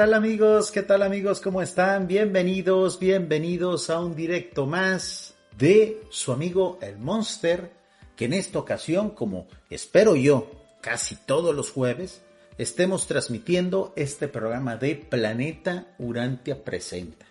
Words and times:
tal 0.00 0.14
amigos? 0.14 0.70
¿Qué 0.70 0.82
tal 0.82 1.02
amigos? 1.02 1.42
¿Cómo 1.42 1.60
están? 1.60 2.06
Bienvenidos, 2.06 2.98
bienvenidos 2.98 3.90
a 3.90 4.00
un 4.00 4.16
directo 4.16 4.64
más 4.64 5.34
de 5.58 6.00
su 6.08 6.32
amigo 6.32 6.78
el 6.80 6.96
Monster, 6.96 7.70
que 8.16 8.24
en 8.24 8.32
esta 8.32 8.60
ocasión, 8.60 9.10
como 9.10 9.46
espero 9.68 10.16
yo, 10.16 10.50
casi 10.80 11.16
todos 11.16 11.54
los 11.54 11.70
jueves, 11.70 12.22
estemos 12.56 13.06
transmitiendo 13.06 13.92
este 13.94 14.26
programa 14.26 14.76
de 14.76 14.94
Planeta 14.94 15.88
Urantia 15.98 16.64
Presenta. 16.64 17.26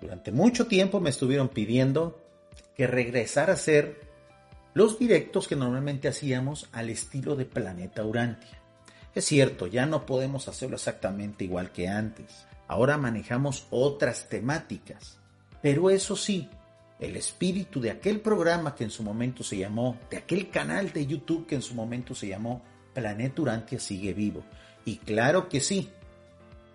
Durante 0.00 0.30
mucho 0.30 0.68
tiempo 0.68 1.00
me 1.00 1.10
estuvieron 1.10 1.48
pidiendo 1.48 2.16
que 2.76 2.86
regresara 2.86 3.54
a 3.54 3.56
hacer 3.56 4.02
los 4.72 5.00
directos 5.00 5.48
que 5.48 5.56
normalmente 5.56 6.06
hacíamos 6.06 6.68
al 6.70 6.90
estilo 6.90 7.34
de 7.34 7.44
Planeta 7.44 8.04
Urantia. 8.04 8.59
Es 9.14 9.24
cierto, 9.24 9.66
ya 9.66 9.86
no 9.86 10.06
podemos 10.06 10.46
hacerlo 10.48 10.76
exactamente 10.76 11.44
igual 11.44 11.72
que 11.72 11.88
antes. 11.88 12.46
Ahora 12.68 12.96
manejamos 12.96 13.66
otras 13.70 14.28
temáticas. 14.28 15.18
Pero 15.60 15.90
eso 15.90 16.14
sí, 16.16 16.48
el 17.00 17.16
espíritu 17.16 17.80
de 17.80 17.90
aquel 17.90 18.20
programa 18.20 18.74
que 18.74 18.84
en 18.84 18.90
su 18.90 19.02
momento 19.02 19.42
se 19.42 19.56
llamó, 19.56 19.98
de 20.10 20.18
aquel 20.18 20.50
canal 20.50 20.92
de 20.92 21.06
YouTube 21.06 21.46
que 21.46 21.56
en 21.56 21.62
su 21.62 21.74
momento 21.74 22.14
se 22.14 22.28
llamó 22.28 22.62
Planeta 22.94 23.42
Urantia 23.42 23.80
sigue 23.80 24.12
vivo. 24.12 24.44
Y 24.84 24.98
claro 24.98 25.48
que 25.48 25.60
sí, 25.60 25.90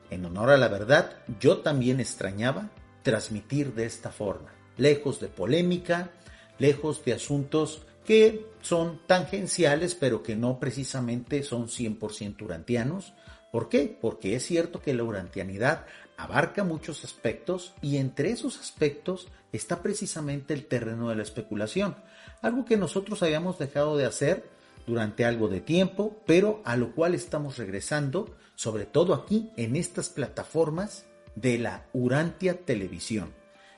en 0.09 0.25
honor 0.25 0.49
a 0.51 0.57
la 0.57 0.67
verdad, 0.67 1.11
yo 1.39 1.59
también 1.59 1.99
extrañaba 1.99 2.69
transmitir 3.03 3.73
de 3.73 3.85
esta 3.85 4.11
forma, 4.11 4.53
lejos 4.77 5.19
de 5.19 5.27
polémica, 5.27 6.11
lejos 6.59 7.03
de 7.05 7.13
asuntos 7.13 7.83
que 8.05 8.45
son 8.61 9.01
tangenciales, 9.07 9.95
pero 9.95 10.23
que 10.23 10.35
no 10.35 10.59
precisamente 10.59 11.43
son 11.43 11.67
100% 11.67 12.41
urantianos. 12.41 13.13
¿Por 13.51 13.69
qué? 13.69 13.97
Porque 13.99 14.35
es 14.35 14.45
cierto 14.45 14.81
que 14.81 14.93
la 14.93 15.03
urantianidad 15.03 15.85
abarca 16.17 16.63
muchos 16.63 17.03
aspectos 17.03 17.73
y 17.81 17.97
entre 17.97 18.31
esos 18.31 18.59
aspectos 18.59 19.27
está 19.51 19.81
precisamente 19.81 20.53
el 20.53 20.65
terreno 20.65 21.09
de 21.09 21.15
la 21.15 21.23
especulación, 21.23 21.95
algo 22.41 22.65
que 22.65 22.77
nosotros 22.77 23.21
habíamos 23.23 23.59
dejado 23.59 23.97
de 23.97 24.05
hacer 24.05 24.49
durante 24.87 25.25
algo 25.25 25.47
de 25.47 25.61
tiempo, 25.61 26.21
pero 26.25 26.61
a 26.65 26.77
lo 26.77 26.93
cual 26.93 27.15
estamos 27.15 27.57
regresando, 27.57 28.35
sobre 28.55 28.85
todo 28.85 29.13
aquí 29.13 29.49
en 29.57 29.75
estas 29.75 30.09
plataformas 30.09 31.05
de 31.35 31.57
la 31.57 31.85
Urantia 31.93 32.65
Televisión. 32.65 33.33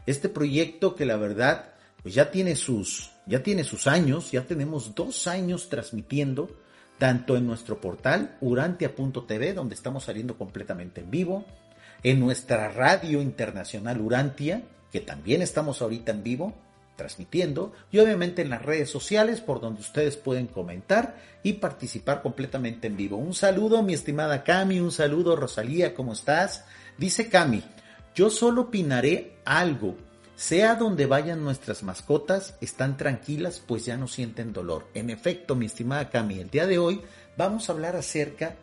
Este 0.06 0.30
proyecto 0.30 0.96
que 0.96 1.06
la 1.06 1.18
verdad 1.18 1.74
pues 2.02 2.14
ya 2.14 2.32
tiene 2.32 2.56
sus, 2.56 3.12
ya 3.28 3.44
tiene 3.44 3.64
sus 3.64 3.88
años, 3.88 4.32
ya 4.32 4.44
tenemos 4.44 4.96
dos 4.96 5.28
años 5.28 5.70
transmitiendo, 5.70 6.50
tanto 6.98 7.38
en 7.38 7.46
nuestro 7.46 7.80
portal 7.80 8.38
urantia.tv, 8.42 9.54
donde 9.54 9.76
estamos 9.76 10.06
saliendo 10.06 10.38
completamente 10.38 11.02
en 11.02 11.12
vivo, 11.12 11.46
en 12.04 12.20
nuestra 12.20 12.70
radio 12.70 13.22
internacional 13.22 14.02
Urantia, 14.02 14.64
que 14.92 15.02
también 15.02 15.42
estamos 15.42 15.82
ahorita 15.82 16.12
en 16.12 16.24
vivo, 16.24 16.54
transmitiendo, 16.96 17.74
y 17.92 18.00
obviamente 18.00 18.42
en 18.42 18.50
las 18.50 18.64
redes 18.64 18.90
sociales 18.90 19.42
por 19.42 19.62
donde 19.62 19.82
ustedes 19.82 20.18
pueden 20.18 20.48
comentar 20.48 21.18
y 21.44 21.54
participar 21.54 22.22
completamente 22.22 22.88
en 22.88 22.98
vivo. 22.98 23.18
Un 23.18 23.34
saludo, 23.34 23.84
mi 23.84 23.94
estimada 23.94 24.44
Cami, 24.44 24.80
un 24.80 24.92
saludo, 24.92 25.36
Rosalía, 25.36 25.94
¿cómo 25.94 26.14
estás? 26.14 26.66
Dice 26.98 27.30
Cami, 27.30 27.62
yo 28.16 28.30
solo 28.30 28.62
opinaré 28.62 29.38
algo 29.46 29.96
sea 30.38 30.76
donde 30.76 31.08
vayan 31.08 31.44
nuestras 31.44 31.82
mascotas, 31.82 32.56
están 32.62 32.96
tranquilas 32.96 33.60
pues 33.60 33.86
ya 33.86 33.98
no 33.98 34.08
sienten 34.08 34.54
dolor. 34.54 34.88
En 34.94 35.10
efecto, 35.10 35.56
mi 35.56 35.66
estimada 35.66 36.12
Cami, 36.12 36.40
el 36.40 36.52
día 36.52 36.68
de 36.68 36.78
hoy 36.78 37.02
vamos 37.36 37.68
a 37.68 37.74
hablar 37.74 37.96
acerca 37.96 38.56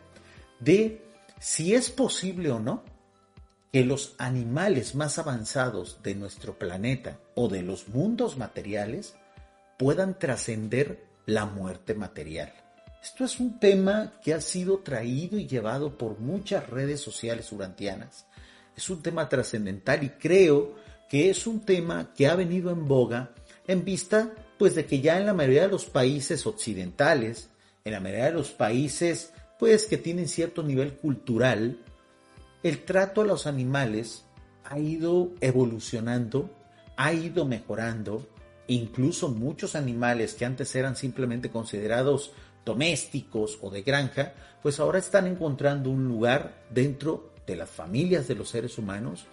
de 0.61 1.05
si 1.37 1.75
es 1.75 1.89
posible 1.89 2.49
o 2.49 2.59
no 2.59 2.81
que 3.73 3.83
los 3.83 4.15
animales 4.19 4.95
más 4.95 5.19
avanzados 5.19 5.99
de 6.01 6.15
nuestro 6.15 6.57
planeta 6.57 7.19
o 7.35 7.49
de 7.49 7.61
los 7.61 7.89
mundos 7.89 8.37
materiales 8.37 9.15
puedan 9.77 10.17
trascender 10.17 11.03
la 11.25 11.45
muerte 11.45 11.93
material. 11.93 12.53
Esto 13.03 13.25
es 13.25 13.37
un 13.41 13.59
tema 13.59 14.13
que 14.23 14.33
ha 14.33 14.39
sido 14.39 14.77
traído 14.79 15.37
y 15.37 15.45
llevado 15.45 15.97
por 15.97 16.19
muchas 16.19 16.69
redes 16.69 17.01
sociales 17.01 17.51
urantianas. 17.51 18.27
Es 18.77 18.89
un 18.89 19.03
tema 19.03 19.27
trascendental 19.27 20.05
y 20.05 20.09
creo 20.11 20.84
que 21.09 21.29
es 21.29 21.47
un 21.47 21.61
tema 21.61 22.11
que 22.15 22.27
ha 22.27 22.35
venido 22.35 22.71
en 22.71 22.87
boga 22.87 23.31
en 23.67 23.83
vista 23.83 24.31
pues 24.57 24.75
de 24.75 24.85
que 24.85 25.01
ya 25.01 25.19
en 25.19 25.25
la 25.25 25.33
mayoría 25.33 25.63
de 25.63 25.71
los 25.71 25.85
países 25.85 26.45
occidentales, 26.45 27.49
en 27.83 27.93
la 27.93 27.99
mayoría 27.99 28.25
de 28.25 28.31
los 28.31 28.51
países 28.51 29.33
pues 29.59 29.85
que 29.85 29.97
tienen 29.97 30.27
cierto 30.27 30.63
nivel 30.63 30.93
cultural, 30.93 31.79
el 32.63 32.83
trato 32.83 33.21
a 33.21 33.25
los 33.25 33.47
animales 33.47 34.25
ha 34.63 34.79
ido 34.79 35.31
evolucionando, 35.41 36.49
ha 36.97 37.13
ido 37.13 37.45
mejorando, 37.45 38.27
incluso 38.67 39.29
muchos 39.29 39.75
animales 39.75 40.33
que 40.33 40.45
antes 40.45 40.75
eran 40.75 40.95
simplemente 40.95 41.49
considerados 41.49 42.31
domésticos 42.65 43.59
o 43.61 43.69
de 43.69 43.83
granja, 43.83 44.33
pues 44.63 44.79
ahora 44.79 44.97
están 44.99 45.27
encontrando 45.27 45.91
un 45.91 46.07
lugar 46.07 46.65
dentro 46.71 47.31
de 47.45 47.55
las 47.55 47.69
familias 47.69 48.27
de 48.27 48.35
los 48.35 48.49
seres 48.49 48.77
humanos 48.77 49.27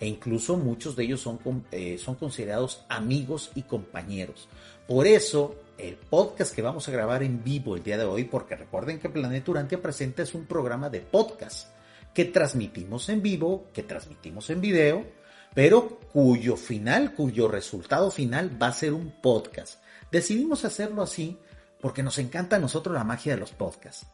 e 0.00 0.06
incluso 0.06 0.56
muchos 0.56 0.96
de 0.96 1.04
ellos 1.04 1.20
son, 1.20 1.38
eh, 1.70 1.98
son 1.98 2.14
considerados 2.14 2.84
amigos 2.88 3.50
y 3.54 3.62
compañeros. 3.62 4.48
Por 4.88 5.06
eso, 5.06 5.54
el 5.76 5.96
podcast 5.96 6.54
que 6.54 6.62
vamos 6.62 6.88
a 6.88 6.92
grabar 6.92 7.22
en 7.22 7.44
vivo 7.44 7.76
el 7.76 7.82
día 7.82 7.98
de 7.98 8.04
hoy, 8.04 8.24
porque 8.24 8.56
recuerden 8.56 8.98
que 8.98 9.10
Planeta 9.10 9.50
Urantia 9.50 9.80
Presenta 9.80 10.22
es 10.22 10.34
un 10.34 10.46
programa 10.46 10.88
de 10.88 11.00
podcast 11.00 11.68
que 12.14 12.24
transmitimos 12.24 13.08
en 13.10 13.22
vivo, 13.22 13.68
que 13.74 13.82
transmitimos 13.82 14.48
en 14.48 14.62
video, 14.62 15.04
pero 15.54 16.00
cuyo 16.12 16.56
final, 16.56 17.14
cuyo 17.14 17.46
resultado 17.46 18.10
final 18.10 18.60
va 18.60 18.68
a 18.68 18.72
ser 18.72 18.94
un 18.94 19.12
podcast. 19.20 19.82
Decidimos 20.10 20.64
hacerlo 20.64 21.02
así 21.02 21.38
porque 21.80 22.02
nos 22.02 22.18
encanta 22.18 22.56
a 22.56 22.60
nosotros 22.60 22.94
la 22.94 23.04
magia 23.04 23.34
de 23.34 23.40
los 23.40 23.52
podcasts 23.52 24.06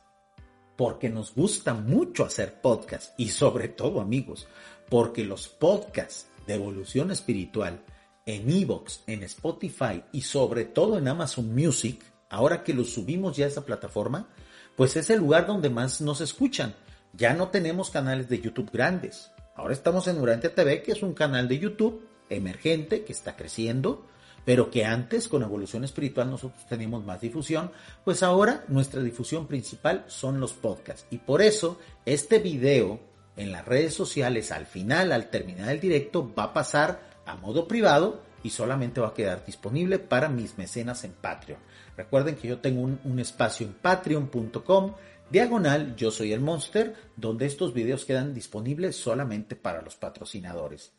porque 0.77 1.09
nos 1.09 1.35
gusta 1.35 1.75
mucho 1.75 2.25
hacer 2.25 2.61
podcasts 2.61 3.13
y 3.17 3.31
sobre 3.31 3.69
todo 3.69 4.01
amigos, 4.01 4.47
porque 4.89 5.25
los 5.25 5.49
podcasts 5.49 6.29
de 6.47 6.55
evolución 6.55 7.11
espiritual 7.11 7.83
en 8.25 8.51
Evox, 8.51 9.03
en 9.07 9.23
Spotify 9.23 10.03
y 10.13 10.23
sobre 10.23 10.65
todo 10.65 10.99
en 10.99 11.09
Amazon 11.09 11.55
Music, 11.55 12.03
ahora 12.29 12.63
que 12.63 12.75
los 12.75 12.91
subimos 12.91 13.37
ya 13.37 13.47
a 13.47 13.49
esa 13.49 13.65
plataforma, 13.65 14.29
pues 14.77 14.97
es 14.97 15.11
el 15.11 15.21
lugar 15.21 15.47
donde 15.47 15.71
más 15.71 16.01
nos 16.01 16.21
escuchan. 16.21 16.75
Ya 17.13 17.35
no 17.35 17.49
tenemos 17.49 17.91
canales 17.91 18.29
de 18.29 18.41
YouTube 18.41 18.71
grandes. 18.73 19.31
Ahora 19.55 19.73
estamos 19.73 20.07
en 20.07 20.19
Durante 20.19 20.51
TV, 20.51 20.83
que 20.83 20.93
es 20.93 21.03
un 21.03 21.15
canal 21.15 21.49
de 21.49 21.59
YouTube 21.59 22.07
emergente 22.29 23.05
que 23.05 23.13
está 23.13 23.37
creciendo, 23.37 24.05
pero 24.45 24.71
que 24.71 24.85
antes 24.85 25.29
con 25.29 25.43
evolución 25.43 25.83
espiritual 25.83 26.31
nosotros 26.31 26.67
teníamos 26.69 27.05
más 27.05 27.21
difusión, 27.21 27.71
pues 28.05 28.23
ahora 28.23 28.65
nuestra 28.69 29.03
difusión 29.03 29.47
principal 29.47 30.05
son 30.09 30.41
los 30.41 30.53
podcasts. 30.53 31.07
Y 31.11 31.19
por 31.19 31.43
eso 31.43 31.79
este 32.05 32.39
video 32.39 33.01
en 33.37 33.53
las 33.53 33.65
redes 33.65 33.95
sociales 33.95 34.53
al 34.53 34.67
final, 34.67 35.13
al 35.13 35.31
terminar 35.31 35.71
el 35.71 35.81
directo, 35.81 36.33
va 36.35 36.45
a 36.45 36.53
pasar 36.53 37.01
a 37.27 37.37
modo 37.37 37.69
privado 37.69 38.23
y 38.43 38.51
solamente 38.51 39.01
va 39.01 39.09
a 39.09 39.15
quedar 39.15 39.45
disponible 39.45 39.99
para 39.99 40.29
mis 40.29 40.57
mecenas 40.59 41.05
en 41.05 41.13
Patreon. 41.13 41.61
Recuerden 41.97 42.37
que 42.37 42.49
yo 42.49 42.59
tengo 42.59 42.83
un, 42.83 43.19
espacio 43.19 43.67
en 43.67 43.73
patreon.com 43.75 44.95
diagonal 45.31 45.97
yo 45.97 46.13
soy 46.13 46.33
el 46.33 46.41
monster 46.41 46.95
donde 47.17 47.47
estos 47.47 47.75
videos 47.75 48.05
quedan 48.05 48.33
disponibles 48.33 48.97
solamente 48.97 49.57
para 49.57 49.83
los 49.83 49.97
patrocinadores. 49.97 50.93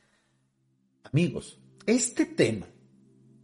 Amigos, 1.03 1.57
este 1.85 2.25
tema 2.25 2.67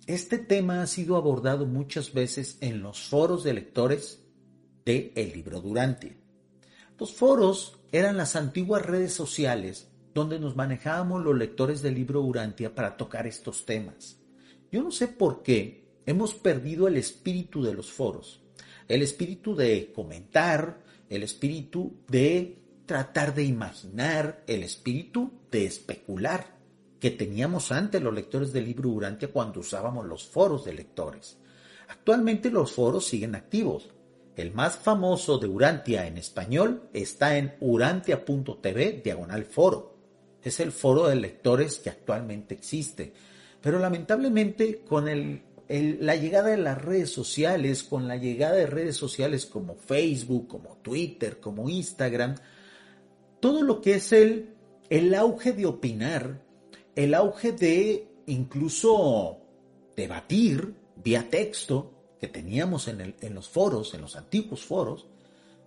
este 0.05 0.37
tema 0.37 0.81
ha 0.81 0.87
sido 0.87 1.15
abordado 1.15 1.65
muchas 1.65 2.13
veces 2.13 2.57
en 2.59 2.81
los 2.81 3.07
foros 3.07 3.43
de 3.45 3.53
lectores 3.53 4.19
de 4.83 5.13
El 5.15 5.31
Libro 5.31 5.61
Durante. 5.61 6.17
Los 6.99 7.13
foros 7.13 7.79
eran 7.93 8.17
las 8.17 8.35
antiguas 8.35 8.83
redes 8.83 9.13
sociales 9.13 9.87
donde 10.15 10.39
nos 10.39 10.55
manejábamos 10.55 11.23
los 11.23 11.37
lectores 11.37 11.83
del 11.83 11.93
libro 11.93 12.21
Urantia 12.21 12.73
para 12.73 12.97
tocar 12.97 13.27
estos 13.27 13.65
temas. 13.65 14.19
Yo 14.71 14.81
no 14.81 14.89
sé 14.89 15.07
por 15.07 15.43
qué 15.43 15.85
hemos 16.07 16.33
perdido 16.33 16.87
el 16.87 16.97
espíritu 16.97 17.61
de 17.61 17.75
los 17.75 17.91
foros, 17.91 18.41
el 18.87 19.03
espíritu 19.03 19.55
de 19.55 19.93
comentar, 19.93 20.81
el 21.07 21.21
espíritu 21.21 21.99
de 22.07 22.57
tratar 22.87 23.35
de 23.35 23.43
imaginar, 23.43 24.43
el 24.47 24.63
espíritu 24.63 25.31
de 25.51 25.67
especular 25.67 26.57
que 26.99 27.11
teníamos 27.11 27.71
antes 27.71 28.01
los 28.01 28.13
lectores 28.13 28.51
del 28.51 28.65
libro 28.65 28.89
Urantia 28.89 29.31
cuando 29.31 29.59
usábamos 29.59 30.07
los 30.07 30.25
foros 30.25 30.65
de 30.65 30.73
lectores. 30.73 31.37
Actualmente 31.89 32.49
los 32.49 32.71
foros 32.71 33.05
siguen 33.05 33.35
activos. 33.35 33.91
El 34.35 34.51
más 34.51 34.77
famoso 34.77 35.37
de 35.37 35.47
Urantia 35.47 36.07
en 36.07 36.17
español 36.17 36.89
está 36.91 37.37
en 37.37 37.55
urantia.tv 37.59 39.01
diagonal 39.03 39.45
foro. 39.45 39.95
Es 40.41 40.59
el 40.59 40.71
foro 40.71 41.07
de 41.07 41.15
lectores 41.15 41.77
que 41.77 41.91
actualmente 41.91 42.55
existe. 42.55 43.13
Pero 43.61 43.79
lamentablemente 43.79 44.79
con 44.79 45.05
la 45.67 46.15
llegada 46.15 46.49
de 46.49 46.57
las 46.57 46.81
redes 46.81 47.11
sociales, 47.11 47.83
con 47.83 48.07
la 48.07 48.17
llegada 48.17 48.55
de 48.55 48.65
redes 48.65 48.97
sociales 48.97 49.45
como 49.45 49.75
Facebook, 49.75 50.47
como 50.47 50.77
Twitter, 50.77 51.39
como 51.39 51.69
Instagram, 51.69 52.35
todo 53.39 53.61
lo 53.61 53.81
que 53.81 53.95
es 53.95 54.11
el, 54.11 54.49
el 54.89 55.13
auge 55.13 55.53
de 55.53 55.67
opinar, 55.67 56.41
el 56.95 57.13
auge 57.13 57.51
de 57.51 58.07
incluso 58.25 59.37
debatir 59.95 60.73
vía 60.95 61.29
texto 61.29 61.91
que 62.23 62.29
teníamos 62.29 62.87
en, 62.87 63.35
los 63.35 63.49
foros, 63.49 63.93
en 63.93 63.99
los 63.99 64.15
antiguos 64.15 64.63
foros, 64.63 65.07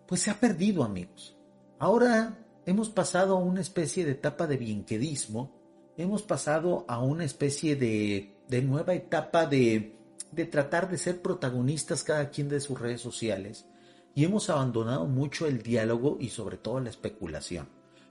pues 0.06 0.22
se 0.22 0.30
ha 0.30 0.40
perdido, 0.40 0.84
amigos. 0.84 1.36
Ahora 1.78 2.38
hemos 2.64 2.88
pasado 2.88 3.36
a 3.36 3.40
una 3.40 3.60
especie 3.60 4.06
de 4.06 4.12
etapa 4.12 4.46
de 4.46 4.56
bienquedismo, 4.56 5.52
hemos 5.98 6.22
pasado 6.22 6.86
a 6.88 6.98
una 6.98 7.26
especie 7.26 7.76
de, 7.76 8.38
de 8.48 8.62
nueva 8.62 8.94
etapa 8.94 9.44
de, 9.44 9.98
de 10.32 10.44
tratar 10.46 10.88
de 10.88 10.96
ser 10.96 11.20
protagonistas 11.20 12.02
cada 12.02 12.30
quien 12.30 12.48
de 12.48 12.60
sus 12.60 12.80
redes 12.80 13.02
sociales 13.02 13.66
y 14.14 14.24
hemos 14.24 14.48
abandonado 14.48 15.04
mucho 15.04 15.46
el 15.46 15.62
diálogo 15.62 16.16
y 16.18 16.30
sobre 16.30 16.56
todo 16.56 16.80
la 16.80 16.88
especulación. 16.88 17.68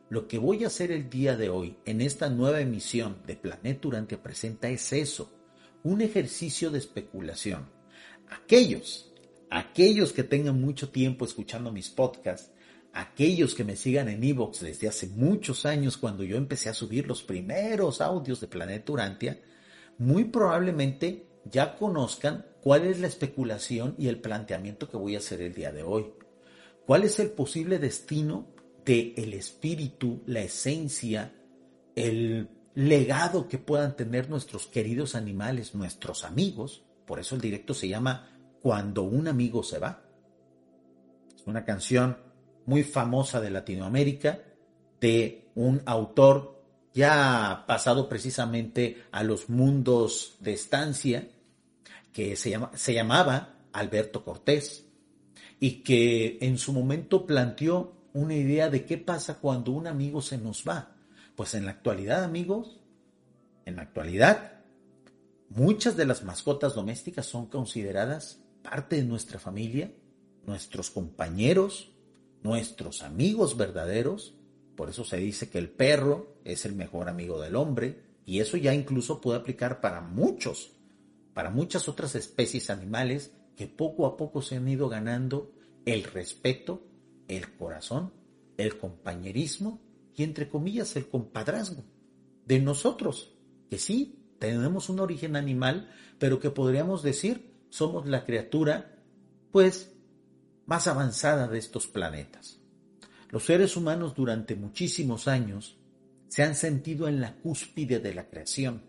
Lo 0.07 0.27
que 0.27 0.37
voy 0.37 0.65
a 0.65 0.67
hacer 0.67 0.91
el 0.91 1.09
día 1.09 1.35
de 1.35 1.49
hoy 1.49 1.79
en 1.85 1.99
esta 1.99 2.29
nueva 2.29 2.61
emisión 2.61 3.23
de 3.25 3.37
Planeta 3.37 3.79
Durante 3.81 4.19
Presenta 4.19 4.69
es 4.69 4.93
eso, 4.93 5.31
un 5.81 6.01
ejercicio 6.01 6.69
de 6.69 6.77
especulación. 6.77 7.73
Aquellos, 8.29 9.11
aquellos 9.49 10.13
que 10.13 10.23
tengan 10.23 10.59
mucho 10.59 10.89
tiempo 10.89 11.25
escuchando 11.25 11.71
mis 11.71 11.89
podcasts, 11.89 12.51
aquellos 12.93 13.55
que 13.55 13.63
me 13.63 13.75
sigan 13.75 14.09
en 14.09 14.23
Evox 14.23 14.61
desde 14.61 14.87
hace 14.87 15.07
muchos 15.07 15.65
años 15.65 15.97
cuando 15.97 16.23
yo 16.23 16.37
empecé 16.37 16.69
a 16.69 16.73
subir 16.73 17.07
los 17.07 17.23
primeros 17.23 18.01
audios 18.01 18.39
de 18.41 18.47
Planeta 18.47 18.91
Urantia, 18.91 19.39
muy 19.97 20.25
probablemente 20.25 21.27
ya 21.45 21.75
conozcan 21.75 22.45
cuál 22.61 22.85
es 22.85 22.99
la 22.99 23.07
especulación 23.07 23.95
y 23.97 24.07
el 24.07 24.19
planteamiento 24.19 24.89
que 24.89 24.97
voy 24.97 25.15
a 25.15 25.19
hacer 25.19 25.41
el 25.41 25.53
día 25.53 25.71
de 25.71 25.83
hoy. 25.83 26.07
¿Cuál 26.85 27.03
es 27.03 27.19
el 27.19 27.31
posible 27.31 27.79
destino 27.79 28.55
el 28.93 29.33
espíritu, 29.33 30.21
la 30.27 30.41
esencia, 30.41 31.33
el 31.95 32.49
legado 32.75 33.47
que 33.47 33.57
puedan 33.57 33.95
tener 33.95 34.29
nuestros 34.29 34.67
queridos 34.67 35.15
animales, 35.15 35.73
nuestros 35.73 36.23
amigos. 36.23 36.83
Por 37.05 37.19
eso 37.19 37.35
el 37.35 37.41
directo 37.41 37.73
se 37.73 37.87
llama 37.87 38.29
Cuando 38.61 39.03
un 39.03 39.27
amigo 39.27 39.63
se 39.63 39.79
va. 39.79 40.01
Es 41.35 41.45
una 41.45 41.63
canción 41.63 42.17
muy 42.65 42.83
famosa 42.83 43.39
de 43.39 43.51
Latinoamérica 43.51 44.39
de 44.99 45.51
un 45.55 45.81
autor 45.85 46.63
ya 46.93 47.65
pasado 47.67 48.07
precisamente 48.07 49.03
a 49.11 49.23
los 49.23 49.49
mundos 49.49 50.37
de 50.39 50.53
estancia 50.53 51.27
que 52.13 52.35
se, 52.37 52.51
llama, 52.51 52.71
se 52.73 52.93
llamaba 52.93 53.55
Alberto 53.73 54.23
Cortés 54.23 54.85
y 55.59 55.83
que 55.83 56.37
en 56.41 56.57
su 56.57 56.71
momento 56.71 57.25
planteó 57.25 57.93
una 58.13 58.35
idea 58.35 58.69
de 58.69 58.85
qué 58.85 58.97
pasa 58.97 59.39
cuando 59.39 59.71
un 59.73 59.87
amigo 59.87 60.21
se 60.21 60.37
nos 60.37 60.63
va. 60.65 60.95
Pues 61.35 61.53
en 61.53 61.65
la 61.65 61.71
actualidad, 61.71 62.23
amigos, 62.23 62.79
en 63.65 63.75
la 63.75 63.81
actualidad, 63.81 64.54
muchas 65.55 65.97
de 65.97 66.05
las 66.05 66.23
mascotas 66.23 66.75
domésticas 66.75 67.25
son 67.25 67.47
consideradas 67.47 68.39
parte 68.61 68.97
de 68.97 69.03
nuestra 69.03 69.39
familia, 69.39 69.91
nuestros 70.45 70.91
compañeros, 70.91 71.91
nuestros 72.43 73.01
amigos 73.01 73.57
verdaderos. 73.57 74.35
Por 74.75 74.89
eso 74.89 75.03
se 75.03 75.17
dice 75.17 75.49
que 75.49 75.57
el 75.57 75.69
perro 75.69 76.35
es 76.43 76.65
el 76.65 76.75
mejor 76.75 77.09
amigo 77.09 77.41
del 77.41 77.55
hombre 77.55 78.03
y 78.25 78.39
eso 78.39 78.57
ya 78.57 78.73
incluso 78.73 79.21
puede 79.21 79.39
aplicar 79.39 79.81
para 79.81 80.01
muchos, 80.01 80.73
para 81.33 81.49
muchas 81.49 81.87
otras 81.87 82.15
especies 82.15 82.69
animales 82.69 83.31
que 83.55 83.67
poco 83.67 84.05
a 84.05 84.17
poco 84.17 84.41
se 84.41 84.57
han 84.57 84.67
ido 84.67 84.89
ganando 84.89 85.51
el 85.85 86.03
respeto 86.03 86.81
el 87.27 87.55
corazón, 87.55 88.13
el 88.57 88.77
compañerismo 88.77 89.81
y 90.15 90.23
entre 90.23 90.49
comillas 90.49 90.95
el 90.95 91.07
compadrazgo 91.07 91.83
de 92.45 92.59
nosotros, 92.59 93.33
que 93.69 93.77
sí, 93.77 94.24
tenemos 94.39 94.89
un 94.89 94.99
origen 94.99 95.35
animal, 95.35 95.89
pero 96.19 96.39
que 96.39 96.49
podríamos 96.49 97.03
decir 97.03 97.55
somos 97.69 98.05
la 98.05 98.25
criatura, 98.25 98.95
pues, 99.51 99.91
más 100.65 100.87
avanzada 100.87 101.47
de 101.47 101.57
estos 101.57 101.87
planetas. 101.87 102.59
Los 103.29 103.45
seres 103.45 103.75
humanos 103.75 104.15
durante 104.15 104.55
muchísimos 104.55 105.27
años 105.27 105.77
se 106.29 106.43
han 106.43 106.55
sentido 106.55 107.07
en 107.07 107.19
la 107.19 107.35
cúspide 107.35 107.99
de 107.99 108.13
la 108.13 108.29
creación, 108.29 108.83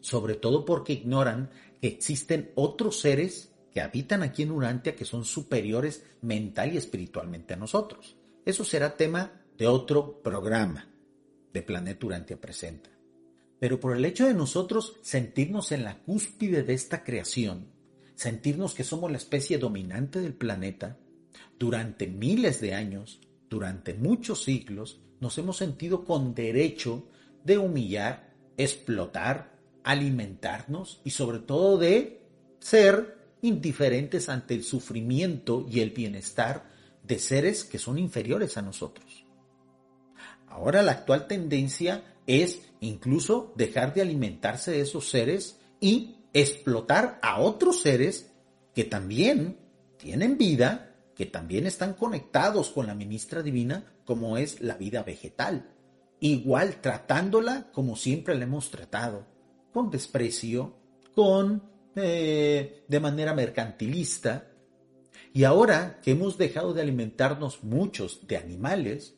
sobre 0.00 0.34
todo 0.34 0.64
porque 0.64 0.94
ignoran 0.94 1.50
que 1.80 1.88
existen 1.88 2.52
otros 2.54 3.00
seres 3.00 3.52
que 3.72 3.80
habitan 3.80 4.22
aquí 4.22 4.42
en 4.42 4.50
Urantia 4.50 4.96
que 4.96 5.04
son 5.04 5.24
superiores 5.24 6.04
mental 6.22 6.74
y 6.74 6.76
espiritualmente 6.76 7.54
a 7.54 7.56
nosotros. 7.56 8.16
Eso 8.44 8.64
será 8.64 8.96
tema 8.96 9.42
de 9.56 9.66
otro 9.66 10.22
programa 10.22 10.88
de 11.52 11.62
Planeta 11.62 12.06
Urantia 12.06 12.40
Presenta. 12.40 12.90
Pero 13.60 13.78
por 13.78 13.94
el 13.96 14.04
hecho 14.06 14.26
de 14.26 14.34
nosotros 14.34 14.96
sentirnos 15.02 15.70
en 15.70 15.84
la 15.84 15.98
cúspide 15.98 16.64
de 16.64 16.72
esta 16.72 17.04
creación, 17.04 17.66
sentirnos 18.14 18.74
que 18.74 18.84
somos 18.84 19.10
la 19.10 19.18
especie 19.18 19.58
dominante 19.58 20.20
del 20.20 20.34
planeta, 20.34 20.98
durante 21.58 22.06
miles 22.06 22.60
de 22.62 22.74
años, 22.74 23.20
durante 23.50 23.92
muchos 23.92 24.42
siglos, 24.42 25.02
nos 25.20 25.36
hemos 25.36 25.58
sentido 25.58 26.06
con 26.06 26.34
derecho 26.34 27.06
de 27.44 27.58
humillar, 27.58 28.34
explotar, 28.56 29.58
alimentarnos 29.84 31.02
y 31.04 31.10
sobre 31.10 31.40
todo 31.40 31.76
de 31.76 32.22
ser 32.60 33.18
indiferentes 33.42 34.30
ante 34.30 34.54
el 34.54 34.64
sufrimiento 34.64 35.66
y 35.70 35.80
el 35.80 35.90
bienestar 35.90 36.70
de 37.02 37.18
seres 37.18 37.64
que 37.64 37.78
son 37.78 37.98
inferiores 37.98 38.56
a 38.56 38.62
nosotros. 38.62 39.19
Ahora 40.60 40.82
la 40.82 40.92
actual 40.92 41.26
tendencia 41.26 42.04
es 42.26 42.60
incluso 42.80 43.54
dejar 43.56 43.94
de 43.94 44.02
alimentarse 44.02 44.72
de 44.72 44.82
esos 44.82 45.08
seres 45.08 45.58
y 45.80 46.16
explotar 46.34 47.18
a 47.22 47.40
otros 47.40 47.80
seres 47.80 48.30
que 48.74 48.84
también 48.84 49.56
tienen 49.96 50.36
vida, 50.36 50.94
que 51.16 51.24
también 51.24 51.66
están 51.66 51.94
conectados 51.94 52.68
con 52.68 52.86
la 52.86 52.94
ministra 52.94 53.42
divina, 53.42 53.94
como 54.04 54.36
es 54.36 54.60
la 54.60 54.74
vida 54.74 55.02
vegetal. 55.02 55.70
Igual 56.20 56.82
tratándola 56.82 57.70
como 57.72 57.96
siempre 57.96 58.34
la 58.34 58.44
hemos 58.44 58.70
tratado, 58.70 59.26
con 59.72 59.90
desprecio, 59.90 60.76
con 61.14 61.62
eh, 61.96 62.84
de 62.86 63.00
manera 63.00 63.32
mercantilista. 63.32 64.50
Y 65.32 65.44
ahora 65.44 66.00
que 66.02 66.10
hemos 66.10 66.36
dejado 66.36 66.74
de 66.74 66.82
alimentarnos 66.82 67.64
muchos 67.64 68.26
de 68.26 68.36
animales, 68.36 69.14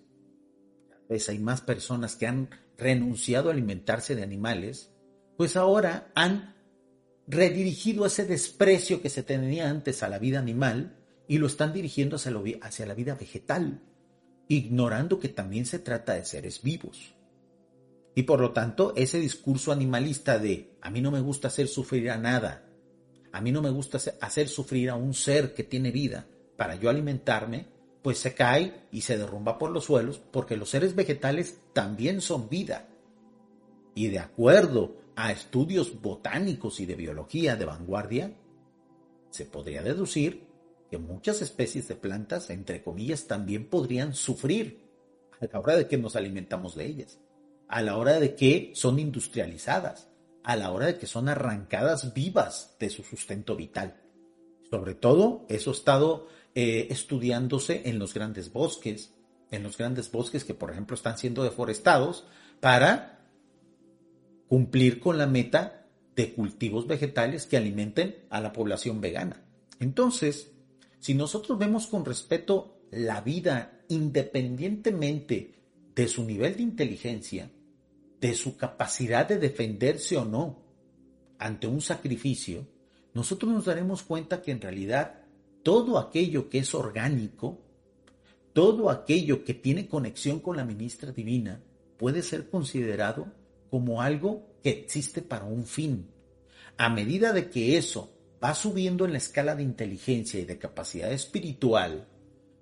vez 1.08 1.28
hay 1.28 1.38
más 1.38 1.60
personas 1.60 2.16
que 2.16 2.26
han 2.26 2.50
renunciado 2.78 3.48
a 3.48 3.52
alimentarse 3.52 4.14
de 4.14 4.22
animales, 4.22 4.90
pues 5.36 5.56
ahora 5.56 6.10
han 6.14 6.54
redirigido 7.26 8.06
ese 8.06 8.24
desprecio 8.24 9.00
que 9.00 9.10
se 9.10 9.22
tenía 9.22 9.70
antes 9.70 10.02
a 10.02 10.08
la 10.08 10.18
vida 10.18 10.38
animal 10.38 10.96
y 11.28 11.38
lo 11.38 11.46
están 11.46 11.72
dirigiendo 11.72 12.16
hacia, 12.16 12.32
hacia 12.60 12.86
la 12.86 12.94
vida 12.94 13.14
vegetal, 13.14 13.80
ignorando 14.48 15.18
que 15.18 15.28
también 15.28 15.66
se 15.66 15.78
trata 15.78 16.14
de 16.14 16.24
seres 16.24 16.62
vivos. 16.62 17.14
Y 18.14 18.24
por 18.24 18.40
lo 18.40 18.52
tanto, 18.52 18.92
ese 18.96 19.18
discurso 19.18 19.72
animalista 19.72 20.38
de 20.38 20.76
a 20.82 20.90
mí 20.90 21.00
no 21.00 21.10
me 21.10 21.20
gusta 21.20 21.48
hacer 21.48 21.68
sufrir 21.68 22.10
a 22.10 22.18
nada, 22.18 22.68
a 23.32 23.40
mí 23.40 23.50
no 23.50 23.62
me 23.62 23.70
gusta 23.70 23.98
hacer 24.20 24.48
sufrir 24.48 24.90
a 24.90 24.94
un 24.94 25.14
ser 25.14 25.54
que 25.54 25.64
tiene 25.64 25.90
vida 25.90 26.26
para 26.56 26.74
yo 26.74 26.90
alimentarme, 26.90 27.66
pues 28.02 28.18
se 28.18 28.34
cae 28.34 28.86
y 28.90 29.02
se 29.02 29.16
derrumba 29.16 29.58
por 29.58 29.70
los 29.70 29.84
suelos 29.84 30.18
porque 30.18 30.56
los 30.56 30.70
seres 30.70 30.94
vegetales 30.94 31.58
también 31.72 32.20
son 32.20 32.48
vida. 32.48 32.88
Y 33.94 34.08
de 34.08 34.18
acuerdo 34.18 34.96
a 35.16 35.30
estudios 35.30 36.00
botánicos 36.00 36.80
y 36.80 36.86
de 36.86 36.96
biología 36.96 37.56
de 37.56 37.64
vanguardia, 37.64 38.32
se 39.30 39.44
podría 39.44 39.82
deducir 39.82 40.46
que 40.90 40.98
muchas 40.98 41.40
especies 41.40 41.88
de 41.88 41.96
plantas, 41.96 42.50
entre 42.50 42.82
comillas, 42.82 43.26
también 43.26 43.68
podrían 43.68 44.14
sufrir 44.14 44.82
a 45.40 45.46
la 45.50 45.60
hora 45.60 45.76
de 45.76 45.88
que 45.88 45.96
nos 45.96 46.16
alimentamos 46.16 46.74
de 46.74 46.86
ellas, 46.86 47.18
a 47.68 47.82
la 47.82 47.96
hora 47.96 48.20
de 48.20 48.34
que 48.34 48.72
son 48.74 48.98
industrializadas, 48.98 50.08
a 50.44 50.56
la 50.56 50.70
hora 50.70 50.86
de 50.86 50.98
que 50.98 51.06
son 51.06 51.28
arrancadas 51.28 52.12
vivas 52.12 52.76
de 52.78 52.90
su 52.90 53.02
sustento 53.04 53.56
vital. 53.56 54.02
Sobre 54.70 54.94
todo, 54.94 55.46
eso 55.48 55.70
estado 55.70 56.28
eh, 56.54 56.88
estudiándose 56.90 57.82
en 57.86 57.98
los 57.98 58.14
grandes 58.14 58.52
bosques, 58.52 59.14
en 59.50 59.62
los 59.62 59.78
grandes 59.78 60.10
bosques 60.10 60.44
que, 60.44 60.54
por 60.54 60.70
ejemplo, 60.70 60.94
están 60.94 61.18
siendo 61.18 61.42
deforestados 61.42 62.26
para 62.60 63.26
cumplir 64.48 65.00
con 65.00 65.18
la 65.18 65.26
meta 65.26 65.86
de 66.14 66.34
cultivos 66.34 66.86
vegetales 66.86 67.46
que 67.46 67.56
alimenten 67.56 68.16
a 68.28 68.40
la 68.40 68.52
población 68.52 69.00
vegana. 69.00 69.42
Entonces, 69.80 70.52
si 71.00 71.14
nosotros 71.14 71.58
vemos 71.58 71.86
con 71.86 72.04
respeto 72.04 72.82
la 72.90 73.20
vida 73.22 73.80
independientemente 73.88 75.54
de 75.94 76.08
su 76.08 76.24
nivel 76.24 76.56
de 76.56 76.62
inteligencia, 76.62 77.50
de 78.20 78.34
su 78.34 78.56
capacidad 78.56 79.26
de 79.26 79.38
defenderse 79.38 80.16
o 80.16 80.24
no 80.24 80.62
ante 81.38 81.66
un 81.66 81.80
sacrificio, 81.80 82.68
nosotros 83.14 83.52
nos 83.52 83.64
daremos 83.64 84.02
cuenta 84.02 84.40
que 84.42 84.52
en 84.52 84.60
realidad 84.60 85.21
todo 85.62 85.98
aquello 85.98 86.48
que 86.48 86.58
es 86.58 86.74
orgánico, 86.74 87.60
todo 88.52 88.90
aquello 88.90 89.44
que 89.44 89.54
tiene 89.54 89.88
conexión 89.88 90.40
con 90.40 90.56
la 90.56 90.64
ministra 90.64 91.12
divina 91.12 91.62
puede 91.96 92.22
ser 92.22 92.50
considerado 92.50 93.32
como 93.70 94.02
algo 94.02 94.58
que 94.62 94.70
existe 94.70 95.22
para 95.22 95.44
un 95.44 95.64
fin. 95.64 96.10
A 96.76 96.88
medida 96.88 97.32
de 97.32 97.48
que 97.48 97.76
eso 97.76 98.12
va 98.42 98.54
subiendo 98.54 99.04
en 99.04 99.12
la 99.12 99.18
escala 99.18 99.54
de 99.54 99.62
inteligencia 99.62 100.40
y 100.40 100.44
de 100.44 100.58
capacidad 100.58 101.12
espiritual, 101.12 102.08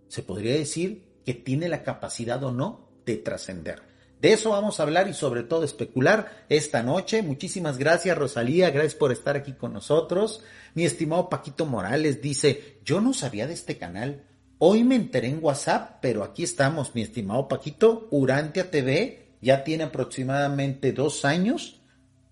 se 0.09 0.23
podría 0.23 0.55
decir 0.55 1.05
que 1.25 1.35
tiene 1.35 1.69
la 1.69 1.83
capacidad 1.83 2.43
o 2.45 2.53
no 2.53 2.89
de 3.07 3.17
trascender. 3.17 3.90
De 4.21 4.35
eso 4.35 4.51
vamos 4.51 4.79
a 4.79 4.83
hablar 4.83 5.09
y 5.09 5.15
sobre 5.15 5.43
todo 5.43 5.65
especular 5.65 6.45
esta 6.51 6.83
noche. 6.83 7.23
Muchísimas 7.23 7.79
gracias 7.79 8.19
Rosalía, 8.19 8.71
gracias 8.71 8.95
por 8.95 9.13
estar 9.13 9.35
aquí 9.35 9.55
con 9.55 9.73
nosotros. 9.73 10.43
Mi 10.75 10.85
estimado 10.85 11.31
Paquito 11.31 11.65
Morales 11.65 12.21
dice, 12.21 12.81
yo 12.85 13.01
no 13.01 13.15
sabía 13.15 13.47
de 13.47 13.55
este 13.55 13.79
canal. 13.79 14.25
Hoy 14.59 14.85
me 14.85 14.97
enteré 14.97 15.29
en 15.29 15.43
WhatsApp, 15.43 16.01
pero 16.03 16.23
aquí 16.23 16.43
estamos, 16.43 16.95
mi 16.95 17.01
estimado 17.01 17.49
Paquito. 17.49 18.09
Urantia 18.11 18.71
TV 18.71 19.37
ya 19.41 19.65
tiene 19.65 19.85
aproximadamente 19.85 20.93
dos 20.93 21.25
años 21.25 21.80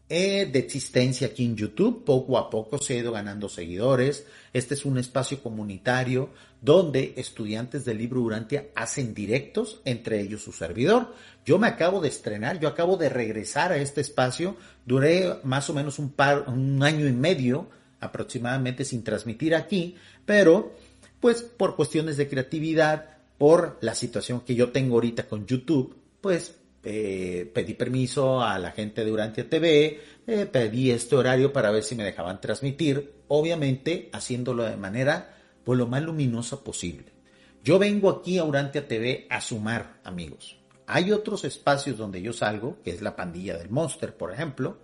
eh, 0.08 0.48
de 0.50 0.58
existencia 0.58 1.28
aquí 1.28 1.44
en 1.44 1.56
YouTube. 1.56 2.04
Poco 2.04 2.38
a 2.38 2.48
poco 2.48 2.78
se 2.78 2.94
ha 2.94 2.98
ido 2.98 3.12
ganando 3.12 3.48
seguidores. 3.48 4.26
Este 4.52 4.74
es 4.74 4.84
un 4.84 4.98
espacio 4.98 5.42
comunitario 5.42 6.30
donde 6.60 7.14
estudiantes 7.16 7.84
del 7.84 7.98
libro 7.98 8.20
Urantia 8.22 8.68
hacen 8.74 9.14
directos, 9.14 9.80
entre 9.84 10.20
ellos 10.20 10.42
su 10.42 10.52
servidor. 10.52 11.14
Yo 11.44 11.58
me 11.58 11.66
acabo 11.66 12.00
de 12.00 12.08
estrenar, 12.08 12.58
yo 12.58 12.68
acabo 12.68 12.96
de 12.96 13.08
regresar 13.08 13.72
a 13.72 13.76
este 13.76 14.00
espacio. 14.00 14.56
Duré 14.84 15.36
más 15.44 15.68
o 15.70 15.74
menos 15.74 15.98
un 15.98 16.10
par, 16.10 16.48
un 16.48 16.82
año 16.82 17.06
y 17.06 17.12
medio 17.12 17.68
aproximadamente 18.00 18.84
sin 18.84 19.02
transmitir 19.02 19.54
aquí, 19.54 19.96
pero 20.24 20.74
pues 21.20 21.42
por 21.42 21.76
cuestiones 21.76 22.16
de 22.16 22.28
creatividad, 22.28 23.18
por 23.38 23.78
la 23.80 23.94
situación 23.94 24.40
que 24.40 24.54
yo 24.54 24.70
tengo 24.70 24.94
ahorita 24.96 25.28
con 25.28 25.46
YouTube, 25.46 25.96
pues 26.20 26.57
eh, 26.82 27.50
pedí 27.52 27.74
permiso 27.74 28.40
a 28.40 28.58
la 28.58 28.70
gente 28.70 29.04
de 29.04 29.12
Urantia 29.12 29.48
TV, 29.48 30.00
eh, 30.26 30.46
pedí 30.46 30.90
este 30.90 31.16
horario 31.16 31.52
para 31.52 31.70
ver 31.70 31.82
si 31.82 31.94
me 31.94 32.04
dejaban 32.04 32.40
transmitir, 32.40 33.14
obviamente 33.28 34.08
haciéndolo 34.12 34.64
de 34.64 34.76
manera 34.76 35.36
pues, 35.64 35.78
lo 35.78 35.86
más 35.86 36.02
luminosa 36.02 36.62
posible. 36.62 37.12
Yo 37.64 37.78
vengo 37.78 38.08
aquí 38.10 38.38
a 38.38 38.44
Urantia 38.44 38.86
TV 38.86 39.26
a 39.28 39.40
sumar 39.40 40.00
amigos. 40.04 40.56
Hay 40.86 41.12
otros 41.12 41.44
espacios 41.44 41.98
donde 41.98 42.22
yo 42.22 42.32
salgo, 42.32 42.80
que 42.82 42.90
es 42.90 43.02
la 43.02 43.14
pandilla 43.14 43.58
del 43.58 43.68
Monster, 43.68 44.16
por 44.16 44.32
ejemplo, 44.32 44.78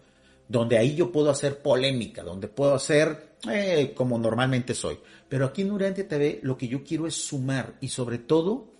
donde 0.48 0.76
ahí 0.76 0.94
yo 0.94 1.10
puedo 1.10 1.30
hacer 1.30 1.62
polémica, 1.62 2.22
donde 2.22 2.48
puedo 2.48 2.74
hacer 2.74 3.36
eh, 3.50 3.92
como 3.96 4.18
normalmente 4.18 4.74
soy. 4.74 4.98
Pero 5.28 5.46
aquí 5.46 5.62
en 5.62 5.72
Urantia 5.72 6.06
TV 6.06 6.40
lo 6.42 6.58
que 6.58 6.68
yo 6.68 6.84
quiero 6.84 7.06
es 7.06 7.14
sumar 7.14 7.76
y 7.80 7.88
sobre 7.88 8.18
todo 8.18 8.74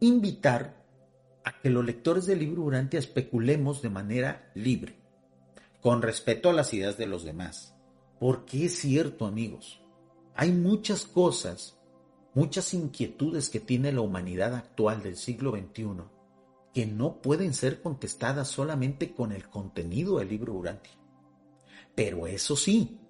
invitar 0.00 0.77
a 1.48 1.60
que 1.60 1.70
los 1.70 1.84
lectores 1.84 2.26
del 2.26 2.40
libro 2.40 2.62
Urantia 2.62 3.00
especulemos 3.00 3.80
de 3.80 3.88
manera 3.88 4.50
libre, 4.54 4.96
con 5.80 6.02
respeto 6.02 6.50
a 6.50 6.52
las 6.52 6.74
ideas 6.74 6.98
de 6.98 7.06
los 7.06 7.24
demás. 7.24 7.74
Porque 8.20 8.66
es 8.66 8.78
cierto, 8.78 9.24
amigos, 9.24 9.80
hay 10.34 10.52
muchas 10.52 11.06
cosas, 11.06 11.78
muchas 12.34 12.74
inquietudes 12.74 13.48
que 13.48 13.60
tiene 13.60 13.92
la 13.92 14.02
humanidad 14.02 14.54
actual 14.54 15.02
del 15.02 15.16
siglo 15.16 15.52
XXI 15.52 16.04
que 16.74 16.84
no 16.84 17.22
pueden 17.22 17.54
ser 17.54 17.80
contestadas 17.80 18.48
solamente 18.48 19.12
con 19.14 19.32
el 19.32 19.48
contenido 19.48 20.18
del 20.18 20.28
libro 20.28 20.52
Urantia. 20.52 20.92
Pero 21.94 22.26
eso 22.26 22.56
sí, 22.56 23.00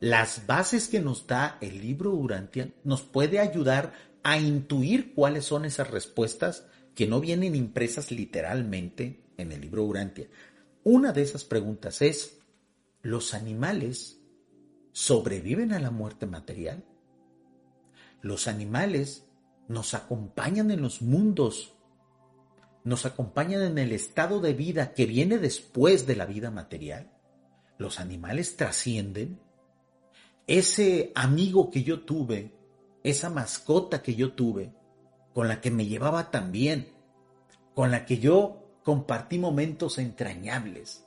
las 0.00 0.46
bases 0.46 0.88
que 0.88 1.00
nos 1.00 1.26
da 1.26 1.58
el 1.60 1.80
libro 1.80 2.12
Urantia 2.12 2.72
nos 2.84 3.02
puede 3.02 3.38
ayudar 3.38 3.92
a 4.22 4.38
intuir 4.38 5.14
cuáles 5.14 5.44
son 5.44 5.66
esas 5.66 5.90
respuestas 5.90 6.66
que 6.94 7.06
no 7.06 7.20
vienen 7.20 7.54
impresas 7.54 8.10
literalmente 8.10 9.24
en 9.36 9.52
el 9.52 9.60
libro 9.60 9.84
Urantia. 9.84 10.28
Una 10.84 11.12
de 11.12 11.22
esas 11.22 11.44
preguntas 11.44 12.02
es, 12.02 12.38
¿los 13.02 13.34
animales 13.34 14.20
sobreviven 14.92 15.72
a 15.72 15.78
la 15.78 15.90
muerte 15.90 16.26
material? 16.26 16.84
¿Los 18.20 18.46
animales 18.46 19.26
nos 19.68 19.94
acompañan 19.94 20.70
en 20.70 20.82
los 20.82 21.02
mundos? 21.02 21.74
¿Nos 22.84 23.06
acompañan 23.06 23.62
en 23.62 23.78
el 23.78 23.92
estado 23.92 24.40
de 24.40 24.52
vida 24.52 24.92
que 24.92 25.06
viene 25.06 25.38
después 25.38 26.06
de 26.06 26.16
la 26.16 26.26
vida 26.26 26.50
material? 26.50 27.12
¿Los 27.78 28.00
animales 28.00 28.56
trascienden? 28.56 29.40
Ese 30.46 31.12
amigo 31.14 31.70
que 31.70 31.84
yo 31.84 32.00
tuve, 32.00 32.54
esa 33.02 33.30
mascota 33.30 34.02
que 34.02 34.14
yo 34.14 34.32
tuve, 34.32 34.74
con 35.34 35.48
la 35.48 35.60
que 35.60 35.70
me 35.70 35.86
llevaba 35.86 36.30
tan 36.30 36.52
bien, 36.52 36.92
con 37.74 37.90
la 37.90 38.04
que 38.04 38.18
yo 38.18 38.62
compartí 38.82 39.38
momentos 39.38 39.98
entrañables. 39.98 41.04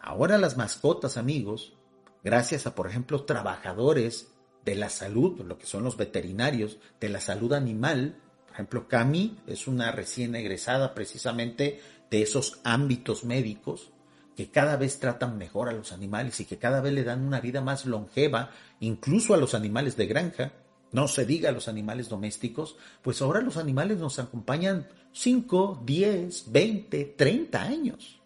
Ahora 0.00 0.38
las 0.38 0.56
mascotas, 0.56 1.16
amigos, 1.16 1.74
gracias 2.22 2.66
a, 2.66 2.74
por 2.74 2.88
ejemplo, 2.88 3.24
trabajadores 3.24 4.32
de 4.64 4.74
la 4.74 4.88
salud, 4.88 5.40
lo 5.40 5.58
que 5.58 5.66
son 5.66 5.84
los 5.84 5.96
veterinarios 5.96 6.78
de 7.00 7.08
la 7.08 7.20
salud 7.20 7.52
animal, 7.52 8.16
por 8.46 8.54
ejemplo, 8.54 8.88
Cami 8.88 9.38
es 9.46 9.66
una 9.66 9.92
recién 9.92 10.34
egresada 10.34 10.94
precisamente 10.94 11.80
de 12.10 12.22
esos 12.22 12.60
ámbitos 12.64 13.24
médicos 13.24 13.90
que 14.36 14.50
cada 14.50 14.76
vez 14.76 14.98
tratan 15.00 15.38
mejor 15.38 15.68
a 15.68 15.72
los 15.72 15.92
animales 15.92 16.40
y 16.40 16.44
que 16.44 16.58
cada 16.58 16.80
vez 16.80 16.92
le 16.92 17.04
dan 17.04 17.26
una 17.26 17.40
vida 17.40 17.60
más 17.60 17.86
longeva, 17.86 18.50
incluso 18.80 19.34
a 19.34 19.38
los 19.38 19.54
animales 19.54 19.96
de 19.96 20.06
granja, 20.06 20.52
no 20.92 21.08
se 21.08 21.26
diga 21.26 21.52
los 21.52 21.68
animales 21.68 22.08
domésticos, 22.08 22.76
pues 23.02 23.20
ahora 23.20 23.40
los 23.40 23.56
animales 23.56 23.98
nos 23.98 24.18
acompañan 24.18 24.88
5, 25.12 25.82
10, 25.84 26.52
20, 26.52 27.04
30 27.16 27.62
años. 27.62 28.20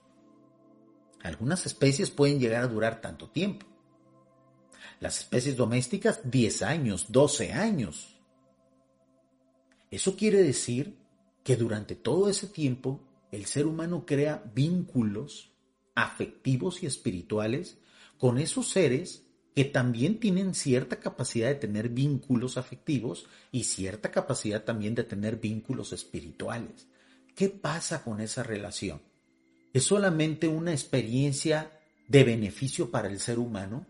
Algunas 1.23 1.67
especies 1.67 2.11
pueden 2.11 2.39
llegar 2.39 2.63
a 2.63 2.69
durar 2.69 3.01
tanto 3.01 3.29
tiempo. 3.29 3.67
Las 5.01 5.19
especies 5.19 5.57
domésticas 5.57 6.21
10 6.31 6.63
años, 6.63 7.07
12 7.09 7.53
años. 7.53 8.17
Eso 9.91 10.17
quiere 10.17 10.43
decir 10.43 10.99
que 11.43 11.57
durante 11.57 11.95
todo 11.95 12.29
ese 12.29 12.47
tiempo 12.47 13.01
el 13.33 13.47
ser 13.47 13.67
humano 13.67 14.05
crea 14.07 14.43
vínculos 14.55 15.53
afectivos 15.95 16.83
y 16.83 16.87
espirituales 16.87 17.79
con 18.19 18.39
esos 18.39 18.69
seres 18.69 19.25
que 19.55 19.65
también 19.65 20.21
tienen 20.21 20.55
cierta 20.55 21.01
capacidad 21.01 21.49
de 21.49 21.57
tener 21.57 21.89
vínculos 21.89 22.57
afectivos 22.57 23.27
y 23.51 23.65
cierta 23.65 24.11
capacidad 24.11 24.63
también 24.65 24.95
de 24.95 25.05
tener 25.05 25.37
vínculos 25.37 25.93
espirituales. 25.93 26.87
¿Qué 27.35 27.49
pasa 27.49 28.05
con 28.05 28.21
esa 28.21 28.43
relación? 28.43 29.01
¿Es 29.73 29.85
solamente 29.85 30.49
una 30.49 30.73
experiencia 30.73 31.71
de 32.09 32.25
beneficio 32.25 32.91
para 32.91 33.09
el 33.09 33.21
ser 33.21 33.39
humano? 33.39 33.87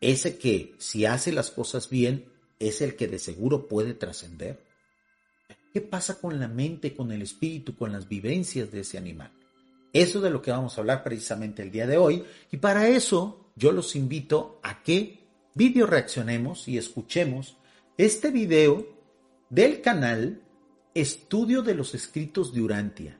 ¿Ese 0.00 0.38
que, 0.38 0.74
si 0.78 1.04
hace 1.04 1.32
las 1.32 1.50
cosas 1.50 1.90
bien, 1.90 2.26
es 2.58 2.80
el 2.80 2.96
que 2.96 3.08
de 3.08 3.18
seguro 3.18 3.68
puede 3.68 3.94
trascender? 3.94 4.64
¿Qué 5.72 5.80
pasa 5.80 6.20
con 6.20 6.40
la 6.40 6.48
mente, 6.48 6.94
con 6.94 7.12
el 7.12 7.22
espíritu, 7.22 7.76
con 7.76 7.92
las 7.92 8.08
vivencias 8.08 8.70
de 8.72 8.80
ese 8.80 8.98
animal? 8.98 9.30
Eso 9.92 10.18
es 10.18 10.24
de 10.24 10.30
lo 10.30 10.42
que 10.42 10.50
vamos 10.50 10.76
a 10.76 10.80
hablar 10.80 11.02
precisamente 11.02 11.62
el 11.62 11.70
día 11.70 11.86
de 11.86 11.96
hoy. 11.96 12.24
Y 12.50 12.56
para 12.56 12.88
eso 12.88 13.49
yo 13.60 13.72
los 13.72 13.94
invito 13.94 14.58
a 14.62 14.82
que 14.82 15.28
video 15.52 15.86
reaccionemos 15.86 16.66
y 16.66 16.78
escuchemos 16.78 17.58
este 17.98 18.30
video 18.30 18.88
del 19.50 19.82
canal 19.82 20.40
Estudio 20.94 21.60
de 21.60 21.74
los 21.74 21.94
Escritos 21.94 22.54
de 22.54 22.62
Urantia. 22.62 23.18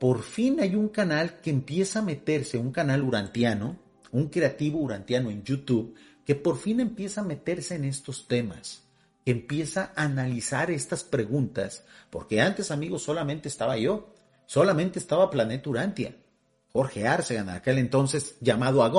Por 0.00 0.22
fin 0.22 0.58
hay 0.58 0.74
un 0.74 0.88
canal 0.88 1.40
que 1.40 1.50
empieza 1.50 2.00
a 2.00 2.02
meterse, 2.02 2.58
un 2.58 2.72
canal 2.72 3.02
urantiano, 3.02 3.78
un 4.10 4.26
creativo 4.30 4.80
urantiano 4.80 5.30
en 5.30 5.44
YouTube, 5.44 5.94
que 6.26 6.34
por 6.34 6.58
fin 6.58 6.80
empieza 6.80 7.20
a 7.20 7.24
meterse 7.24 7.76
en 7.76 7.84
estos 7.84 8.26
temas, 8.26 8.82
que 9.24 9.30
empieza 9.30 9.92
a 9.94 10.02
analizar 10.06 10.72
estas 10.72 11.04
preguntas, 11.04 11.84
porque 12.10 12.40
antes, 12.40 12.72
amigos, 12.72 13.04
solamente 13.04 13.48
estaba 13.48 13.78
yo, 13.78 14.12
solamente 14.44 14.98
estaba 14.98 15.30
Planeta 15.30 15.70
Urantia. 15.70 16.16
Jorge 16.72 17.06
Arce, 17.06 17.38
aquel 17.38 17.78
entonces 17.78 18.36
llamado 18.40 18.82
a 18.82 18.92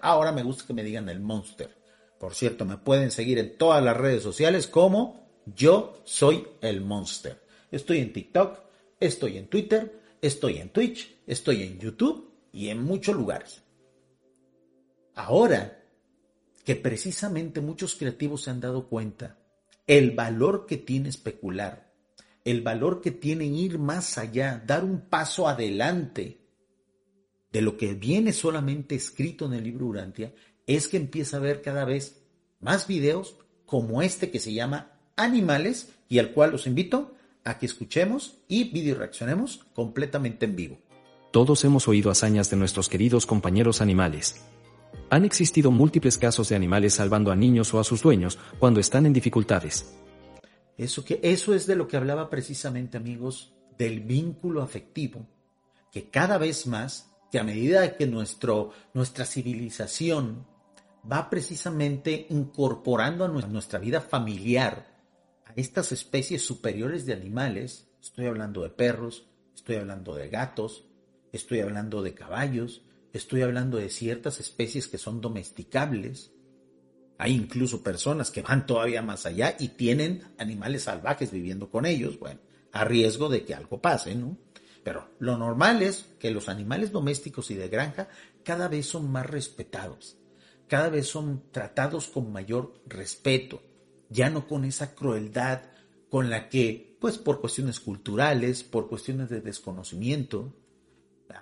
ahora 0.00 0.32
me 0.32 0.42
gusta 0.42 0.66
que 0.66 0.74
me 0.74 0.82
digan 0.82 1.08
el 1.08 1.20
Monster. 1.20 1.70
Por 2.18 2.34
cierto, 2.34 2.64
me 2.64 2.78
pueden 2.78 3.10
seguir 3.10 3.38
en 3.38 3.58
todas 3.58 3.82
las 3.82 3.96
redes 3.96 4.22
sociales 4.22 4.66
como 4.66 5.28
yo 5.46 6.00
soy 6.04 6.46
el 6.60 6.80
Monster. 6.80 7.42
Estoy 7.70 7.98
en 7.98 8.12
TikTok, 8.12 8.60
estoy 9.00 9.38
en 9.38 9.48
Twitter, 9.48 10.00
estoy 10.20 10.58
en 10.58 10.70
Twitch, 10.70 11.16
estoy 11.26 11.62
en 11.62 11.78
YouTube 11.78 12.32
y 12.52 12.68
en 12.68 12.82
muchos 12.82 13.16
lugares. 13.16 13.62
Ahora 15.14 15.82
que 16.64 16.76
precisamente 16.76 17.60
muchos 17.60 17.96
creativos 17.96 18.42
se 18.42 18.50
han 18.50 18.60
dado 18.60 18.88
cuenta 18.88 19.38
el 19.86 20.12
valor 20.12 20.64
que 20.64 20.76
tiene 20.76 21.08
especular, 21.08 21.92
el 22.44 22.62
valor 22.62 23.00
que 23.00 23.10
tiene 23.10 23.44
ir 23.46 23.78
más 23.78 24.16
allá, 24.16 24.62
dar 24.64 24.84
un 24.84 25.02
paso 25.08 25.48
adelante 25.48 26.41
de 27.52 27.62
lo 27.62 27.76
que 27.76 27.94
viene 27.94 28.32
solamente 28.32 28.94
escrito 28.94 29.46
en 29.46 29.52
el 29.52 29.64
libro 29.64 29.86
Urantia 29.86 30.32
es 30.66 30.88
que 30.88 30.96
empieza 30.96 31.36
a 31.36 31.40
ver 31.40 31.62
cada 31.62 31.84
vez 31.84 32.22
más 32.60 32.86
videos 32.86 33.36
como 33.66 34.02
este 34.02 34.30
que 34.30 34.38
se 34.38 34.52
llama 34.52 34.92
animales 35.16 35.90
y 36.08 36.18
al 36.18 36.32
cual 36.32 36.52
los 36.52 36.66
invito 36.66 37.14
a 37.44 37.58
que 37.58 37.66
escuchemos 37.66 38.38
y 38.48 38.64
video 38.64 38.96
reaccionemos 38.96 39.66
completamente 39.74 40.46
en 40.46 40.56
vivo. 40.56 40.78
Todos 41.32 41.64
hemos 41.64 41.88
oído 41.88 42.10
hazañas 42.10 42.50
de 42.50 42.56
nuestros 42.56 42.88
queridos 42.88 43.26
compañeros 43.26 43.80
animales. 43.80 44.42
Han 45.10 45.24
existido 45.24 45.70
múltiples 45.70 46.18
casos 46.18 46.48
de 46.48 46.56
animales 46.56 46.94
salvando 46.94 47.32
a 47.32 47.36
niños 47.36 47.72
o 47.74 47.80
a 47.80 47.84
sus 47.84 48.02
dueños 48.02 48.38
cuando 48.58 48.80
están 48.80 49.06
en 49.06 49.12
dificultades. 49.12 49.94
Eso, 50.76 51.04
que, 51.04 51.20
eso 51.22 51.54
es 51.54 51.66
de 51.66 51.76
lo 51.76 51.88
que 51.88 51.96
hablaba 51.96 52.30
precisamente, 52.30 52.96
amigos, 52.96 53.52
del 53.78 54.00
vínculo 54.00 54.62
afectivo, 54.62 55.26
que 55.90 56.08
cada 56.08 56.38
vez 56.38 56.66
más, 56.66 57.11
que 57.32 57.38
a 57.38 57.44
medida 57.44 57.96
que 57.96 58.06
nuestro, 58.06 58.72
nuestra 58.92 59.24
civilización 59.24 60.46
va 61.10 61.30
precisamente 61.30 62.26
incorporando 62.28 63.24
a 63.24 63.28
nuestra 63.28 63.78
vida 63.78 64.02
familiar 64.02 65.00
a 65.46 65.52
estas 65.56 65.92
especies 65.92 66.44
superiores 66.44 67.06
de 67.06 67.14
animales, 67.14 67.88
estoy 68.02 68.26
hablando 68.26 68.62
de 68.62 68.68
perros, 68.68 69.26
estoy 69.54 69.76
hablando 69.76 70.14
de 70.14 70.28
gatos, 70.28 70.84
estoy 71.32 71.60
hablando 71.60 72.02
de 72.02 72.12
caballos, 72.12 72.82
estoy 73.14 73.40
hablando 73.40 73.78
de 73.78 73.88
ciertas 73.88 74.38
especies 74.38 74.86
que 74.86 74.98
son 74.98 75.22
domesticables. 75.22 76.32
Hay 77.16 77.32
incluso 77.34 77.82
personas 77.82 78.30
que 78.30 78.42
van 78.42 78.66
todavía 78.66 79.00
más 79.00 79.24
allá 79.24 79.56
y 79.58 79.68
tienen 79.68 80.22
animales 80.36 80.82
salvajes 80.82 81.30
viviendo 81.30 81.70
con 81.70 81.86
ellos, 81.86 82.18
bueno, 82.18 82.40
a 82.72 82.84
riesgo 82.84 83.30
de 83.30 83.42
que 83.46 83.54
algo 83.54 83.80
pase, 83.80 84.14
¿no? 84.14 84.36
Pero 84.82 85.10
lo 85.18 85.36
normal 85.36 85.82
es 85.82 86.06
que 86.18 86.30
los 86.30 86.48
animales 86.48 86.92
domésticos 86.92 87.50
y 87.50 87.54
de 87.54 87.68
granja 87.68 88.08
cada 88.44 88.68
vez 88.68 88.86
son 88.86 89.10
más 89.10 89.26
respetados, 89.26 90.16
cada 90.68 90.88
vez 90.88 91.06
son 91.06 91.44
tratados 91.52 92.08
con 92.08 92.32
mayor 92.32 92.74
respeto, 92.86 93.62
ya 94.08 94.30
no 94.30 94.46
con 94.48 94.64
esa 94.64 94.94
crueldad 94.94 95.62
con 96.10 96.28
la 96.28 96.48
que, 96.48 96.96
pues 97.00 97.16
por 97.16 97.40
cuestiones 97.40 97.80
culturales, 97.80 98.64
por 98.64 98.88
cuestiones 98.88 99.30
de 99.30 99.40
desconocimiento, 99.40 100.52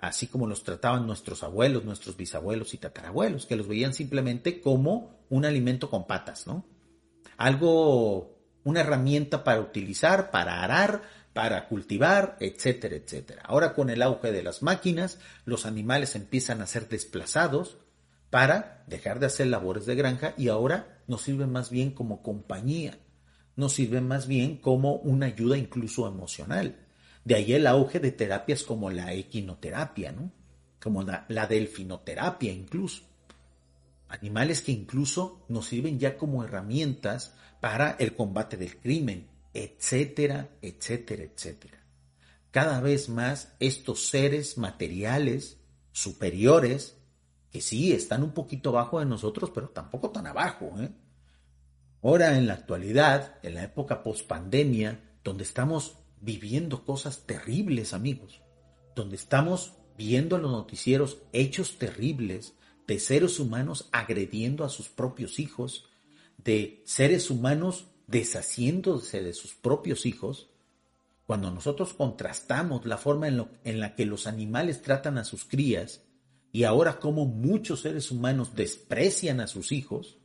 así 0.01 0.27
como 0.27 0.47
los 0.47 0.63
trataban 0.63 1.05
nuestros 1.05 1.43
abuelos, 1.43 1.83
nuestros 1.83 2.15
bisabuelos 2.15 2.73
y 2.73 2.77
tatarabuelos, 2.77 3.45
que 3.45 3.55
los 3.55 3.67
veían 3.67 3.93
simplemente 3.93 4.61
como 4.61 5.25
un 5.29 5.45
alimento 5.45 5.89
con 5.89 6.07
patas, 6.07 6.47
¿no? 6.47 6.65
Algo, 7.37 8.37
una 8.63 8.81
herramienta 8.81 9.43
para 9.43 9.59
utilizar, 9.59 10.31
para 10.31 10.63
arar, 10.63 11.01
para 11.33 11.67
cultivar, 11.67 12.37
etcétera, 12.39 12.95
etcétera. 12.95 13.41
Ahora 13.45 13.73
con 13.73 13.89
el 13.89 14.01
auge 14.01 14.31
de 14.31 14.43
las 14.43 14.61
máquinas, 14.61 15.19
los 15.45 15.65
animales 15.65 16.15
empiezan 16.15 16.61
a 16.61 16.67
ser 16.67 16.89
desplazados 16.89 17.77
para 18.29 18.83
dejar 18.87 19.19
de 19.19 19.27
hacer 19.27 19.47
labores 19.47 19.85
de 19.85 19.95
granja 19.95 20.33
y 20.37 20.49
ahora 20.49 21.01
nos 21.07 21.21
sirven 21.21 21.51
más 21.51 21.69
bien 21.69 21.91
como 21.91 22.21
compañía, 22.21 22.99
nos 23.55 23.73
sirven 23.73 24.07
más 24.07 24.27
bien 24.27 24.57
como 24.57 24.95
una 24.95 25.27
ayuda 25.27 25.57
incluso 25.57 26.07
emocional. 26.07 26.77
De 27.23 27.35
ahí 27.35 27.53
el 27.53 27.67
auge 27.67 27.99
de 27.99 28.11
terapias 28.11 28.63
como 28.63 28.89
la 28.89 29.13
equinoterapia, 29.13 30.11
¿no? 30.11 30.31
como 30.81 31.03
la, 31.03 31.25
la 31.29 31.47
delfinoterapia 31.47 32.51
incluso. 32.51 33.03
Animales 34.09 34.61
que 34.61 34.71
incluso 34.71 35.45
nos 35.47 35.67
sirven 35.67 35.99
ya 35.99 36.17
como 36.17 36.43
herramientas 36.43 37.33
para 37.61 37.91
el 37.99 38.15
combate 38.15 38.57
del 38.57 38.77
crimen, 38.77 39.27
etcétera, 39.53 40.49
etcétera, 40.61 41.23
etcétera. 41.23 41.85
Cada 42.51 42.81
vez 42.81 43.09
más 43.09 43.53
estos 43.59 44.07
seres 44.07 44.57
materiales 44.57 45.57
superiores, 45.91 46.97
que 47.51 47.61
sí 47.61 47.91
están 47.93 48.23
un 48.23 48.33
poquito 48.33 48.69
abajo 48.69 48.99
de 48.99 49.05
nosotros, 49.05 49.51
pero 49.53 49.69
tampoco 49.69 50.09
tan 50.11 50.27
abajo. 50.27 50.73
¿eh? 50.79 50.89
Ahora, 52.01 52.37
en 52.37 52.47
la 52.47 52.53
actualidad, 52.53 53.37
en 53.43 53.55
la 53.55 53.63
época 53.63 54.03
post-pandemia, 54.03 55.17
donde 55.23 55.43
estamos 55.43 55.97
viviendo 56.19 56.85
cosas 56.85 57.25
terribles, 57.25 57.93
amigos, 57.93 58.41
donde 58.95 59.15
estamos 59.15 59.73
viendo 59.97 60.35
en 60.35 60.43
los 60.43 60.51
noticieros 60.51 61.19
hechos 61.33 61.77
terribles 61.77 62.53
de 62.87 62.99
seres 62.99 63.39
humanos 63.39 63.87
agrediendo 63.91 64.63
a 64.63 64.69
sus 64.69 64.89
propios 64.89 65.39
hijos, 65.39 65.85
de 66.37 66.81
seres 66.85 67.29
humanos 67.29 67.90
deshaciéndose 68.11 69.23
de 69.23 69.33
sus 69.33 69.53
propios 69.53 70.05
hijos, 70.05 70.49
cuando 71.25 71.49
nosotros 71.49 71.93
contrastamos 71.93 72.85
la 72.85 72.97
forma 72.97 73.27
en, 73.27 73.79
la 73.79 73.95
que 73.95 74.05
los 74.05 74.27
animales 74.27 74.81
tratan 74.81 75.17
a 75.17 75.23
sus 75.23 75.45
crías 75.45 76.01
y 76.51 76.65
ahora 76.65 76.99
como 76.99 77.25
muchos 77.25 77.81
seres 77.81 78.11
humanos 78.11 78.53
desprecian 78.55 79.39
a 79.39 79.47
sus 79.47 79.71
hijos, 79.71 80.17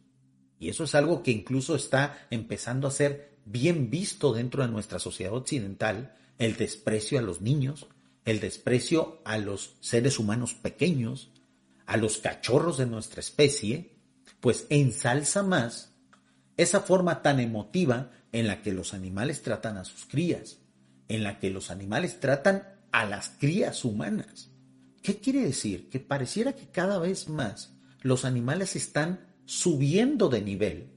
y 0.58 0.68
eso 0.68 0.84
es 0.84 0.94
algo 0.94 1.22
que 1.22 1.30
incluso 1.30 1.76
está 1.76 2.26
empezando 2.30 2.88
a 2.88 2.90
ser 2.90 3.38
bien 3.44 3.90
visto 3.90 4.32
dentro 4.32 4.62
de 4.62 4.72
nuestra 4.72 4.98
sociedad 4.98 5.34
occidental 5.34 6.16
el 6.38 6.56
desprecio 6.56 7.18
a 7.18 7.22
los 7.22 7.40
niños, 7.40 7.86
el 8.24 8.40
desprecio 8.40 9.20
a 9.24 9.38
los 9.38 9.76
seres 9.80 10.18
humanos 10.18 10.54
pequeños, 10.54 11.30
a 11.86 11.96
los 11.96 12.18
cachorros 12.18 12.78
de 12.78 12.86
nuestra 12.86 13.20
especie, 13.20 13.92
pues 14.40 14.66
ensalza 14.70 15.44
más 15.44 15.95
esa 16.56 16.80
forma 16.80 17.22
tan 17.22 17.40
emotiva 17.40 18.10
en 18.32 18.46
la 18.46 18.62
que 18.62 18.72
los 18.72 18.94
animales 18.94 19.42
tratan 19.42 19.76
a 19.76 19.84
sus 19.84 20.06
crías, 20.06 20.58
en 21.08 21.22
la 21.22 21.38
que 21.38 21.50
los 21.50 21.70
animales 21.70 22.20
tratan 22.20 22.62
a 22.92 23.04
las 23.04 23.30
crías 23.38 23.84
humanas. 23.84 24.50
¿Qué 25.02 25.18
quiere 25.18 25.42
decir? 25.42 25.88
Que 25.88 26.00
pareciera 26.00 26.54
que 26.54 26.68
cada 26.68 26.98
vez 26.98 27.28
más 27.28 27.74
los 28.00 28.24
animales 28.24 28.76
están 28.76 29.20
subiendo 29.44 30.28
de 30.28 30.42
nivel 30.42 30.92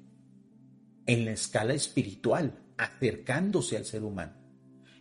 en 1.05 1.25
la 1.25 1.31
escala 1.31 1.73
espiritual, 1.73 2.59
acercándose 2.77 3.77
al 3.77 3.85
ser 3.85 4.03
humano. 4.03 4.33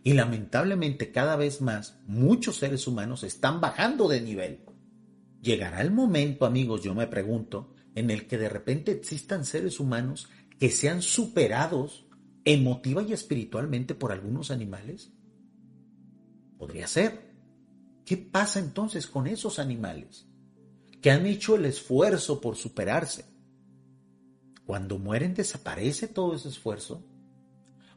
Y 0.03 0.13
lamentablemente 0.13 1.11
cada 1.11 1.35
vez 1.35 1.61
más 1.61 1.99
muchos 2.07 2.57
seres 2.57 2.87
humanos 2.87 3.23
están 3.23 3.61
bajando 3.61 4.07
de 4.07 4.21
nivel. 4.21 4.65
Llegará 5.41 5.81
el 5.81 5.91
momento, 5.91 6.45
amigos, 6.45 6.83
yo 6.83 6.93
me 6.93 7.07
pregunto, 7.07 7.73
en 7.95 8.09
el 8.09 8.27
que 8.27 8.37
de 8.37 8.49
repente 8.49 8.91
existan 8.91 9.45
seres 9.45 9.79
humanos 9.79 10.29
que 10.59 10.69
sean 10.69 11.01
superados 11.01 12.05
emotiva 12.43 13.01
y 13.01 13.13
espiritualmente 13.13 13.95
por 13.95 14.11
algunos 14.11 14.51
animales? 14.51 15.11
Podría 16.57 16.87
ser. 16.87 17.29
¿Qué 18.05 18.17
pasa 18.17 18.59
entonces 18.59 19.07
con 19.07 19.27
esos 19.27 19.59
animales 19.59 20.27
que 21.01 21.11
han 21.11 21.25
hecho 21.25 21.55
el 21.55 21.65
esfuerzo 21.65 22.41
por 22.41 22.57
superarse? 22.57 23.25
Cuando 24.65 24.99
mueren 24.99 25.33
desaparece 25.33 26.07
todo 26.07 26.35
ese 26.35 26.49
esfuerzo. 26.49 27.05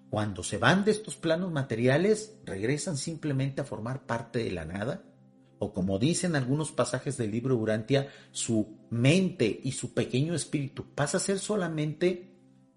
Cuando 0.09 0.43
se 0.43 0.59
van 0.59 0.85
de 0.85 0.91
estos 0.91 1.17
planos 1.17 1.51
materiales, 1.51 2.37
regresan 2.45 2.97
simplemente 2.97 3.63
a 3.63 3.65
formar 3.65 4.07
parte 4.07 4.45
de 4.45 4.53
la 4.53 4.65
nada. 4.65 5.03
O 5.59 5.73
como 5.73 5.99
dicen 5.99 6.37
algunos 6.37 6.71
pasajes 6.71 7.17
del 7.17 7.31
libro 7.31 7.57
Urantia, 7.57 8.09
su 8.31 8.79
mente 8.91 9.61
y 9.65 9.73
su 9.73 9.95
pequeño 9.95 10.35
espíritu 10.35 10.85
pasa 10.95 11.17
a 11.17 11.21
ser 11.21 11.39
solamente 11.39 12.32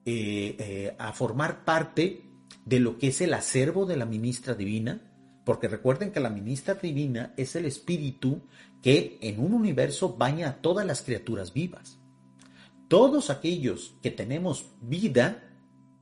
eh, 0.05 0.55
eh, 0.59 0.95
a 0.99 1.13
formar 1.13 1.65
parte 1.65 2.25
de 2.63 2.79
lo 2.79 2.97
que 2.97 3.07
es 3.07 3.21
el 3.21 3.33
acervo 3.33 3.85
de 3.85 3.97
la 3.97 4.05
ministra 4.05 4.53
divina, 4.53 5.01
porque 5.43 5.67
recuerden 5.67 6.11
que 6.11 6.19
la 6.19 6.29
ministra 6.29 6.75
divina 6.75 7.33
es 7.37 7.55
el 7.55 7.65
espíritu 7.65 8.41
que 8.81 9.17
en 9.21 9.39
un 9.39 9.53
universo 9.53 10.15
baña 10.15 10.49
a 10.49 10.55
todas 10.61 10.85
las 10.85 11.01
criaturas 11.01 11.53
vivas. 11.53 11.97
Todos 12.87 13.29
aquellos 13.29 13.95
que 14.03 14.11
tenemos 14.11 14.67
vida 14.81 15.43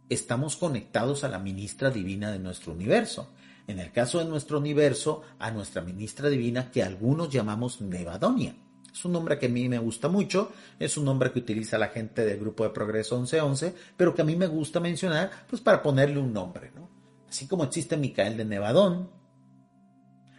estamos 0.09 0.57
conectados 0.57 1.23
a 1.23 1.29
la 1.29 1.39
ministra 1.39 1.89
divina 1.89 2.31
de 2.31 2.39
nuestro 2.39 2.73
universo. 2.73 3.29
En 3.67 3.79
el 3.79 3.91
caso 3.91 4.19
de 4.19 4.25
nuestro 4.25 4.59
universo, 4.59 5.21
a 5.39 5.51
nuestra 5.51 5.81
ministra 5.81 6.29
divina 6.29 6.71
que 6.71 6.83
algunos 6.83 7.29
llamamos 7.29 7.79
Nevadonia. 7.79 8.55
Es 8.93 9.03
un 9.05 9.11
nombre 9.11 9.39
que 9.39 9.47
a 9.47 9.49
mí 9.49 9.67
me 9.67 9.79
gusta 9.79 10.07
mucho, 10.07 10.51
es 10.77 10.97
un 10.97 11.05
nombre 11.05 11.31
que 11.31 11.39
utiliza 11.39 11.79
la 11.79 11.87
gente 11.87 12.23
del 12.23 12.39
grupo 12.39 12.63
de 12.63 12.69
Progreso 12.69 13.17
1111, 13.17 13.73
pero 13.97 14.13
que 14.13 14.21
a 14.21 14.25
mí 14.25 14.35
me 14.35 14.45
gusta 14.45 14.79
mencionar 14.79 15.31
pues 15.49 15.63
para 15.63 15.81
ponerle 15.81 16.19
un 16.19 16.31
nombre, 16.31 16.71
¿no? 16.75 16.89
Así 17.27 17.47
como 17.47 17.63
existe 17.63 17.97
Micael 17.97 18.37
de 18.37 18.45
Nevadón, 18.45 19.09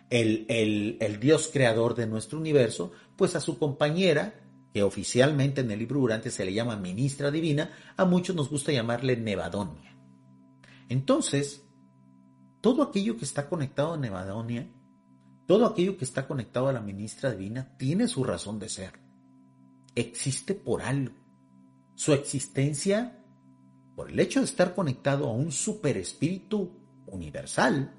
el, 0.09 0.47
el, 0.49 0.97
el 1.01 1.19
dios 1.19 1.51
creador 1.53 1.97
de 1.97 2.07
nuestro 2.07 2.39
universo, 2.39 2.93
pues 3.17 3.35
a 3.35 3.41
su 3.41 3.59
compañera 3.59 4.35
que 4.73 4.85
oficialmente 4.85 5.61
en 5.61 5.71
el 5.73 5.81
libro 5.81 6.01
Durante 6.01 6.31
se 6.31 6.45
le 6.45 6.53
llama 6.53 6.77
ministra 6.77 7.33
divina, 7.33 7.71
a 7.97 8.05
muchos 8.05 8.37
nos 8.37 8.51
gusta 8.51 8.71
llamarle 8.71 9.17
Nevadonia. 9.17 9.97
Entonces, 10.89 11.65
todo 12.61 12.83
aquello 12.83 13.17
que 13.17 13.25
está 13.25 13.49
conectado 13.49 13.95
a 13.95 13.97
Nevadonia, 13.97 14.69
todo 15.47 15.67
aquello 15.67 15.97
que 15.97 16.05
está 16.05 16.27
conectado 16.27 16.69
a 16.69 16.73
la 16.73 16.81
ministra 16.81 17.31
divina, 17.31 17.77
tiene 17.77 18.09
su 18.09 18.25
razón 18.25 18.59
de 18.59 18.69
ser. 18.69 18.93
Existe 19.95 20.55
por 20.55 20.83
algo. 20.83 21.15
Su 21.95 22.13
existencia, 22.13 23.23
por 23.95 24.11
el 24.11 24.19
hecho 24.19 24.41
de 24.41 24.47
estar 24.47 24.75
conectado 24.75 25.29
a 25.29 25.33
un 25.33 25.53
superespíritu 25.53 26.73
universal, 27.07 27.95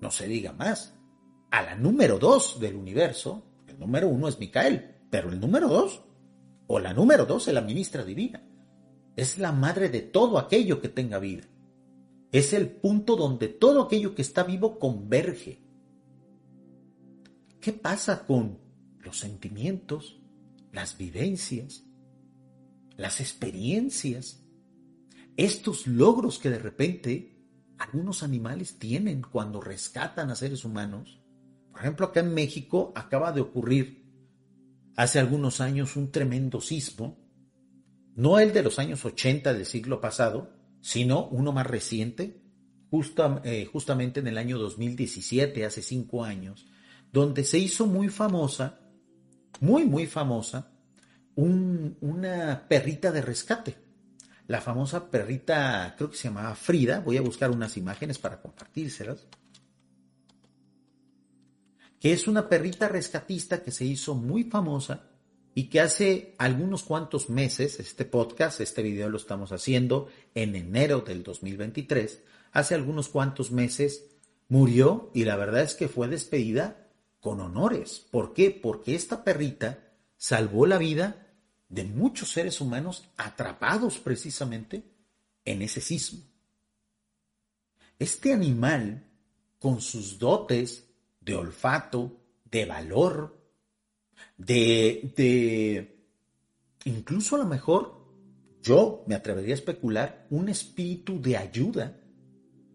no 0.00 0.10
se 0.10 0.26
diga 0.26 0.52
más, 0.52 0.94
a 1.50 1.62
la 1.62 1.74
número 1.74 2.18
dos 2.18 2.58
del 2.60 2.76
universo, 2.76 3.44
el 3.66 3.78
número 3.78 4.08
uno 4.08 4.28
es 4.28 4.38
Micael, 4.38 4.96
pero 5.10 5.30
el 5.30 5.40
número 5.40 5.68
dos, 5.68 6.02
o 6.66 6.78
la 6.78 6.94
número 6.94 7.26
dos, 7.26 7.48
es 7.48 7.54
la 7.54 7.60
ministra 7.60 8.04
divina. 8.04 8.42
Es 9.16 9.38
la 9.38 9.52
madre 9.52 9.88
de 9.88 10.00
todo 10.00 10.38
aquello 10.38 10.80
que 10.80 10.88
tenga 10.88 11.18
vida. 11.18 11.44
Es 12.32 12.52
el 12.52 12.70
punto 12.70 13.16
donde 13.16 13.48
todo 13.48 13.82
aquello 13.82 14.14
que 14.14 14.22
está 14.22 14.44
vivo 14.44 14.78
converge. 14.78 15.60
¿Qué 17.60 17.72
pasa 17.74 18.26
con 18.26 18.58
los 19.00 19.18
sentimientos, 19.18 20.18
las 20.72 20.96
vivencias, 20.96 21.84
las 22.96 23.20
experiencias, 23.20 24.42
estos 25.36 25.86
logros 25.86 26.38
que 26.38 26.48
de 26.48 26.58
repente 26.58 27.36
algunos 27.78 28.22
animales 28.22 28.78
tienen 28.78 29.20
cuando 29.20 29.60
rescatan 29.60 30.30
a 30.30 30.36
seres 30.36 30.64
humanos? 30.64 31.20
Por 31.70 31.80
ejemplo, 31.80 32.06
acá 32.06 32.20
en 32.20 32.32
México 32.32 32.92
acaba 32.94 33.32
de 33.32 33.42
ocurrir 33.42 34.06
hace 34.96 35.18
algunos 35.18 35.60
años 35.60 35.96
un 35.96 36.10
tremendo 36.10 36.62
sismo, 36.62 37.18
no 38.14 38.38
el 38.38 38.54
de 38.54 38.62
los 38.62 38.78
años 38.78 39.04
80 39.04 39.52
del 39.52 39.66
siglo 39.66 40.00
pasado, 40.00 40.52
sino 40.80 41.28
uno 41.28 41.52
más 41.52 41.66
reciente, 41.66 42.42
eh, 43.44 43.68
justamente 43.70 44.20
en 44.20 44.26
el 44.28 44.38
año 44.38 44.58
2017, 44.58 45.64
hace 45.64 45.82
cinco 45.82 46.24
años, 46.24 46.66
donde 47.12 47.44
se 47.44 47.58
hizo 47.58 47.86
muy 47.86 48.08
famosa, 48.08 48.80
muy, 49.60 49.84
muy 49.84 50.06
famosa, 50.06 50.72
una 51.36 52.66
perrita 52.68 53.10
de 53.12 53.22
rescate. 53.22 53.76
La 54.46 54.60
famosa 54.60 55.10
perrita, 55.10 55.94
creo 55.96 56.10
que 56.10 56.16
se 56.16 56.28
llamaba 56.28 56.54
Frida, 56.54 57.00
voy 57.00 57.16
a 57.16 57.22
buscar 57.22 57.50
unas 57.50 57.76
imágenes 57.76 58.18
para 58.18 58.40
compartírselas, 58.40 59.26
que 62.00 62.12
es 62.12 62.26
una 62.26 62.48
perrita 62.48 62.88
rescatista 62.88 63.62
que 63.62 63.70
se 63.70 63.84
hizo 63.84 64.14
muy 64.14 64.44
famosa 64.44 65.10
y 65.54 65.64
que 65.68 65.80
hace 65.80 66.34
algunos 66.38 66.82
cuantos 66.82 67.28
meses, 67.28 67.78
este 67.78 68.04
podcast, 68.04 68.60
este 68.60 68.82
video 68.82 69.08
lo 69.08 69.18
estamos 69.18 69.52
haciendo 69.52 70.08
en 70.34 70.56
enero 70.56 71.00
del 71.00 71.22
2023, 71.22 72.22
hace 72.52 72.74
algunos 72.74 73.08
cuantos 73.08 73.52
meses 73.52 74.06
murió 74.48 75.10
y 75.14 75.24
la 75.24 75.36
verdad 75.36 75.62
es 75.62 75.74
que 75.74 75.88
fue 75.88 76.08
despedida 76.08 76.79
con 77.20 77.40
honores. 77.40 78.06
¿Por 78.10 78.32
qué? 78.32 78.50
Porque 78.50 78.94
esta 78.94 79.22
perrita 79.22 79.92
salvó 80.16 80.66
la 80.66 80.78
vida 80.78 81.28
de 81.68 81.84
muchos 81.84 82.32
seres 82.32 82.60
humanos 82.60 83.08
atrapados 83.16 83.98
precisamente 83.98 84.82
en 85.44 85.62
ese 85.62 85.80
sismo. 85.80 86.20
Este 87.98 88.32
animal, 88.32 89.06
con 89.58 89.80
sus 89.80 90.18
dotes 90.18 90.88
de 91.20 91.34
olfato, 91.36 92.16
de 92.44 92.64
valor, 92.64 93.38
de, 94.36 95.12
de 95.16 96.06
incluso 96.84 97.36
a 97.36 97.40
lo 97.40 97.46
mejor, 97.46 98.00
yo 98.62 99.04
me 99.06 99.14
atrevería 99.14 99.54
a 99.54 99.58
especular, 99.58 100.26
un 100.30 100.48
espíritu 100.48 101.20
de 101.20 101.36
ayuda, 101.36 102.00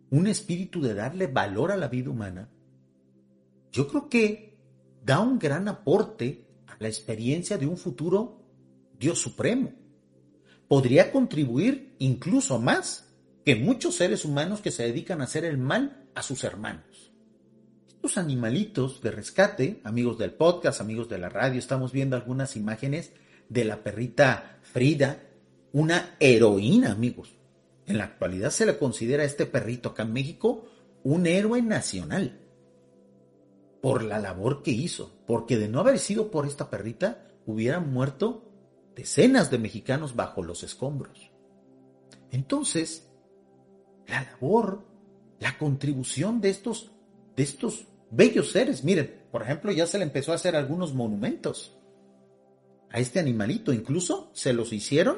un 0.10 0.28
espíritu 0.28 0.82
de 0.82 0.94
darle 0.94 1.28
valor 1.28 1.72
a 1.72 1.78
la 1.78 1.88
vida 1.88 2.10
humana, 2.10 2.50
yo 3.76 3.88
creo 3.88 4.10
que 4.10 4.58
da 5.04 5.20
un 5.20 5.38
gran 5.38 5.68
aporte 5.68 6.48
a 6.68 6.76
la 6.80 6.88
experiencia 6.88 7.58
de 7.58 7.68
un 7.68 7.78
futuro 7.78 8.42
Dios 8.98 9.20
supremo. 9.20 9.74
Podría 10.68 11.12
contribuir 11.12 11.96
incluso 12.00 12.60
más 12.60 13.14
que 13.44 13.56
muchos 13.56 13.96
seres 13.96 14.26
humanos 14.26 14.62
que 14.62 14.72
se 14.72 14.84
dedican 14.84 15.22
a 15.22 15.26
hacer 15.26 15.46
el 15.46 15.58
mal 15.58 16.10
a 16.16 16.24
sus 16.24 16.44
hermanos 16.44 17.16
animalitos 18.16 19.02
de 19.02 19.12
rescate, 19.12 19.82
amigos 19.84 20.18
del 20.18 20.32
podcast, 20.32 20.80
amigos 20.80 21.10
de 21.10 21.18
la 21.18 21.28
radio, 21.28 21.58
estamos 21.58 21.92
viendo 21.92 22.16
algunas 22.16 22.56
imágenes 22.56 23.12
de 23.50 23.66
la 23.66 23.84
perrita 23.84 24.60
Frida, 24.62 25.24
una 25.74 26.16
heroína, 26.20 26.92
amigos. 26.92 27.36
En 27.88 27.98
la 27.98 28.06
actualidad 28.06 28.52
se 28.52 28.66
le 28.66 28.78
considera 28.78 29.24
a 29.24 29.26
este 29.26 29.46
perrito 29.46 29.90
acá 29.90 30.04
en 30.04 30.14
México 30.14 30.66
un 31.04 31.26
héroe 31.26 31.62
nacional 31.62 32.40
por 33.82 34.04
la 34.04 34.20
labor 34.20 34.64
que 34.64 34.72
hizo, 34.72 35.16
porque 35.28 35.58
de 35.58 35.68
no 35.68 35.80
haber 35.80 36.00
sido 36.00 36.32
por 36.32 36.46
esta 36.46 36.70
perrita 36.70 37.28
hubieran 37.46 37.92
muerto 37.92 38.52
decenas 38.96 39.52
de 39.52 39.60
mexicanos 39.60 40.16
bajo 40.16 40.42
los 40.42 40.64
escombros. 40.64 41.32
Entonces, 42.32 43.10
la 44.08 44.24
labor, 44.24 44.86
la 45.40 45.58
contribución 45.58 46.42
de 46.42 46.50
estos, 46.50 46.92
de 47.36 47.44
estos 47.44 47.88
bellos 48.10 48.52
seres. 48.52 48.84
Miren, 48.84 49.24
por 49.32 49.44
ejemplo, 49.44 49.72
ya 49.72 49.88
se 49.88 49.98
le 49.98 50.06
empezó 50.06 50.32
a 50.32 50.36
hacer 50.36 50.56
algunos 50.56 50.94
monumentos 50.94 51.78
a 52.90 53.00
este 53.00 53.20
animalito. 53.20 53.74
Incluso 53.74 54.32
se 54.34 54.54
los 54.54 54.74
hicieron 54.74 55.18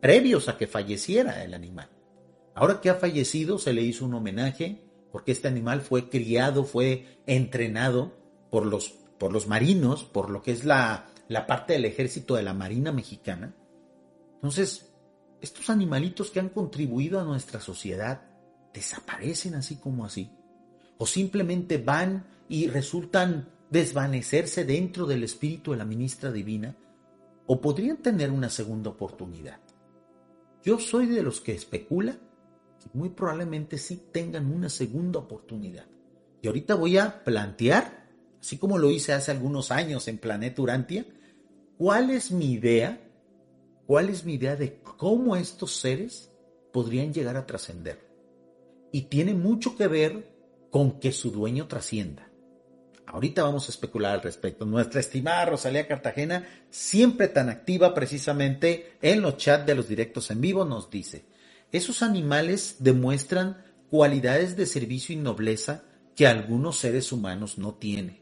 previos 0.00 0.48
a 0.48 0.56
que 0.56 0.66
falleciera 0.66 1.44
el 1.44 1.54
animal. 1.54 1.88
Ahora 2.54 2.80
que 2.80 2.90
ha 2.90 2.94
fallecido, 2.94 3.58
se 3.58 3.72
le 3.72 3.82
hizo 3.82 4.04
un 4.04 4.14
homenaje 4.14 4.82
porque 5.12 5.32
este 5.32 5.46
animal 5.46 5.82
fue 5.82 6.08
criado, 6.08 6.64
fue 6.64 7.18
entrenado 7.26 8.16
por 8.50 8.66
los, 8.66 8.88
por 9.18 9.32
los 9.32 9.46
marinos, 9.46 10.04
por 10.04 10.30
lo 10.30 10.42
que 10.42 10.52
es 10.52 10.64
la, 10.64 11.06
la 11.28 11.46
parte 11.46 11.74
del 11.74 11.84
ejército 11.84 12.34
de 12.34 12.42
la 12.42 12.54
Marina 12.54 12.90
Mexicana. 12.90 13.54
Entonces, 14.34 14.90
estos 15.40 15.70
animalitos 15.70 16.30
que 16.30 16.40
han 16.40 16.48
contribuido 16.48 17.20
a 17.20 17.24
nuestra 17.24 17.60
sociedad 17.60 18.22
desaparecen 18.72 19.54
así 19.54 19.76
como 19.76 20.04
así 20.04 20.30
o 21.02 21.06
simplemente 21.06 21.78
van 21.78 22.26
y 22.48 22.68
resultan 22.68 23.48
desvanecerse 23.70 24.64
dentro 24.64 25.04
del 25.04 25.24
espíritu 25.24 25.72
de 25.72 25.78
la 25.78 25.84
ministra 25.84 26.30
divina, 26.30 26.76
o 27.46 27.60
podrían 27.60 27.96
tener 27.96 28.30
una 28.30 28.48
segunda 28.48 28.90
oportunidad. 28.90 29.58
Yo 30.62 30.78
soy 30.78 31.06
de 31.06 31.24
los 31.24 31.40
que 31.40 31.54
especula 31.54 32.18
muy 32.92 33.10
probablemente 33.10 33.78
sí 33.78 34.08
tengan 34.12 34.52
una 34.52 34.68
segunda 34.68 35.18
oportunidad. 35.18 35.86
Y 36.40 36.46
ahorita 36.46 36.74
voy 36.74 36.98
a 36.98 37.22
plantear, 37.24 38.08
así 38.40 38.58
como 38.58 38.78
lo 38.78 38.90
hice 38.90 39.12
hace 39.12 39.30
algunos 39.30 39.70
años 39.70 40.08
en 40.08 40.18
Planeta 40.18 40.62
Urantia, 40.62 41.06
cuál 41.78 42.10
es 42.10 42.30
mi 42.30 42.52
idea, 42.52 43.00
cuál 43.86 44.08
es 44.08 44.24
mi 44.24 44.34
idea 44.34 44.56
de 44.56 44.80
cómo 44.82 45.36
estos 45.36 45.76
seres 45.76 46.30
podrían 46.72 47.12
llegar 47.12 47.36
a 47.36 47.46
trascender. 47.46 48.08
Y 48.90 49.02
tiene 49.02 49.34
mucho 49.34 49.76
que 49.76 49.86
ver 49.86 50.32
con 50.70 50.98
que 50.98 51.12
su 51.12 51.30
dueño 51.30 51.68
trascienda. 51.68 52.28
Ahorita 53.06 53.42
vamos 53.42 53.68
a 53.68 53.72
especular 53.72 54.14
al 54.14 54.22
respecto. 54.22 54.64
Nuestra 54.64 55.00
estimada 55.00 55.44
Rosalía 55.44 55.86
Cartagena, 55.86 56.46
siempre 56.70 57.28
tan 57.28 57.50
activa 57.50 57.92
precisamente 57.92 58.94
en 59.02 59.20
los 59.20 59.36
chats 59.36 59.66
de 59.66 59.74
los 59.74 59.86
directos 59.86 60.30
en 60.30 60.40
vivo, 60.40 60.64
nos 60.64 60.90
dice, 60.90 61.26
esos 61.72 62.02
animales 62.02 62.76
demuestran 62.78 63.64
cualidades 63.90 64.56
de 64.56 64.66
servicio 64.66 65.14
y 65.14 65.18
nobleza 65.18 65.84
que 66.14 66.26
algunos 66.26 66.78
seres 66.78 67.10
humanos 67.12 67.58
no 67.58 67.74
tienen. 67.74 68.20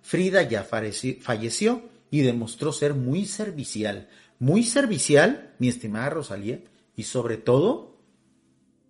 Frida 0.00 0.42
ya 0.42 0.64
falleció 0.64 1.82
y 2.10 2.22
demostró 2.22 2.72
ser 2.72 2.94
muy 2.94 3.26
servicial, 3.26 4.08
muy 4.38 4.62
servicial, 4.62 5.54
mi 5.58 5.68
estimada 5.68 6.10
Rosalía, 6.10 6.62
y 6.96 7.02
sobre 7.04 7.36
todo 7.36 7.94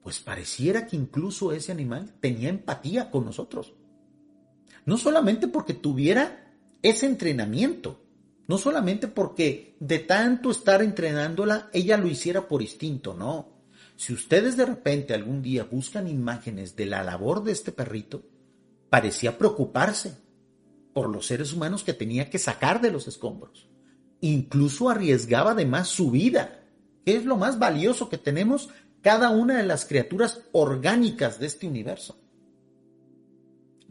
pues 0.02 0.18
pareciera 0.18 0.86
que 0.86 0.96
incluso 0.96 1.52
ese 1.52 1.72
animal 1.72 2.12
tenía 2.20 2.50
empatía 2.50 3.10
con 3.10 3.24
nosotros. 3.24 3.72
No 4.84 4.98
solamente 4.98 5.48
porque 5.48 5.72
tuviera 5.72 6.54
ese 6.82 7.06
entrenamiento, 7.06 8.02
no 8.46 8.58
solamente 8.58 9.08
porque 9.08 9.76
de 9.80 10.00
tanto 10.00 10.50
estar 10.50 10.82
entrenándola, 10.82 11.70
ella 11.72 11.96
lo 11.96 12.06
hiciera 12.08 12.46
por 12.46 12.60
instinto, 12.60 13.14
no. 13.14 13.53
Si 13.96 14.12
ustedes 14.12 14.56
de 14.56 14.66
repente 14.66 15.14
algún 15.14 15.42
día 15.42 15.64
buscan 15.64 16.08
imágenes 16.08 16.76
de 16.76 16.86
la 16.86 17.04
labor 17.04 17.44
de 17.44 17.52
este 17.52 17.72
perrito, 17.72 18.22
parecía 18.90 19.38
preocuparse 19.38 20.16
por 20.92 21.08
los 21.08 21.26
seres 21.26 21.52
humanos 21.52 21.84
que 21.84 21.92
tenía 21.92 22.30
que 22.30 22.38
sacar 22.38 22.80
de 22.80 22.90
los 22.90 23.08
escombros. 23.08 23.68
Incluso 24.20 24.88
arriesgaba 24.88 25.52
además 25.52 25.88
su 25.88 26.10
vida, 26.10 26.62
que 27.04 27.16
es 27.16 27.24
lo 27.24 27.36
más 27.36 27.58
valioso 27.58 28.08
que 28.08 28.18
tenemos 28.18 28.70
cada 29.02 29.30
una 29.30 29.58
de 29.58 29.64
las 29.64 29.84
criaturas 29.84 30.40
orgánicas 30.52 31.38
de 31.38 31.46
este 31.46 31.66
universo. 31.66 32.18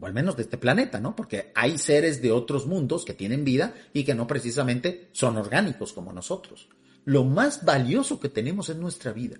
O 0.00 0.06
al 0.06 0.12
menos 0.12 0.36
de 0.36 0.42
este 0.42 0.58
planeta, 0.58 1.00
¿no? 1.00 1.14
Porque 1.14 1.52
hay 1.54 1.78
seres 1.78 2.20
de 2.20 2.32
otros 2.32 2.66
mundos 2.66 3.04
que 3.04 3.14
tienen 3.14 3.44
vida 3.44 3.74
y 3.92 4.04
que 4.04 4.14
no 4.14 4.26
precisamente 4.26 5.08
son 5.12 5.36
orgánicos 5.36 5.92
como 5.92 6.12
nosotros. 6.12 6.68
Lo 7.04 7.24
más 7.24 7.64
valioso 7.64 8.18
que 8.18 8.28
tenemos 8.28 8.68
es 8.68 8.76
nuestra 8.76 9.12
vida. 9.12 9.36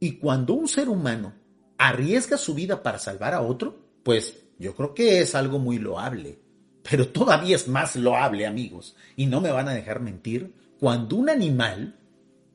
Y 0.00 0.12
cuando 0.12 0.54
un 0.54 0.68
ser 0.68 0.88
humano 0.88 1.32
arriesga 1.78 2.36
su 2.36 2.54
vida 2.54 2.82
para 2.82 2.98
salvar 2.98 3.34
a 3.34 3.42
otro, 3.42 3.78
pues 4.02 4.36
yo 4.58 4.74
creo 4.74 4.94
que 4.94 5.20
es 5.20 5.34
algo 5.34 5.58
muy 5.58 5.78
loable. 5.78 6.38
Pero 6.88 7.08
todavía 7.08 7.56
es 7.56 7.66
más 7.68 7.96
loable, 7.96 8.46
amigos. 8.46 8.96
Y 9.16 9.26
no 9.26 9.40
me 9.40 9.50
van 9.50 9.68
a 9.68 9.74
dejar 9.74 10.00
mentir, 10.00 10.54
cuando 10.78 11.16
un 11.16 11.28
animal 11.28 11.98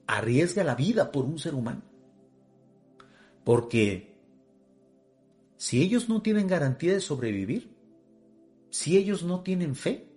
arriesga 0.08 0.64
la 0.64 0.76
vida 0.76 1.12
por 1.12 1.26
un 1.26 1.40
ser 1.40 1.56
humano. 1.56 1.82
Porque 3.44 4.16
si 5.58 5.82
ellos 5.82 6.10
no 6.10 6.22
tienen 6.22 6.48
garantía 6.48 6.94
de 6.94 7.02
sobrevivir, 7.02 7.76
si 8.70 8.98
ellos 8.98 9.24
no 9.24 9.42
tienen 9.42 9.76
fe, 9.76 10.08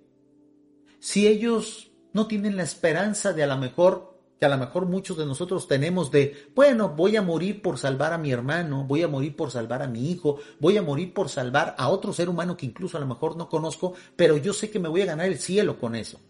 si 1.00 1.26
ellos 1.26 1.90
no 2.12 2.26
tienen 2.26 2.56
la 2.56 2.62
esperanza 2.62 3.32
de 3.32 3.42
a 3.42 3.46
lo 3.46 3.56
mejor 3.56 4.13
que 4.38 4.46
a 4.46 4.48
lo 4.48 4.58
mejor 4.58 4.86
muchos 4.86 5.16
de 5.16 5.26
nosotros 5.26 5.68
tenemos 5.68 6.10
de, 6.10 6.48
bueno, 6.54 6.90
voy 6.90 7.16
a 7.16 7.22
morir 7.22 7.62
por 7.62 7.78
salvar 7.78 8.12
a 8.12 8.18
mi 8.18 8.32
hermano, 8.32 8.84
voy 8.84 9.02
a 9.02 9.08
morir 9.08 9.36
por 9.36 9.50
salvar 9.50 9.82
a 9.82 9.86
mi 9.86 10.10
hijo, 10.10 10.38
voy 10.60 10.76
a 10.76 10.82
morir 10.82 11.14
por 11.14 11.28
salvar 11.28 11.74
a 11.78 11.88
otro 11.88 12.12
ser 12.12 12.28
humano 12.28 12.56
que 12.56 12.66
incluso 12.66 12.96
a 12.96 13.00
lo 13.00 13.06
mejor 13.06 13.36
no 13.36 13.48
conozco, 13.48 13.94
pero 14.16 14.36
yo 14.36 14.52
sé 14.52 14.70
que 14.70 14.80
me 14.80 14.88
voy 14.88 15.02
a 15.02 15.06
ganar 15.06 15.26
el 15.26 15.38
cielo 15.38 15.78
con 15.78 15.94
eso. 15.94 16.20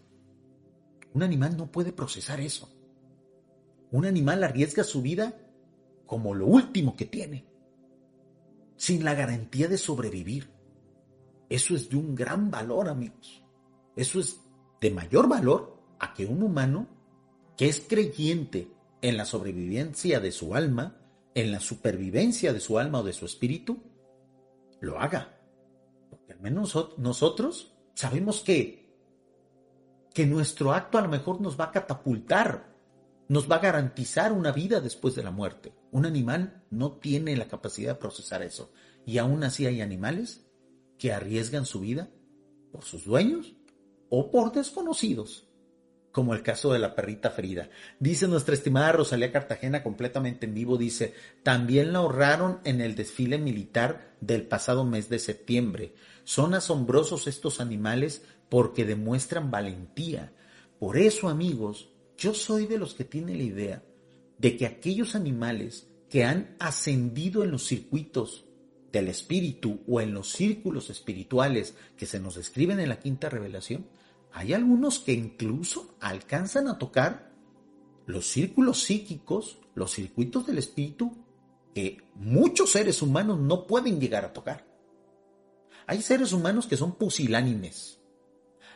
Un 1.13 1.23
animal 1.23 1.57
no 1.57 1.71
puede 1.71 1.91
procesar 1.91 2.39
eso. 2.39 2.69
Un 3.91 4.05
animal 4.05 4.43
arriesga 4.43 4.83
su 4.83 5.01
vida 5.01 5.33
como 6.05 6.35
lo 6.35 6.45
último 6.45 6.95
que 6.95 7.05
tiene, 7.05 7.47
sin 8.75 9.03
la 9.03 9.15
garantía 9.15 9.67
de 9.67 9.77
sobrevivir. 9.77 10.51
Eso 11.49 11.75
es 11.75 11.89
de 11.89 11.95
un 11.95 12.15
gran 12.15 12.51
valor, 12.51 12.89
amigos. 12.89 13.43
Eso 13.95 14.19
es 14.19 14.41
de 14.81 14.91
mayor 14.91 15.27
valor 15.27 15.81
a 15.99 16.13
que 16.13 16.25
un 16.25 16.43
humano 16.43 16.87
que 17.57 17.67
es 17.67 17.81
creyente 17.81 18.67
en 19.01 19.17
la 19.17 19.25
sobrevivencia 19.25 20.19
de 20.19 20.31
su 20.31 20.55
alma, 20.55 20.97
en 21.33 21.51
la 21.51 21.59
supervivencia 21.59 22.53
de 22.53 22.59
su 22.59 22.79
alma 22.79 22.99
o 22.99 23.03
de 23.03 23.13
su 23.13 23.25
espíritu, 23.25 23.83
lo 24.81 24.99
haga. 24.99 25.39
Porque 26.09 26.33
al 26.33 26.39
menos 26.39 26.75
nosotros 26.97 27.73
sabemos 27.93 28.41
que, 28.41 28.89
que 30.13 30.25
nuestro 30.25 30.73
acto 30.73 30.97
a 30.97 31.01
lo 31.01 31.09
mejor 31.09 31.41
nos 31.41 31.59
va 31.59 31.65
a 31.65 31.71
catapultar, 31.71 32.73
nos 33.27 33.49
va 33.49 33.57
a 33.57 33.59
garantizar 33.59 34.31
una 34.31 34.51
vida 34.51 34.81
después 34.81 35.15
de 35.15 35.23
la 35.23 35.31
muerte. 35.31 35.73
Un 35.91 36.05
animal 36.05 36.63
no 36.69 36.93
tiene 36.93 37.35
la 37.35 37.47
capacidad 37.47 37.93
de 37.93 37.99
procesar 37.99 38.41
eso. 38.41 38.71
Y 39.05 39.17
aún 39.17 39.43
así 39.43 39.65
hay 39.65 39.81
animales 39.81 40.45
que 40.97 41.13
arriesgan 41.13 41.65
su 41.65 41.81
vida 41.81 42.09
por 42.71 42.83
sus 42.83 43.05
dueños 43.05 43.55
o 44.09 44.31
por 44.31 44.51
desconocidos 44.51 45.44
como 46.15 46.33
el 46.33 46.43
caso 46.43 46.71
de 46.71 46.79
la 46.79 46.95
perrita 46.95 47.29
Frida. 47.29 47.69
Dice 47.99 48.29
nuestra 48.29 48.55
estimada 48.55 48.93
Rosalía 48.93 49.33
Cartagena 49.33 49.83
completamente 49.83 50.45
en 50.45 50.53
vivo, 50.53 50.77
dice, 50.77 51.13
también 51.43 51.91
la 51.91 51.99
ahorraron 51.99 52.61
en 52.63 52.79
el 52.79 52.95
desfile 52.95 53.37
militar 53.37 54.15
del 54.21 54.43
pasado 54.43 54.85
mes 54.85 55.09
de 55.09 55.19
septiembre. 55.19 55.93
Son 56.23 56.53
asombrosos 56.53 57.27
estos 57.27 57.59
animales 57.59 58.21
porque 58.47 58.85
demuestran 58.85 59.51
valentía. 59.51 60.31
Por 60.79 60.97
eso, 60.97 61.27
amigos, 61.27 61.89
yo 62.17 62.33
soy 62.33 62.65
de 62.65 62.77
los 62.77 62.93
que 62.93 63.03
tienen 63.03 63.39
la 63.39 63.43
idea 63.43 63.83
de 64.37 64.55
que 64.55 64.67
aquellos 64.67 65.15
animales 65.15 65.89
que 66.09 66.23
han 66.23 66.55
ascendido 66.59 67.43
en 67.43 67.51
los 67.51 67.65
circuitos 67.67 68.45
del 68.93 69.09
espíritu 69.09 69.81
o 69.85 69.99
en 69.99 70.13
los 70.13 70.31
círculos 70.31 70.89
espirituales 70.89 71.75
que 71.97 72.05
se 72.05 72.21
nos 72.21 72.35
describen 72.35 72.79
en 72.79 72.87
la 72.87 73.01
quinta 73.01 73.29
revelación, 73.29 73.85
hay 74.35 74.51
algunos 74.53 74.99
que 74.99 75.13
incluso 75.13 75.95
alcanzan 76.01 76.67
a 76.67 76.77
tocar 76.77 77.31
los 78.05 78.27
círculos 78.27 78.83
psíquicos, 78.83 79.59
los 79.75 79.91
circuitos 79.91 80.45
del 80.45 80.57
espíritu, 80.57 81.15
que 81.73 82.03
muchos 82.15 82.73
seres 82.73 83.01
humanos 83.01 83.39
no 83.39 83.65
pueden 83.65 83.97
llegar 83.97 84.25
a 84.25 84.33
tocar. 84.33 84.67
Hay 85.87 86.01
seres 86.01 86.33
humanos 86.33 86.67
que 86.67 86.75
son 86.75 86.95
pusilánimes. 86.95 88.01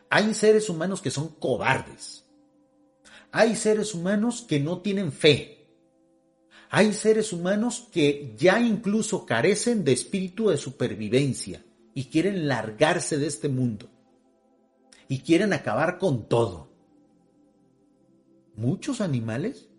Hay 0.10 0.34
seres 0.34 0.70
humanos 0.70 1.02
que 1.02 1.12
son 1.12 1.28
cobardes. 1.28 2.24
Hay 3.34 3.58
seres 3.58 3.94
humanos 3.94 4.46
que 4.48 4.62
no 4.62 4.80
tienen 4.80 5.12
fe. 5.12 5.68
Hay 6.70 6.94
seres 6.94 7.34
humanos 7.34 7.90
que 7.92 8.34
ya 8.38 8.62
incluso 8.62 9.26
carecen 9.26 9.84
de 9.84 9.92
espíritu 9.92 10.52
de 10.52 10.58
supervivencia 10.58 11.66
y 11.94 12.06
quieren 12.06 12.48
largarse 12.48 13.18
de 13.18 13.28
este 13.28 13.50
mundo 13.50 13.90
y 15.10 15.20
quieren 15.20 15.52
acabar 15.52 15.98
con 15.98 16.30
todo. 16.30 16.72
Muchos 18.56 19.02
animales, 19.02 19.70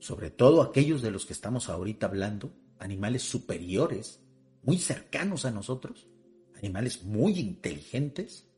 sobre 0.00 0.30
todo 0.30 0.60
aquellos 0.60 1.02
de 1.02 1.12
los 1.12 1.24
que 1.24 1.32
estamos 1.32 1.70
ahorita 1.70 2.06
hablando, 2.06 2.52
animales 2.80 3.22
superiores, 3.22 4.20
muy 4.62 4.78
cercanos 4.78 5.44
a 5.44 5.52
nosotros, 5.52 6.08
animales 6.56 7.04
muy 7.04 7.38
inteligentes, 7.38 8.48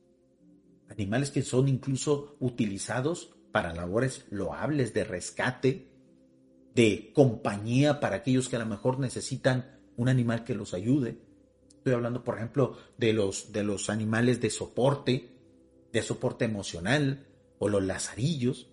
animales 0.88 1.30
que 1.30 1.42
son 1.42 1.68
incluso 1.68 2.36
utilizados 2.40 3.36
para 3.52 3.74
labores 3.74 4.26
loables 4.30 4.94
de 4.94 5.04
rescate, 5.04 5.92
de 6.74 7.12
compañía 7.14 8.00
para 8.00 8.16
aquellos 8.16 8.48
que 8.48 8.56
a 8.56 8.60
lo 8.60 8.66
mejor 8.66 8.98
necesitan 8.98 9.78
un 9.96 10.08
animal 10.08 10.44
que 10.44 10.54
los 10.54 10.72
ayude. 10.72 11.20
Estoy 11.88 11.96
hablando, 11.96 12.22
por 12.22 12.36
ejemplo, 12.36 12.76
de 12.98 13.14
los, 13.14 13.50
de 13.50 13.64
los 13.64 13.88
animales 13.88 14.42
de 14.42 14.50
soporte, 14.50 15.30
de 15.90 16.02
soporte 16.02 16.44
emocional, 16.44 17.26
o 17.58 17.70
los 17.70 17.82
lazarillos. 17.82 18.68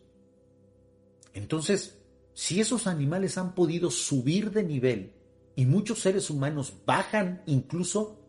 Entonces, 1.33 1.97
si 2.33 2.59
esos 2.59 2.87
animales 2.87 3.37
han 3.37 3.55
podido 3.55 3.89
subir 3.89 4.51
de 4.51 4.63
nivel 4.63 5.13
y 5.55 5.65
muchos 5.65 5.99
seres 5.99 6.29
humanos 6.29 6.73
bajan 6.85 7.41
incluso 7.45 8.19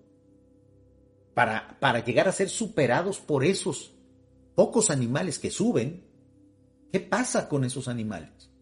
para, 1.34 1.80
para 1.80 2.04
llegar 2.04 2.28
a 2.28 2.32
ser 2.32 2.48
superados 2.48 3.18
por 3.18 3.44
esos 3.44 3.92
pocos 4.54 4.90
animales 4.90 5.40
que 5.40 5.50
suben, 5.50 6.06
¿qué 6.92 7.00
pasa 7.00 7.48
con 7.48 7.64
esos 7.64 7.88
animales? 7.88 8.52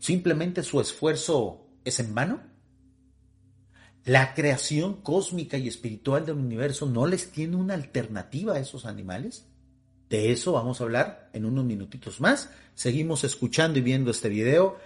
¿Simplemente 0.00 0.64
su 0.64 0.80
esfuerzo 0.80 1.68
es 1.84 2.00
en 2.00 2.12
vano? 2.12 2.55
La 4.06 4.34
creación 4.34 5.02
cósmica 5.02 5.58
y 5.58 5.66
espiritual 5.66 6.24
del 6.24 6.36
universo 6.36 6.86
no 6.86 7.08
les 7.08 7.32
tiene 7.32 7.56
una 7.56 7.74
alternativa 7.74 8.54
a 8.54 8.60
esos 8.60 8.86
animales. 8.86 9.46
De 10.08 10.30
eso 10.30 10.52
vamos 10.52 10.80
a 10.80 10.84
hablar 10.84 11.28
en 11.32 11.44
unos 11.44 11.64
minutitos 11.64 12.20
más. 12.20 12.50
Seguimos 12.76 13.24
escuchando 13.24 13.80
y 13.80 13.82
viendo 13.82 14.12
este 14.12 14.28
video 14.28 14.76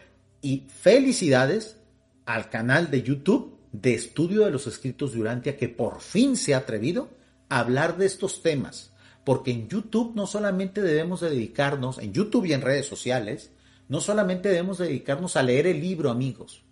y 0.40 0.64
felicidades 0.70 1.76
al 2.24 2.48
canal 2.48 2.90
de 2.90 3.02
YouTube 3.02 3.58
de 3.72 3.92
Estudio 3.92 4.46
de 4.46 4.52
los 4.52 4.66
Escritos 4.66 5.12
de 5.12 5.20
Urantia 5.20 5.58
que 5.58 5.68
por 5.68 6.00
fin 6.00 6.34
se 6.34 6.54
ha 6.54 6.58
atrevido 6.58 7.10
a 7.50 7.58
hablar 7.58 7.98
de 7.98 8.06
estos 8.06 8.40
temas. 8.40 8.94
Porque 9.26 9.50
en 9.50 9.68
YouTube 9.68 10.14
no 10.14 10.26
solamente 10.26 10.80
debemos 10.80 11.20
dedicarnos, 11.20 11.98
en 11.98 12.14
YouTube 12.14 12.46
y 12.46 12.54
en 12.54 12.62
redes 12.62 12.86
sociales, 12.86 13.50
no 13.86 14.00
solamente 14.00 14.48
debemos 14.48 14.78
dedicarnos 14.78 15.36
a 15.36 15.42
leer 15.42 15.66
el 15.66 15.78
libro, 15.78 16.08
amigos 16.08 16.62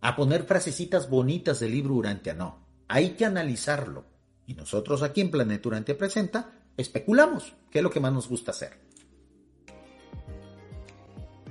a 0.00 0.16
poner 0.16 0.44
frasecitas 0.44 1.08
bonitas 1.08 1.60
del 1.60 1.72
libro 1.72 1.94
Urantia, 1.94 2.34
no. 2.34 2.66
Hay 2.88 3.10
que 3.10 3.24
analizarlo. 3.24 4.04
Y 4.46 4.54
nosotros 4.54 5.02
aquí 5.02 5.20
en 5.20 5.30
Planeta 5.30 5.68
Urantia 5.68 5.96
Presenta 5.96 6.52
especulamos, 6.76 7.54
que 7.70 7.78
es 7.78 7.82
lo 7.82 7.90
que 7.90 8.00
más 8.00 8.12
nos 8.12 8.28
gusta 8.28 8.50
hacer. 8.50 8.90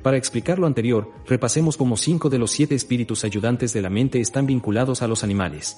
Para 0.01 0.17
explicar 0.17 0.59
lo 0.59 0.67
anterior, 0.67 1.11
repasemos 1.25 1.75
cómo 1.75 1.97
cinco 1.97 2.29
de 2.29 2.39
los 2.39 2.51
siete 2.51 2.73
espíritus 2.73 3.25
ayudantes 3.25 3.73
de 3.73 3.81
la 3.81 3.89
mente 3.89 4.21
están 4.21 4.45
vinculados 4.45 5.01
a 5.01 5.07
los 5.07 5.23
animales. 5.23 5.77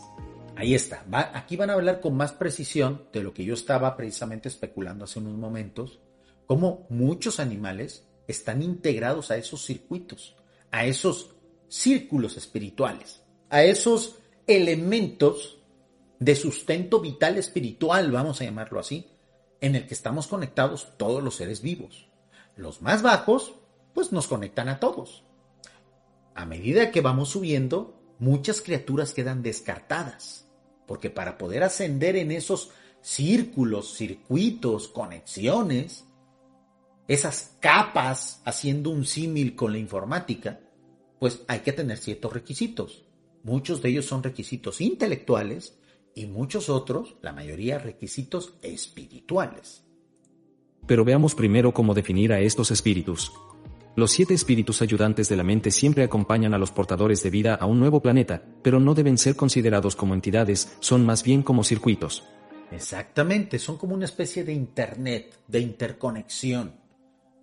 Ahí 0.55 0.75
está. 0.75 1.03
aquí 1.33 1.57
van 1.57 1.71
a 1.71 1.73
hablar 1.73 2.01
con 2.01 2.15
más 2.15 2.31
precisión 2.33 3.05
de 3.11 3.23
lo 3.23 3.33
que 3.33 3.43
yo 3.43 3.55
estaba 3.55 3.97
precisamente 3.97 4.47
especulando 4.47 5.05
hace 5.05 5.17
unos 5.17 5.33
momentos, 5.33 5.99
cómo 6.45 6.85
muchos 6.89 7.39
animales 7.39 8.07
están 8.27 8.61
integrados 8.61 9.31
a 9.31 9.37
esos 9.37 9.65
circuitos, 9.65 10.35
a 10.69 10.85
esos 10.85 11.35
círculos 11.71 12.35
espirituales, 12.35 13.23
a 13.49 13.63
esos 13.63 14.17
elementos 14.45 15.59
de 16.19 16.35
sustento 16.35 16.99
vital 16.99 17.37
espiritual, 17.37 18.11
vamos 18.11 18.41
a 18.41 18.43
llamarlo 18.43 18.77
así, 18.77 19.09
en 19.61 19.75
el 19.75 19.87
que 19.87 19.93
estamos 19.93 20.27
conectados 20.27 20.89
todos 20.97 21.23
los 21.23 21.35
seres 21.35 21.61
vivos. 21.61 22.09
Los 22.57 22.81
más 22.81 23.01
bajos, 23.01 23.53
pues 23.93 24.11
nos 24.11 24.27
conectan 24.27 24.67
a 24.67 24.81
todos. 24.81 25.23
A 26.35 26.45
medida 26.45 26.91
que 26.91 26.99
vamos 26.99 27.29
subiendo, 27.29 27.97
muchas 28.19 28.61
criaturas 28.61 29.13
quedan 29.13 29.41
descartadas, 29.41 30.49
porque 30.85 31.09
para 31.09 31.37
poder 31.37 31.63
ascender 31.63 32.17
en 32.17 32.33
esos 32.33 32.71
círculos, 32.99 33.95
circuitos, 33.95 34.89
conexiones, 34.89 36.03
esas 37.07 37.55
capas, 37.61 38.41
haciendo 38.43 38.89
un 38.89 39.05
símil 39.05 39.55
con 39.55 39.71
la 39.71 39.77
informática, 39.77 40.59
pues 41.21 41.43
hay 41.47 41.59
que 41.59 41.71
tener 41.71 41.99
ciertos 41.99 42.33
requisitos. 42.33 43.05
Muchos 43.43 43.83
de 43.83 43.89
ellos 43.89 44.05
son 44.05 44.23
requisitos 44.23 44.81
intelectuales 44.81 45.77
y 46.15 46.25
muchos 46.25 46.67
otros, 46.67 47.15
la 47.21 47.31
mayoría, 47.31 47.77
requisitos 47.77 48.55
espirituales. 48.63 49.83
Pero 50.87 51.05
veamos 51.05 51.35
primero 51.35 51.75
cómo 51.75 51.93
definir 51.93 52.33
a 52.33 52.39
estos 52.39 52.71
espíritus. 52.71 53.31
Los 53.95 54.09
siete 54.09 54.33
espíritus 54.33 54.81
ayudantes 54.81 55.29
de 55.29 55.35
la 55.35 55.43
mente 55.43 55.69
siempre 55.69 56.03
acompañan 56.03 56.55
a 56.55 56.57
los 56.57 56.71
portadores 56.71 57.21
de 57.21 57.29
vida 57.29 57.53
a 57.53 57.67
un 57.67 57.79
nuevo 57.79 58.01
planeta, 58.01 58.43
pero 58.63 58.79
no 58.79 58.95
deben 58.95 59.19
ser 59.19 59.35
considerados 59.35 59.95
como 59.95 60.15
entidades, 60.15 60.75
son 60.79 61.05
más 61.05 61.21
bien 61.21 61.43
como 61.43 61.63
circuitos. 61.63 62.23
Exactamente, 62.71 63.59
son 63.59 63.77
como 63.77 63.93
una 63.93 64.05
especie 64.05 64.43
de 64.43 64.53
Internet, 64.53 65.37
de 65.47 65.59
interconexión, 65.59 66.73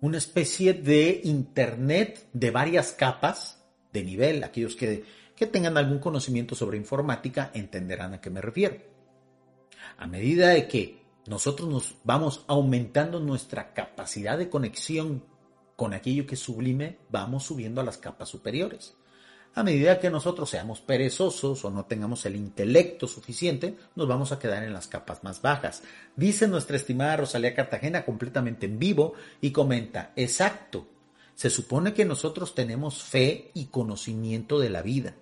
una 0.01 0.17
especie 0.17 0.73
de 0.73 1.21
Internet 1.23 2.27
de 2.33 2.51
varias 2.51 2.91
capas 2.91 3.58
de 3.91 4.03
nivel, 4.03 4.43
aquellos 4.43 4.75
que, 4.75 5.03
tengan 5.51 5.77
algún 5.77 5.99
conocimiento 5.99 6.53
sobre 6.53 6.77
informática 6.77 7.51
entenderán 7.53 8.13
a 8.13 8.21
qué 8.21 8.29
me 8.29 8.41
refiero. 8.41 8.77
A 9.97 10.05
medida 10.05 10.49
de 10.49 10.67
que 10.67 11.01
nosotros 11.27 11.69
nos 11.69 11.95
vamos 12.03 12.43
aumentando 12.47 13.19
nuestra 13.19 13.73
capacidad 13.73 14.37
de 14.37 14.49
conexión 14.49 15.23
con 15.77 15.93
aquello 15.93 16.27
que 16.27 16.35
es 16.35 16.41
sublime, 16.41 16.97
vamos 17.09 17.43
subiendo 17.43 17.79
a 17.79 17.85
las 17.85 17.97
capas 17.97 18.27
superiores. 18.27 18.95
A 19.55 19.63
medida 19.63 19.99
que 19.99 20.09
nosotros 20.09 20.49
seamos 20.49 20.81
perezosos 20.81 21.65
o 21.65 21.71
no 21.71 21.85
tengamos 21.85 22.25
el 22.25 22.35
intelecto 22.35 23.07
suficiente, 23.07 23.75
nos 23.95 24.07
vamos 24.07 24.31
a 24.31 24.39
quedar 24.39 24.63
en 24.63 24.73
las 24.73 24.87
capas 24.87 25.23
más 25.23 25.41
bajas. 25.41 25.83
Dice 26.15 26.47
nuestra 26.47 26.75
estimada 26.75 27.17
Rosalía 27.17 27.55
Cartagena 27.55 28.05
completamente 28.05 28.67
en 28.67 28.77
vivo 28.77 29.13
y 29.41 29.51
comenta, 29.51 30.11
exacto, 30.15 30.87
se 31.39 31.49
supone 31.49 31.93
que 31.93 32.03
nosotros 32.03 32.53
tenemos 32.53 33.01
fe 33.01 33.51
y 33.53 33.67
conocimiento 33.67 34.59
de 34.59 34.69
la 34.69 34.81
vida 34.81 35.15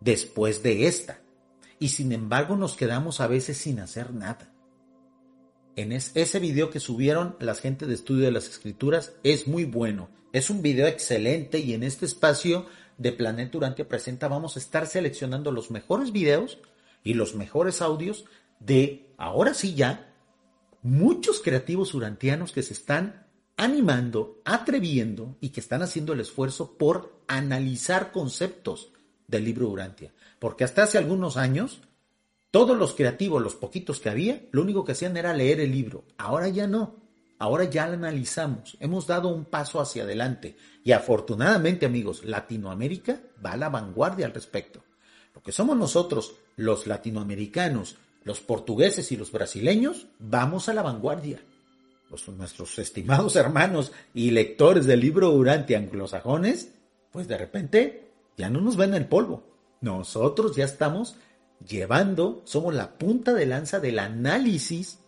después 0.00 0.62
de 0.62 0.86
esta, 0.86 1.20
y 1.78 1.88
sin 1.88 2.12
embargo 2.12 2.56
nos 2.56 2.76
quedamos 2.76 3.20
a 3.20 3.26
veces 3.26 3.58
sin 3.58 3.78
hacer 3.78 4.14
nada. 4.14 4.54
En 5.76 5.92
ese 5.92 6.38
video 6.38 6.70
que 6.70 6.80
subieron 6.80 7.36
las 7.40 7.60
gente 7.60 7.84
de 7.84 7.92
estudio 7.92 8.24
de 8.24 8.30
las 8.30 8.48
escrituras 8.48 9.12
es 9.22 9.46
muy 9.48 9.66
bueno, 9.66 10.08
es 10.32 10.48
un 10.48 10.62
video 10.62 10.86
excelente 10.86 11.58
y 11.58 11.74
en 11.74 11.82
este 11.82 12.06
espacio 12.06 12.64
de 12.96 13.12
Planeta 13.12 13.58
Urantia 13.58 13.86
Presenta 13.86 14.28
vamos 14.28 14.56
a 14.56 14.60
estar 14.60 14.86
seleccionando 14.86 15.52
los 15.52 15.70
mejores 15.70 16.10
videos 16.10 16.56
y 17.04 17.12
los 17.12 17.34
mejores 17.34 17.82
audios 17.82 18.24
de, 18.60 19.12
ahora 19.18 19.52
sí 19.52 19.74
ya, 19.74 20.10
muchos 20.80 21.42
creativos 21.42 21.92
urantianos 21.92 22.52
que 22.52 22.62
se 22.62 22.72
están 22.72 23.26
animando, 23.60 24.40
atreviendo 24.46 25.36
y 25.38 25.50
que 25.50 25.60
están 25.60 25.82
haciendo 25.82 26.14
el 26.14 26.20
esfuerzo 26.20 26.78
por 26.78 27.20
analizar 27.28 28.10
conceptos 28.10 28.88
del 29.28 29.44
libro 29.44 29.68
Urantia. 29.68 30.14
Porque 30.38 30.64
hasta 30.64 30.84
hace 30.84 30.96
algunos 30.96 31.36
años, 31.36 31.82
todos 32.50 32.76
los 32.78 32.94
creativos, 32.94 33.42
los 33.42 33.56
poquitos 33.56 34.00
que 34.00 34.08
había, 34.08 34.46
lo 34.50 34.62
único 34.62 34.82
que 34.82 34.92
hacían 34.92 35.14
era 35.18 35.34
leer 35.34 35.60
el 35.60 35.72
libro. 35.72 36.04
Ahora 36.16 36.48
ya 36.48 36.66
no. 36.66 36.96
Ahora 37.38 37.64
ya 37.64 37.86
lo 37.86 37.94
analizamos, 37.94 38.78
hemos 38.80 39.06
dado 39.06 39.28
un 39.28 39.44
paso 39.46 39.80
hacia 39.80 40.02
adelante 40.02 40.56
y 40.84 40.92
afortunadamente 40.92 41.86
amigos, 41.86 42.22
Latinoamérica 42.24 43.20
va 43.44 43.52
a 43.52 43.56
la 43.56 43.70
vanguardia 43.70 44.26
al 44.26 44.34
respecto. 44.34 44.82
Lo 45.34 45.42
que 45.42 45.52
somos 45.52 45.76
nosotros, 45.76 46.34
los 46.56 46.86
latinoamericanos, 46.86 47.96
los 48.24 48.40
portugueses 48.40 49.10
y 49.12 49.16
los 49.16 49.32
brasileños, 49.32 50.06
vamos 50.18 50.68
a 50.68 50.74
la 50.74 50.82
vanguardia. 50.82 51.40
Nuestros 52.36 52.78
estimados 52.78 53.36
hermanos 53.36 53.92
y 54.14 54.30
lectores 54.30 54.86
del 54.86 55.00
libro 55.00 55.30
Durante 55.30 55.76
anglosajones, 55.76 56.72
pues 57.12 57.28
de 57.28 57.38
repente 57.38 58.10
ya 58.36 58.50
no 58.50 58.60
nos 58.60 58.76
ven 58.76 58.94
el 58.94 59.06
polvo. 59.06 59.44
Nosotros 59.80 60.56
ya 60.56 60.64
estamos 60.64 61.16
llevando, 61.66 62.42
somos 62.44 62.74
la 62.74 62.98
punta 62.98 63.32
de 63.32 63.46
lanza 63.46 63.80
del 63.80 63.98
análisis 63.98 64.98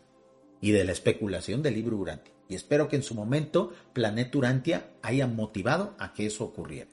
y 0.61 0.71
de 0.71 0.85
la 0.85 0.93
especulación 0.93 1.63
del 1.63 1.75
libro 1.75 1.97
Urantia. 1.97 2.33
Y 2.49 2.55
espero 2.55 2.89
que 2.89 2.97
en 2.97 3.03
su 3.03 3.15
momento 3.15 3.73
Planeta 3.93 4.39
Urantia 4.39 4.91
haya 5.03 5.27
motivado 5.27 5.95
a 5.99 6.13
que 6.13 6.27
eso 6.27 6.45
ocurriera. 6.45 6.91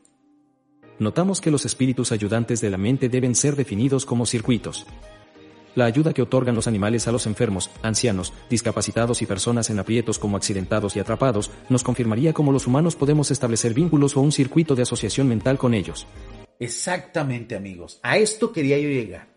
Notamos 0.98 1.40
que 1.40 1.52
los 1.52 1.66
espíritus 1.66 2.12
ayudantes 2.12 2.62
de 2.62 2.70
la 2.70 2.78
mente 2.78 3.10
deben 3.10 3.36
ser 3.36 3.56
definidos 3.56 4.06
como 4.06 4.26
circuitos. 4.26 4.86
La 5.76 5.86
ayuda 5.86 6.14
que 6.14 6.22
otorgan 6.22 6.56
los 6.56 6.68
animales 6.68 7.08
a 7.08 7.12
los 7.12 7.28
enfermos, 7.28 7.70
ancianos, 7.84 8.34
discapacitados 8.50 9.22
y 9.22 9.26
personas 9.26 9.70
en 9.70 9.80
aprietos 9.80 10.18
como 10.18 10.36
accidentados 10.36 10.96
y 10.96 11.00
atrapados, 11.00 11.52
nos 11.70 11.84
confirmaría 11.84 12.34
cómo 12.34 12.52
los 12.52 12.68
humanos 12.68 12.96
podemos 12.96 13.32
establecer 13.32 13.74
vínculos 13.74 14.18
o 14.18 14.22
un 14.22 14.32
circuito 14.32 14.76
de 14.76 14.82
asociación 14.82 15.28
mental 15.28 15.58
con 15.58 15.74
ellos. 15.74 16.08
Exactamente 16.60 17.56
amigos, 17.56 18.00
a 18.04 18.18
esto 18.18 18.52
quería 18.52 18.78
yo 18.80 18.90
llegar. 18.90 19.30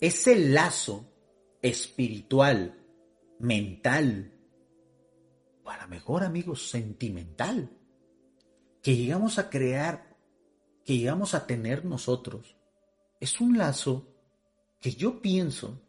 Ese 0.00 0.36
lazo 0.36 1.06
espiritual 1.62 2.78
mental, 3.38 4.32
o 5.62 5.70
a 5.70 5.78
lo 5.78 5.88
mejor 5.88 6.24
amigos, 6.24 6.70
sentimental, 6.70 7.70
que 8.82 8.96
llegamos 8.96 9.38
a 9.38 9.48
crear, 9.48 10.16
que 10.84 10.98
llegamos 10.98 11.34
a 11.34 11.46
tener 11.46 11.84
nosotros, 11.84 12.56
es 13.20 13.40
un 13.40 13.56
lazo 13.58 14.09
que 14.80 14.92
yo 14.92 15.20
pienso 15.20 15.80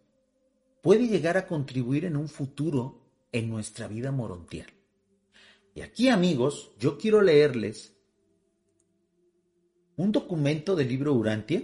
puede 0.81 1.07
llegar 1.07 1.37
a 1.37 1.47
contribuir 1.47 2.05
en 2.05 2.17
un 2.17 2.27
futuro 2.27 3.01
en 3.31 3.49
nuestra 3.49 3.87
vida 3.87 4.11
morontial. 4.11 4.67
Y 5.73 5.81
aquí 5.81 6.09
amigos, 6.09 6.71
yo 6.77 6.97
quiero 6.97 7.21
leerles 7.21 7.95
un 9.95 10.11
documento 10.11 10.75
del 10.75 10.89
libro 10.89 11.13
Urantia 11.13 11.63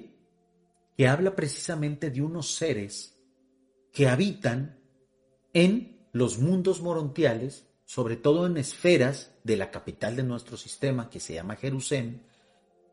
que 0.96 1.08
habla 1.08 1.36
precisamente 1.36 2.10
de 2.10 2.22
unos 2.22 2.54
seres 2.56 3.20
que 3.92 4.08
habitan 4.08 4.80
en 5.54 6.08
los 6.14 6.40
mundos 6.40 6.82
morontiales, 6.82 7.66
sobre 7.86 8.16
todo 8.16 8.46
en 8.46 8.58
esferas 8.58 9.34
de 9.44 9.58
la 9.58 9.72
capital 9.72 10.16
de 10.16 10.24
nuestro 10.24 10.58
sistema, 10.58 11.10
que 11.10 11.20
se 11.20 11.34
llama 11.34 11.56
Jerusalén, 11.56 12.24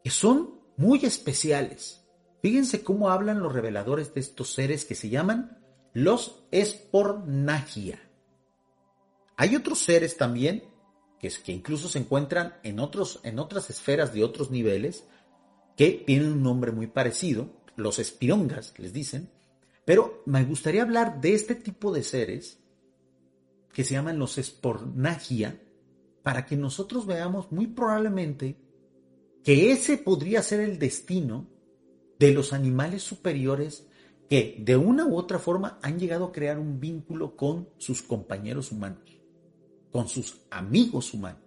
que 0.02 0.10
son 0.10 0.60
muy 0.76 1.04
especiales. 1.04 2.03
Fíjense 2.44 2.82
cómo 2.84 3.08
hablan 3.08 3.40
los 3.40 3.54
reveladores 3.54 4.12
de 4.12 4.20
estos 4.20 4.52
seres 4.52 4.84
que 4.84 4.94
se 4.94 5.08
llaman 5.08 5.56
los 5.94 6.44
espornagia. 6.50 7.98
Hay 9.38 9.56
otros 9.56 9.78
seres 9.78 10.18
también 10.18 10.62
que, 11.18 11.32
incluso 11.46 11.88
se 11.88 12.00
encuentran 12.00 12.58
en, 12.62 12.80
otros, 12.80 13.20
en 13.22 13.38
otras 13.38 13.70
esferas 13.70 14.12
de 14.12 14.24
otros 14.24 14.50
niveles 14.50 15.06
que 15.74 15.92
tienen 15.92 16.32
un 16.32 16.42
nombre 16.42 16.70
muy 16.70 16.86
parecido, 16.86 17.48
los 17.76 17.98
espirongas 17.98 18.74
les 18.78 18.92
dicen, 18.92 19.30
pero 19.86 20.22
me 20.26 20.44
gustaría 20.44 20.82
hablar 20.82 21.22
de 21.22 21.32
este 21.32 21.54
tipo 21.54 21.94
de 21.94 22.02
seres 22.02 22.58
que 23.72 23.84
se 23.84 23.94
llaman 23.94 24.18
los 24.18 24.36
espornagia 24.36 25.62
para 26.22 26.44
que 26.44 26.56
nosotros 26.58 27.06
veamos 27.06 27.50
muy 27.52 27.68
probablemente 27.68 28.58
que 29.42 29.72
ese 29.72 29.96
podría 29.96 30.42
ser 30.42 30.60
el 30.60 30.78
destino 30.78 31.53
de 32.24 32.32
los 32.32 32.54
animales 32.54 33.02
superiores 33.02 33.86
que 34.30 34.56
de 34.58 34.78
una 34.78 35.04
u 35.04 35.16
otra 35.16 35.38
forma 35.38 35.78
han 35.82 35.98
llegado 35.98 36.24
a 36.24 36.32
crear 36.32 36.58
un 36.58 36.80
vínculo 36.80 37.36
con 37.36 37.68
sus 37.76 38.02
compañeros 38.02 38.72
humanos, 38.72 39.20
con 39.92 40.08
sus 40.08 40.40
amigos 40.50 41.12
humanos. 41.12 41.42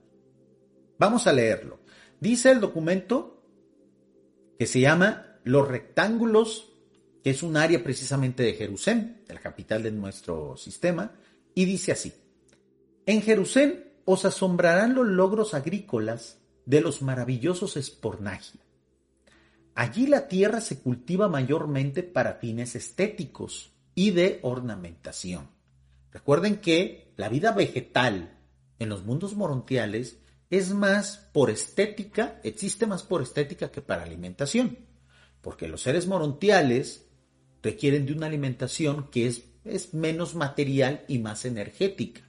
Vamos 0.99 1.25
a 1.25 1.33
leerlo. 1.33 1.79
Dice 2.19 2.51
el 2.51 2.59
documento 2.59 3.43
que 4.59 4.67
se 4.67 4.79
llama 4.79 5.39
Los 5.45 5.67
rectángulos 5.67 6.73
que 7.23 7.31
es 7.31 7.41
un 7.41 7.57
área 7.57 7.83
precisamente 7.83 8.43
de 8.43 8.53
Jerusalén, 8.53 9.23
la 9.27 9.39
capital 9.39 9.81
de 9.81 9.91
nuestro 9.91 10.55
sistema, 10.57 11.11
y 11.55 11.65
dice 11.65 11.91
así, 11.91 12.13
en 13.07 13.23
Jerusalén 13.23 13.93
os 14.05 14.25
asombrarán 14.25 14.93
los 14.93 15.07
logros 15.07 15.55
agrícolas 15.55 16.37
de 16.65 16.81
los 16.81 17.01
maravillosos 17.01 17.77
espornagia. 17.77 18.61
Allí 19.77 20.07
la 20.07 20.27
tierra 20.27 20.59
se 20.59 20.79
cultiva 20.79 21.27
mayormente 21.27 22.01
para 22.01 22.33
fines 22.33 22.75
estéticos 22.75 23.73
y 23.93 24.09
de 24.09 24.39
ornamentación. 24.41 25.51
Recuerden 26.11 26.57
que 26.57 27.13
la 27.15 27.29
vida 27.29 27.51
vegetal 27.51 28.39
en 28.79 28.89
los 28.89 29.05
mundos 29.05 29.35
morontiales 29.35 30.17
es 30.49 30.73
más 30.73 31.29
por 31.31 31.51
estética, 31.51 32.41
existe 32.43 32.87
más 32.87 33.03
por 33.03 33.21
estética 33.21 33.69
que 33.69 33.83
para 33.83 34.01
alimentación, 34.01 34.79
porque 35.41 35.67
los 35.67 35.83
seres 35.83 36.07
morontiales 36.07 37.05
requieren 37.61 38.07
de 38.07 38.13
una 38.13 38.25
alimentación 38.25 39.11
que 39.11 39.27
es, 39.27 39.43
es 39.63 39.93
menos 39.93 40.33
material 40.33 41.05
y 41.07 41.19
más 41.19 41.45
energética. 41.45 42.23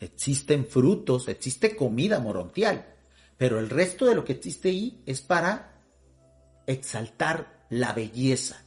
Existen 0.00 0.66
frutos, 0.66 1.28
existe 1.28 1.74
comida 1.74 2.20
morontial, 2.20 2.94
pero 3.38 3.58
el 3.58 3.70
resto 3.70 4.04
de 4.04 4.14
lo 4.14 4.22
que 4.22 4.34
existe 4.34 4.68
ahí 4.68 5.02
es 5.06 5.22
para 5.22 5.79
exaltar 6.66 7.66
la 7.70 7.92
belleza, 7.92 8.64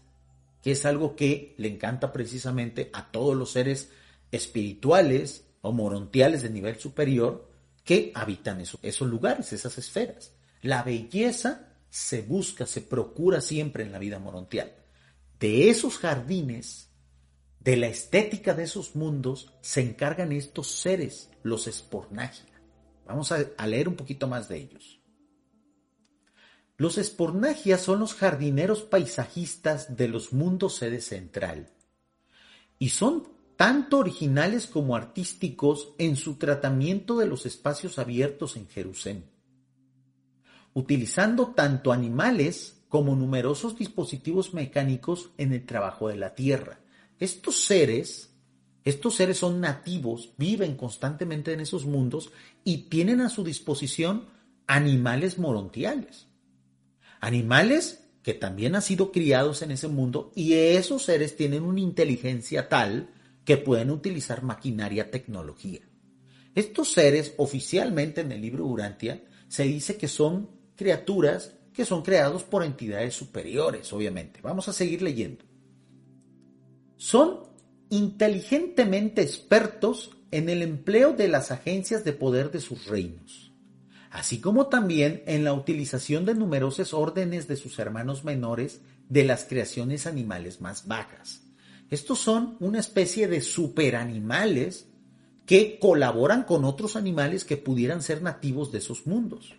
que 0.62 0.72
es 0.72 0.86
algo 0.86 1.16
que 1.16 1.56
le 1.58 1.68
encanta 1.68 2.12
precisamente 2.12 2.89
a 2.94 3.12
todos 3.12 3.36
los 3.36 3.52
seres 3.52 3.89
espirituales 4.32 5.46
o 5.62 5.72
morontiales 5.72 6.41
de 6.41 6.50
nivel 6.50 6.80
superior 6.80 7.50
que 7.84 8.12
habitan 8.16 8.62
esos 8.62 9.08
lugares, 9.08 9.54
esas 9.54 9.78
esferas. 9.78 10.32
La 10.62 10.84
belleza 10.84 11.70
se 11.89 12.22
busca, 12.22 12.66
se 12.66 12.82
procura 12.82 13.41
siempre 13.41 13.84
en 13.84 13.91
la 13.91 14.00
vida 14.00 14.20
morontial 14.20 14.72
de 15.44 15.70
esos 15.70 15.98
jardines, 15.98 16.88
de 17.60 17.76
la 17.76 17.88
estética 17.88 18.54
de 18.54 18.64
esos 18.64 18.96
mundos, 18.96 19.54
se 19.60 19.82
encargan 19.82 20.32
estos 20.32 20.72
seres, 20.72 21.30
los 21.44 21.68
espornagia. 21.68 22.46
Vamos 23.06 23.34
a, 23.34 23.68
leer 23.68 23.89
un 23.89 23.98
poquito 23.98 24.26
más 24.26 24.48
de 24.48 24.60
ellos. 24.60 25.02
Los 26.78 26.98
espornagia 26.98 27.78
son 27.78 28.00
los 28.00 28.16
jardineros 28.16 28.82
paisajistas 28.82 29.96
de 29.96 30.08
los 30.08 30.34
mundos 30.34 30.76
sede 30.76 31.02
central 31.02 31.70
y 32.80 32.90
son 32.90 33.28
tanto 33.56 34.00
originales 34.00 34.66
como 34.66 34.96
artísticos 34.96 35.94
en 36.00 36.16
su 36.16 36.36
tratamiento 36.36 37.18
de 37.20 37.28
los 37.28 37.46
espacios 37.46 38.00
abiertos 38.00 38.58
en 38.58 38.68
Jerusalén, 38.68 39.26
utilizando 40.74 41.50
tanto 41.50 41.92
animales 41.92 42.82
como 42.90 43.16
numerosos 43.16 43.78
dispositivos 43.78 44.54
mecánicos 44.54 45.30
en 45.38 45.54
el 45.54 45.66
trabajo 45.66 46.08
de 46.08 46.16
la 46.16 46.34
tierra. 46.34 46.80
Estos 47.20 47.64
seres 47.64 48.32
Estos 48.84 49.16
seres 49.16 49.38
son 49.38 49.62
nativos, 49.62 50.34
viven 50.38 50.76
constantemente 50.76 51.54
en 51.54 51.62
esos 51.62 51.86
mundos 51.86 52.32
y 52.66 52.90
tienen 52.90 53.22
a 53.22 53.30
su 53.30 53.44
disposición 53.44 54.26
animales 54.68 55.38
morontiales. 55.38 56.28
Animales 57.24 58.04
que 58.22 58.34
también 58.34 58.76
han 58.76 58.82
sido 58.82 59.14
criados 59.14 59.62
en 59.62 59.72
ese 59.72 59.88
mundo 59.88 60.34
y 60.36 60.56
esos 60.56 61.04
seres 61.06 61.38
tienen 61.38 61.64
una 61.64 61.80
inteligencia 61.80 62.68
tal 62.68 63.12
que 63.46 63.56
pueden 63.56 63.92
utilizar 63.92 64.44
maquinaria, 64.44 65.10
tecnología. 65.10 65.80
Estos 66.54 66.92
seres 66.92 67.34
oficialmente 67.38 68.20
en 68.20 68.34
el 68.34 68.42
libro 68.42 68.66
Urantia 68.66 69.24
se 69.48 69.64
dice 69.64 69.96
que 69.96 70.10
son 70.10 70.50
criaturas 70.76 71.56
que 71.74 71.86
son 71.86 72.02
creados 72.02 72.44
por 72.44 72.62
entidades 72.62 73.14
superiores, 73.14 73.94
obviamente. 73.94 74.42
Vamos 74.42 74.68
a 74.68 74.74
seguir 74.74 75.02
leyendo. 75.02 75.46
Son 76.98 77.40
inteligentemente 77.90 79.22
expertos 79.22 80.12
en 80.32 80.50
el 80.50 80.62
empleo 80.62 81.14
de 81.14 81.30
las 81.30 81.52
agencias 81.52 82.04
de 82.04 82.12
poder 82.12 82.52
de 82.52 82.60
sus 82.60 82.86
reinos, 82.88 83.53
así 84.14 84.39
como 84.39 84.68
también 84.68 85.24
en 85.28 85.43
la 85.43 85.53
utilización 85.53 86.24
de 86.24 86.36
numerosas 86.36 86.93
órdenes 86.93 87.49
de 87.49 87.57
sus 87.57 87.78
hermanos 87.80 88.24
menores 88.24 88.80
de 89.09 89.26
las 89.26 89.43
creaciones 89.43 90.07
animales 90.07 90.61
más 90.61 90.88
bajas. 90.88 91.41
Estos 91.89 92.20
son 92.20 92.55
una 92.61 92.80
especie 92.80 93.28
de 93.28 93.41
superanimales 93.41 94.88
que 95.45 95.78
colaboran 95.78 96.43
con 96.43 96.64
otros 96.64 96.95
animales 96.95 97.43
que 97.43 97.57
pudieran 97.57 98.01
ser 98.01 98.22
nativos 98.22 98.72
de 98.72 98.78
esos 98.78 99.05
mundos 99.05 99.55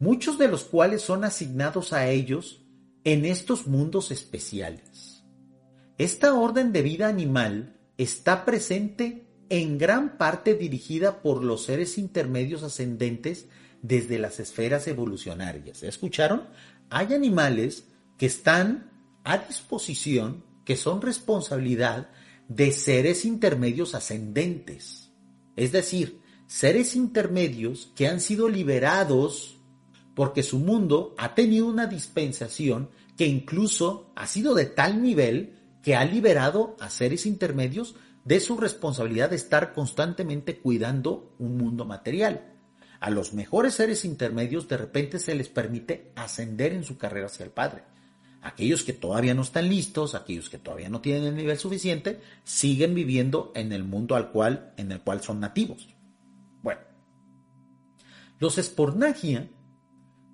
muchos 0.00 0.38
de 0.38 0.48
los 0.48 0.64
cuales 0.64 1.02
son 1.02 1.24
asignados 1.24 1.92
a 1.92 2.08
ellos 2.08 2.64
en 3.04 3.24
estos 3.24 3.68
mundos 3.68 4.10
especiales. 4.10 5.22
Esta 5.98 6.34
orden 6.34 6.72
de 6.72 6.82
vida 6.82 7.06
animal 7.06 7.78
está 7.98 8.44
presente 8.44 9.29
en 9.50 9.78
gran 9.78 10.16
parte 10.16 10.54
dirigida 10.54 11.20
por 11.20 11.44
los 11.44 11.64
seres 11.64 11.98
intermedios 11.98 12.62
ascendentes 12.62 13.46
desde 13.82 14.18
las 14.18 14.40
esferas 14.40 14.86
evolucionarias. 14.86 15.82
¿Escucharon? 15.82 16.44
Hay 16.88 17.12
animales 17.12 17.84
que 18.16 18.26
están 18.26 18.90
a 19.24 19.38
disposición, 19.38 20.44
que 20.64 20.76
son 20.76 21.02
responsabilidad 21.02 22.10
de 22.48 22.72
seres 22.72 23.24
intermedios 23.24 23.94
ascendentes. 23.94 25.10
Es 25.56 25.72
decir, 25.72 26.20
seres 26.46 26.96
intermedios 26.96 27.92
que 27.94 28.08
han 28.08 28.20
sido 28.20 28.48
liberados 28.48 29.58
porque 30.14 30.42
su 30.42 30.58
mundo 30.58 31.14
ha 31.18 31.34
tenido 31.34 31.66
una 31.66 31.86
dispensación 31.86 32.90
que 33.16 33.26
incluso 33.26 34.12
ha 34.16 34.26
sido 34.26 34.54
de 34.54 34.66
tal 34.66 35.02
nivel 35.02 35.56
que 35.82 35.96
ha 35.96 36.04
liberado 36.04 36.76
a 36.80 36.90
seres 36.90 37.26
intermedios 37.26 37.94
de 38.24 38.40
su 38.40 38.56
responsabilidad 38.56 39.30
de 39.30 39.36
estar 39.36 39.72
constantemente 39.72 40.58
cuidando 40.58 41.34
un 41.38 41.56
mundo 41.56 41.84
material. 41.84 42.54
A 43.00 43.10
los 43.10 43.32
mejores 43.32 43.74
seres 43.74 44.04
intermedios 44.04 44.68
de 44.68 44.76
repente 44.76 45.18
se 45.18 45.34
les 45.34 45.48
permite 45.48 46.12
ascender 46.16 46.72
en 46.72 46.84
su 46.84 46.98
carrera 46.98 47.26
hacia 47.26 47.44
el 47.44 47.50
Padre. 47.50 47.84
Aquellos 48.42 48.84
que 48.84 48.92
todavía 48.92 49.34
no 49.34 49.42
están 49.42 49.68
listos, 49.68 50.14
aquellos 50.14 50.48
que 50.50 50.58
todavía 50.58 50.88
no 50.88 51.00
tienen 51.00 51.24
el 51.24 51.36
nivel 51.36 51.58
suficiente, 51.58 52.20
siguen 52.44 52.94
viviendo 52.94 53.52
en 53.54 53.72
el 53.72 53.84
mundo 53.84 54.16
al 54.16 54.30
cual, 54.32 54.72
en 54.76 54.92
el 54.92 55.00
cual 55.00 55.22
son 55.22 55.40
nativos. 55.40 55.88
Bueno, 56.62 56.80
los 58.38 58.58
espornagia 58.58 59.50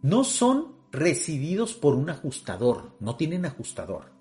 no 0.03 0.25
son 0.25 0.77
recibidos 0.93 1.75
por 1.75 1.95
un 1.95 2.11
ajustador, 2.11 2.97
no 3.01 3.17
tienen 3.17 3.45
ajustador. 3.45 4.13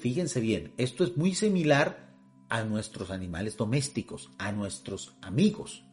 Fíjense 0.00 0.40
bien, 0.40 0.72
esto 0.78 1.04
es 1.04 1.16
muy 1.16 1.34
similar 1.34 2.03
a 2.48 2.64
nuestros 2.64 3.10
animales 3.10 3.56
domésticos, 3.56 4.30
a 4.38 4.52
nuestros 4.52 5.16
amigos. 5.22 5.84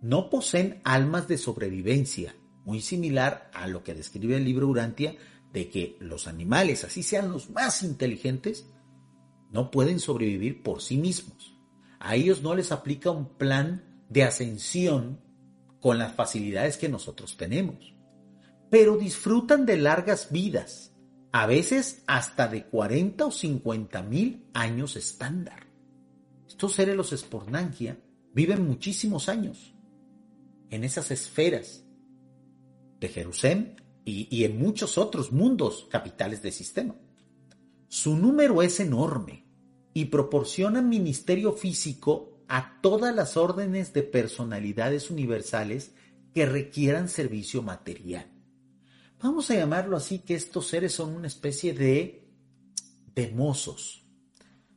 No 0.00 0.30
poseen 0.30 0.80
almas 0.84 1.28
de 1.28 1.38
sobrevivencia, 1.38 2.34
muy 2.64 2.80
similar 2.80 3.50
a 3.54 3.66
lo 3.66 3.82
que 3.82 3.94
describe 3.94 4.36
el 4.36 4.44
libro 4.44 4.68
Urantia, 4.68 5.16
de 5.52 5.70
que 5.70 5.96
los 6.00 6.26
animales, 6.26 6.84
así 6.84 7.02
sean 7.02 7.30
los 7.30 7.50
más 7.50 7.82
inteligentes, 7.82 8.66
no 9.50 9.70
pueden 9.70 10.00
sobrevivir 10.00 10.62
por 10.62 10.82
sí 10.82 10.96
mismos. 10.96 11.56
A 12.00 12.16
ellos 12.16 12.42
no 12.42 12.54
les 12.54 12.72
aplica 12.72 13.10
un 13.10 13.36
plan 13.36 14.04
de 14.08 14.24
ascensión 14.24 15.20
con 15.80 15.98
las 15.98 16.14
facilidades 16.14 16.76
que 16.76 16.88
nosotros 16.88 17.36
tenemos. 17.36 17.94
Pero 18.70 18.96
disfrutan 18.96 19.66
de 19.66 19.76
largas 19.76 20.32
vidas, 20.32 20.93
a 21.34 21.46
veces 21.46 22.04
hasta 22.06 22.46
de 22.46 22.62
40 22.62 23.26
o 23.26 23.30
50 23.32 24.02
mil 24.04 24.46
años 24.54 24.94
estándar. 24.94 25.66
Estos 26.46 26.74
seres, 26.74 26.96
los 26.96 27.12
espornangia, 27.12 27.98
viven 28.32 28.64
muchísimos 28.64 29.28
años 29.28 29.74
en 30.70 30.84
esas 30.84 31.10
esferas 31.10 31.82
de 33.00 33.08
Jerusalén 33.08 33.82
y, 34.04 34.28
y 34.30 34.44
en 34.44 34.60
muchos 34.60 34.96
otros 34.96 35.32
mundos 35.32 35.88
capitales 35.90 36.40
del 36.40 36.52
sistema. 36.52 36.94
Su 37.88 38.16
número 38.16 38.62
es 38.62 38.78
enorme 38.78 39.44
y 39.92 40.04
proporcionan 40.04 40.88
ministerio 40.88 41.52
físico 41.52 42.44
a 42.46 42.80
todas 42.80 43.12
las 43.12 43.36
órdenes 43.36 43.92
de 43.92 44.04
personalidades 44.04 45.10
universales 45.10 45.94
que 46.32 46.46
requieran 46.46 47.08
servicio 47.08 47.60
material. 47.60 48.33
Vamos 49.24 49.50
a 49.50 49.54
llamarlo 49.54 49.96
así 49.96 50.18
que 50.18 50.34
estos 50.34 50.66
seres 50.66 50.92
son 50.92 51.14
una 51.14 51.28
especie 51.28 51.72
de, 51.72 52.28
de 53.14 53.30
mozos. 53.30 54.04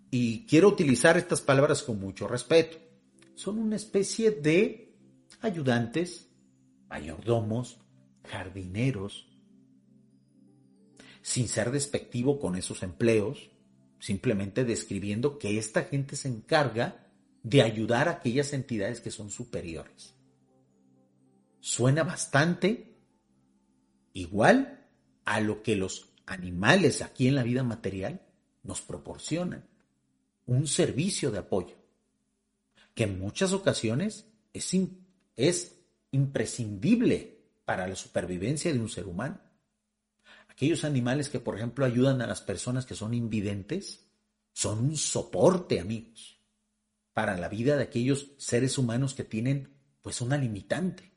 Y 0.09 0.45
quiero 0.45 0.69
utilizar 0.69 1.17
estas 1.17 1.41
palabras 1.41 1.83
con 1.83 1.99
mucho 1.99 2.29
respeto. 2.29 2.77
Son 3.35 3.59
una 3.59 3.75
especie 3.75 4.31
de 4.31 4.95
ayudantes, 5.41 6.29
mayordomos, 6.87 7.79
jardineros, 8.23 9.27
sin 11.21 11.49
ser 11.49 11.69
despectivo 11.69 12.39
con 12.39 12.55
esos 12.55 12.83
empleos, 12.83 13.51
simplemente 13.99 14.63
describiendo 14.63 15.39
que 15.39 15.57
esta 15.57 15.83
gente 15.83 16.15
se 16.15 16.29
encarga 16.29 17.09
de 17.43 17.63
ayudar 17.63 18.07
a 18.07 18.11
aquellas 18.11 18.53
entidades 18.53 19.01
que 19.01 19.11
son 19.11 19.29
superiores. 19.29 20.15
Suena 21.59 22.05
bastante 22.05 22.86
igual 24.20 24.88
a 25.26 25.39
lo 25.39 25.63
que 25.63 25.76
los 25.76 26.09
animales 26.26 27.01
aquí 27.01 27.28
en 27.28 27.36
la 27.36 27.43
vida 27.43 27.63
material 27.63 28.22
nos 28.63 28.82
proporcionan, 28.82 29.65
un 30.45 30.68
servicio 30.68 31.32
de 31.32 31.39
apoyo, 31.39 31.76
que 32.93 33.03
en 33.03 33.20
muchas 33.20 33.53
ocasiones 33.53 34.26
es, 34.53 34.76
es 35.36 35.80
imprescindible 36.11 37.38
para 37.65 37.88
la 37.88 37.95
supervivencia 37.95 38.72
de 38.74 38.80
un 38.80 38.89
ser 38.89 39.07
humano. 39.07 39.39
Aquellos 40.47 40.84
animales 40.84 41.30
que, 41.30 41.39
por 41.39 41.55
ejemplo, 41.55 41.86
ayudan 41.86 42.22
a 42.22 42.28
las 42.28 42.41
personas 42.41 42.86
que 42.86 42.95
son 42.95 43.13
invidentes, 43.13 44.05
son 44.53 44.80
un 44.80 44.97
soporte, 44.97 45.80
amigos 45.80 46.38
para 47.18 47.36
la 47.36 47.49
vida 47.49 47.76
de 47.78 47.82
aquellos 47.82 48.28
seres 48.38 48.78
humanos 48.78 49.15
que 49.15 49.24
tienen 49.24 49.74
pues 50.03 50.22
una 50.22 50.38
limitante. 50.38 51.11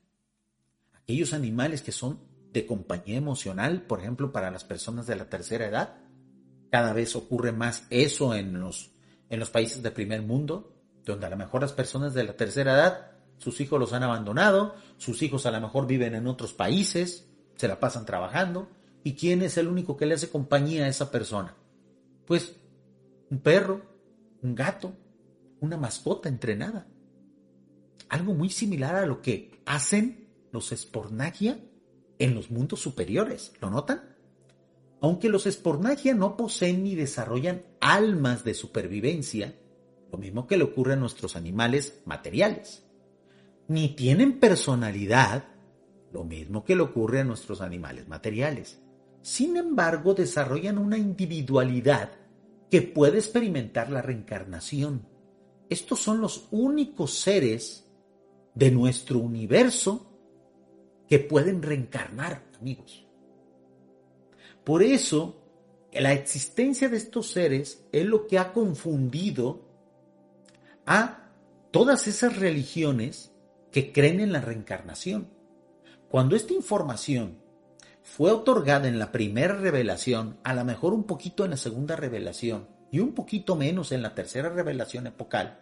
Aquellos 0.95 1.35
animales 1.35 1.83
que 1.83 1.93
son 1.93 2.30
de 2.53 2.67
compañía 2.67 3.17
emocional, 3.17 3.83
por 3.83 4.01
ejemplo, 4.01 4.33
para 4.33 4.51
las 4.51 4.65
personas 4.65 5.07
de 5.07 5.17
la 5.17 5.29
tercera 5.29 5.67
edad. 5.67 5.99
Cada 6.71 6.93
vez 6.93 7.15
ocurre 7.17 7.53
más 7.53 7.87
eso 7.91 8.35
en 8.35 8.61
los, 8.61 8.93
en 9.29 9.41
los 9.41 9.51
países 9.51 9.83
de 9.83 9.91
primer 9.91 10.23
mundo, 10.23 10.77
donde 11.05 11.27
a 11.27 11.31
lo 11.31 11.37
mejor 11.37 11.63
las 11.63 11.73
personas 11.73 12.15
de 12.15 12.25
la 12.25 12.37
tercera 12.37 12.75
edad, 12.75 13.13
sus 13.39 13.61
hijos 13.61 13.79
los 13.79 13.93
han 13.93 14.03
abandonado, 14.03 14.75
sus 14.99 15.23
hijos 15.23 15.47
a 15.47 15.51
lo 15.51 15.61
mejor 15.61 15.87
viven 15.87 16.15
en 16.15 16.27
otros 16.27 16.53
países, 16.53 17.29
se 17.57 17.69
la 17.69 17.81
pasan 17.81 18.05
trabajando. 18.05 18.69
¿Y 19.03 19.15
quién 19.15 19.43
es 19.43 19.57
el 19.57 19.67
único 19.67 19.97
que 19.97 20.05
le 20.05 20.15
hace 20.15 20.29
compañía 20.29 20.85
a 20.85 20.89
esa 20.89 21.11
persona? 21.11 21.57
Pues 22.27 22.57
un 23.31 23.39
perro, 23.39 23.81
un 24.43 24.55
gato, 24.55 24.93
una 25.61 25.77
mascota 25.77 26.29
entrenada. 26.29 26.87
Algo 28.09 28.35
muy 28.35 28.51
similar 28.51 28.97
a 28.97 29.07
lo 29.07 29.23
que 29.23 29.63
hacen 29.65 30.29
los 30.53 30.73
espornagia 30.73 31.59
en 32.21 32.37
los 32.37 32.53
mundos 32.53 32.81
superiores. 32.81 33.53
¿Lo 33.61 33.69
notan? 33.69 34.17
Aunque 35.01 35.29
los 35.29 35.47
espornagia 35.47 36.15
no 36.15 36.37
poseen 36.37 36.85
ni 36.85 36.95
desarrollan 36.95 37.63
almas 37.81 38.45
de 38.45 38.55
supervivencia, 38.55 39.59
lo 40.13 40.19
mismo 40.19 40.47
que 40.47 40.57
le 40.57 40.63
ocurre 40.63 40.93
a 40.93 40.97
nuestros 40.97 41.35
animales 41.35 42.01
materiales, 42.05 42.85
ni 43.67 43.89
tienen 43.97 44.39
personalidad, 44.39 45.45
lo 46.13 46.23
mismo 46.23 46.65
que 46.65 46.77
le 46.77 46.83
ocurre 46.83 47.21
a 47.21 47.25
nuestros 47.25 47.61
animales 47.61 48.07
materiales. 48.07 48.81
Sin 49.23 49.57
embargo, 49.57 50.15
desarrollan 50.15 50.79
una 50.79 50.99
individualidad 50.99 52.13
que 52.71 52.83
puede 52.83 53.19
experimentar 53.19 53.91
la 53.91 54.03
reencarnación 54.03 55.11
estos 55.71 56.01
son 56.01 56.21
los 56.21 56.49
únicos 56.51 57.15
seres 57.15 57.89
de 58.57 58.73
nuestro 58.73 59.21
universo 59.21 60.10
que 61.11 61.19
pueden 61.19 61.61
reencarnar, 61.61 62.45
amigos. 62.61 63.05
Por 64.63 64.85
eso, 64.85 65.43
la 65.93 66.13
existencia 66.13 66.89
de 66.89 66.99
estos 66.99 67.33
seres 67.33 67.85
es 67.91 68.07
lo 68.07 68.29
que 68.29 68.39
ha 68.39 68.53
confundido 68.53 69.69
a 70.87 71.33
todas 71.73 72.07
esas 72.07 72.37
religiones 72.37 73.33
que 73.73 73.91
creen 73.91 74.21
en 74.21 74.31
la 74.31 74.41
reencarnación. 74.41 75.29
Cuando 76.09 76.37
esta 76.37 76.53
información 76.53 77.39
fue 78.05 78.31
otorgada 78.31 78.87
en 78.87 79.01
la 79.01 79.11
primera 79.11 79.57
revelación, 79.57 80.39
a 80.45 80.55
lo 80.55 80.65
mejor 80.65 80.95
un 80.95 81.03
poquito 81.03 81.45
en 81.45 81.51
la 81.51 81.57
segunda 81.57 81.97
revelación 81.97 82.69
y 82.93 83.01
un 83.01 83.15
poquito 83.15 83.57
menos 83.57 83.91
en 83.91 84.03
la 84.03 84.15
tercera 84.15 84.49
revelación 84.49 85.09
epocal, 85.09 85.59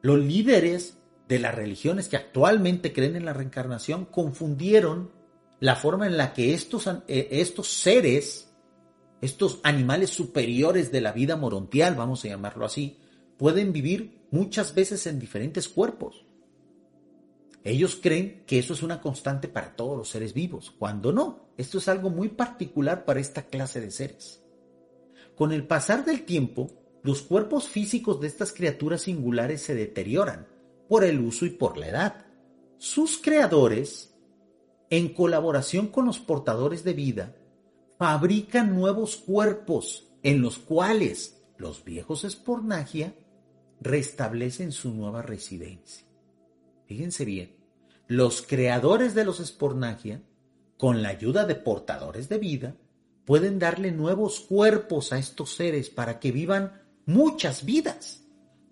los 0.00 0.18
líderes 0.18 0.96
de 1.28 1.38
las 1.38 1.54
religiones 1.54 2.08
que 2.08 2.16
actualmente 2.16 2.92
creen 2.92 3.16
en 3.16 3.24
la 3.24 3.32
reencarnación 3.32 4.04
confundieron 4.04 5.10
la 5.58 5.76
forma 5.76 6.06
en 6.06 6.16
la 6.16 6.32
que 6.32 6.54
estos, 6.54 6.86
eh, 7.08 7.28
estos 7.30 7.68
seres, 7.68 8.52
estos 9.20 9.60
animales 9.62 10.10
superiores 10.10 10.92
de 10.92 11.00
la 11.00 11.12
vida 11.12 11.36
morontial, 11.36 11.94
vamos 11.94 12.24
a 12.24 12.28
llamarlo 12.28 12.64
así, 12.64 12.98
pueden 13.36 13.72
vivir 13.72 14.26
muchas 14.30 14.74
veces 14.74 15.06
en 15.06 15.18
diferentes 15.18 15.68
cuerpos. 15.68 16.24
Ellos 17.64 17.98
creen 18.00 18.44
que 18.46 18.60
eso 18.60 18.74
es 18.74 18.82
una 18.82 19.00
constante 19.00 19.48
para 19.48 19.74
todos 19.74 19.96
los 19.96 20.08
seres 20.08 20.34
vivos, 20.34 20.72
cuando 20.78 21.10
no, 21.10 21.50
esto 21.56 21.78
es 21.78 21.88
algo 21.88 22.10
muy 22.10 22.28
particular 22.28 23.04
para 23.04 23.18
esta 23.18 23.46
clase 23.46 23.80
de 23.80 23.90
seres. 23.90 24.40
Con 25.34 25.52
el 25.52 25.66
pasar 25.66 26.04
del 26.04 26.24
tiempo, 26.24 26.70
los 27.02 27.22
cuerpos 27.22 27.68
físicos 27.68 28.20
de 28.20 28.28
estas 28.28 28.52
criaturas 28.52 29.02
singulares 29.02 29.62
se 29.62 29.74
deterioran 29.74 30.46
por 30.88 31.04
el 31.04 31.20
uso 31.20 31.46
y 31.46 31.50
por 31.50 31.76
la 31.76 31.88
edad. 31.88 32.26
Sus 32.78 33.18
creadores, 33.18 34.14
en 34.90 35.12
colaboración 35.12 35.88
con 35.88 36.06
los 36.06 36.18
portadores 36.18 36.84
de 36.84 36.92
vida, 36.92 37.36
fabrican 37.98 38.74
nuevos 38.74 39.16
cuerpos 39.16 40.08
en 40.22 40.42
los 40.42 40.58
cuales 40.58 41.42
los 41.56 41.84
viejos 41.84 42.24
espornagia 42.24 43.14
restablecen 43.80 44.72
su 44.72 44.92
nueva 44.92 45.22
residencia. 45.22 46.06
Fíjense 46.86 47.24
bien, 47.24 47.56
los 48.06 48.42
creadores 48.42 49.14
de 49.14 49.24
los 49.24 49.40
espornagia, 49.40 50.22
con 50.76 51.02
la 51.02 51.08
ayuda 51.08 51.44
de 51.46 51.54
portadores 51.54 52.28
de 52.28 52.38
vida, 52.38 52.76
pueden 53.24 53.58
darle 53.58 53.90
nuevos 53.90 54.40
cuerpos 54.40 55.12
a 55.12 55.18
estos 55.18 55.54
seres 55.56 55.90
para 55.90 56.20
que 56.20 56.30
vivan 56.30 56.82
muchas 57.06 57.64
vidas 57.64 58.24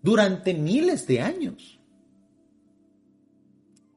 durante 0.03 0.55
miles 0.55 1.07
de 1.07 1.21
años. 1.21 1.81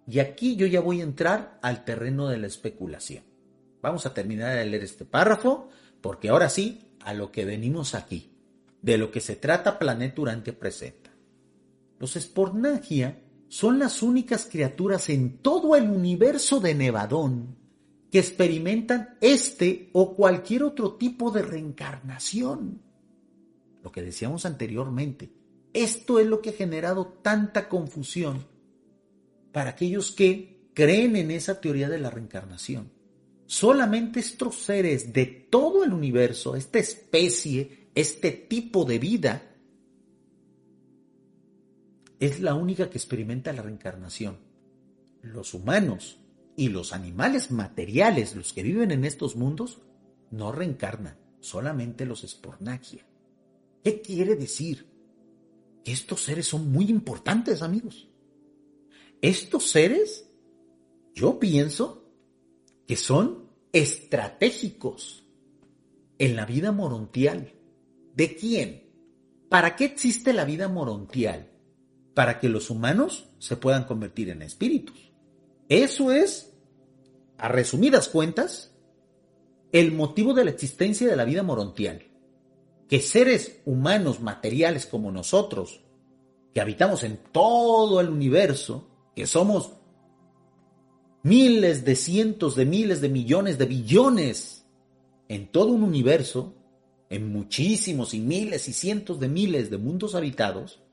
Y 0.09 0.19
aquí 0.19 0.55
yo 0.55 0.65
ya 0.65 0.79
voy 0.79 1.01
a 1.01 1.03
entrar 1.03 1.59
al 1.61 1.83
terreno 1.83 2.29
de 2.29 2.37
la 2.37 2.47
especulación. 2.47 3.23
Vamos 3.81 4.05
a 4.05 4.13
terminar 4.13 4.57
de 4.57 4.65
leer 4.65 4.83
este 4.83 5.05
párrafo 5.05 5.69
porque 6.01 6.29
ahora 6.29 6.49
sí, 6.49 6.93
a 7.01 7.13
lo 7.13 7.31
que 7.31 7.43
venimos 7.43 7.93
aquí, 7.93 8.31
de 8.81 8.97
lo 8.97 9.11
que 9.11 9.19
se 9.19 9.35
trata 9.35 9.77
Planeta 9.77 10.15
Durante 10.15 10.53
presenta. 10.53 11.11
Los 11.99 12.15
espornagia 12.15 13.19
son 13.49 13.79
las 13.79 14.01
únicas 14.01 14.45
criaturas 14.45 15.09
en 15.09 15.39
todo 15.39 15.75
el 15.75 15.89
universo 15.89 16.59
de 16.59 16.75
Nevadón 16.75 17.57
que 18.11 18.19
experimentan 18.19 19.17
este 19.19 19.89
o 19.93 20.15
cualquier 20.15 20.63
otro 20.63 20.93
tipo 20.93 21.31
de 21.31 21.41
reencarnación. 21.41 22.81
Lo 23.83 23.91
que 23.91 24.01
decíamos 24.01 24.45
anteriormente, 24.45 25.31
esto 25.73 26.19
es 26.19 26.27
lo 26.27 26.41
que 26.41 26.51
ha 26.51 26.53
generado 26.53 27.07
tanta 27.21 27.67
confusión 27.67 28.45
para 29.57 29.71
aquellos 29.71 30.11
que 30.11 30.69
creen 30.75 31.15
en 31.15 31.31
esa 31.31 31.59
teoría 31.59 31.89
de 31.89 31.97
la 31.97 32.11
reencarnación. 32.11 32.91
Solamente 33.47 34.19
estos 34.19 34.57
seres 34.57 35.13
de 35.13 35.25
todo 35.25 35.83
el 35.83 35.93
universo, 35.93 36.55
esta 36.55 36.77
especie, 36.77 37.89
este 37.95 38.29
tipo 38.29 38.85
de 38.85 38.99
vida, 38.99 39.55
es 42.19 42.39
la 42.39 42.53
única 42.53 42.91
que 42.91 42.99
experimenta 42.99 43.51
la 43.51 43.63
reencarnación. 43.63 44.37
Los 45.23 45.55
humanos 45.55 46.19
y 46.55 46.69
los 46.69 46.93
animales 46.93 47.49
materiales, 47.49 48.35
los 48.35 48.53
que 48.53 48.61
viven 48.61 48.91
en 48.91 49.05
estos 49.05 49.35
mundos, 49.35 49.81
no 50.29 50.51
reencarnan, 50.51 51.17
solamente 51.39 52.05
los 52.05 52.23
espornagia. 52.23 53.07
¿Qué 53.83 54.01
quiere 54.01 54.35
decir? 54.35 54.85
Que 55.83 55.93
estos 55.93 56.21
seres 56.21 56.45
son 56.45 56.71
muy 56.71 56.91
importantes, 56.91 57.63
amigos. 57.63 58.07
Estos 59.21 59.69
seres, 59.69 60.29
yo 61.13 61.39
pienso 61.39 62.09
que 62.87 62.95
son 62.95 63.49
estratégicos 63.71 65.25
en 66.19 66.35
la 66.35 66.45
vida 66.45 66.71
morontial. 66.71 67.53
¿De 68.15 68.35
quién? 68.35 68.89
¿Para 69.49 69.75
qué 69.75 69.85
existe 69.85 70.33
la 70.33 70.45
vida 70.45 70.67
morontial? 70.67 71.51
para 72.17 72.39
que 72.39 72.49
los 72.49 72.71
humanos 72.71 73.29
se 73.37 73.57
puedan 73.57 73.83
convertir 73.83 74.31
en 74.31 74.41
espíritus. 74.41 75.11
Eso 75.69 76.11
es, 76.11 76.51
a 77.37 77.47
resumidas 77.47 78.09
cuentas, 78.09 78.73
el 79.71 79.91
motivo 79.91 80.33
de 80.33 80.43
la 80.43 80.49
existencia 80.49 81.07
de 81.07 81.15
la 81.15 81.25
vida 81.25 81.43
morontial. 81.43 82.07
Que 82.89 83.01
seres 83.01 83.61
humanos 83.65 84.19
materiales 84.19 84.87
como 84.87 85.11
nosotros, 85.11 85.81
que 86.55 86.59
habitamos 86.59 87.03
en 87.03 87.19
todo 87.31 88.01
el 88.01 88.09
universo, 88.09 88.87
que 89.17 89.25
somos 89.25 89.71
miles 91.23 91.83
de 91.83 91.95
cientos 91.95 92.55
de 92.55 92.67
miles 92.67 93.01
de 93.01 93.09
millones 93.09 93.57
de 93.57 93.65
billones 93.65 94.63
en 95.27 95.47
todo 95.47 95.71
un 95.71 95.81
universo, 95.81 96.53
en 97.09 97.31
muchísimos 97.31 98.13
y 98.13 98.19
miles 98.19 98.69
y 98.69 98.73
cientos 98.73 99.19
de 99.19 99.27
miles 99.27 99.71
de 99.71 99.79
mundos 99.79 100.13
habitados, 100.13 100.83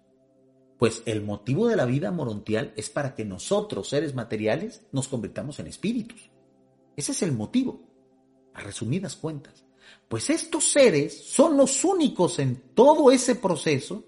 pues 0.79 1.03
el 1.05 1.21
motivo 1.21 1.69
de 1.69 1.77
la 1.77 1.85
vida 1.85 2.13
morontial 2.13 2.73
es 2.77 2.89
para 2.89 3.15
que 3.15 3.27
nosotros, 3.27 3.91
seres 3.91 4.15
materiales, 4.15 4.87
nos 4.91 5.07
convirtamos 5.07 5.59
en 5.59 5.67
espíritus. 5.67 6.31
Ese 6.97 7.13
es 7.13 7.23
el 7.23 7.33
motivo, 7.33 7.83
a 8.55 8.63
resumidas 8.63 9.17
cuentas. 9.17 9.67
Pues 10.09 10.31
estos 10.31 10.65
seres 10.65 11.27
son 11.27 11.59
los 11.59 11.85
únicos 11.85 12.39
en 12.39 12.71
todo 12.75 13.11
ese 13.11 13.35
proceso 13.35 14.03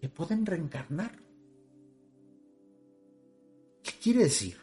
que 0.00 0.08
pueden 0.08 0.46
reencarnar. 0.46 1.25
¿Qué 4.06 4.12
quiere 4.12 4.26
decir? 4.26 4.56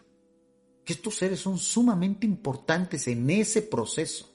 Que 0.86 0.94
estos 0.94 1.18
seres 1.18 1.42
son 1.42 1.58
sumamente 1.58 2.26
importantes 2.26 3.10
en 3.10 3.30
ese 3.30 3.62
proceso. 3.62 4.34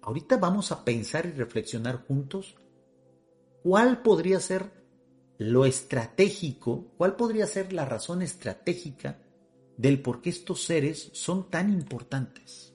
Ahorita 0.00 0.38
vamos 0.38 0.72
a 0.72 0.82
pensar 0.86 1.26
y 1.26 1.32
reflexionar 1.32 2.06
juntos 2.06 2.54
cuál 3.62 4.00
podría 4.00 4.40
ser 4.40 4.70
lo 5.36 5.66
estratégico, 5.66 6.94
cuál 6.96 7.14
podría 7.14 7.46
ser 7.46 7.74
la 7.74 7.84
razón 7.84 8.22
estratégica 8.22 9.18
del 9.76 10.00
por 10.00 10.22
qué 10.22 10.30
estos 10.30 10.64
seres 10.64 11.10
son 11.12 11.50
tan 11.50 11.70
importantes. 11.70 12.72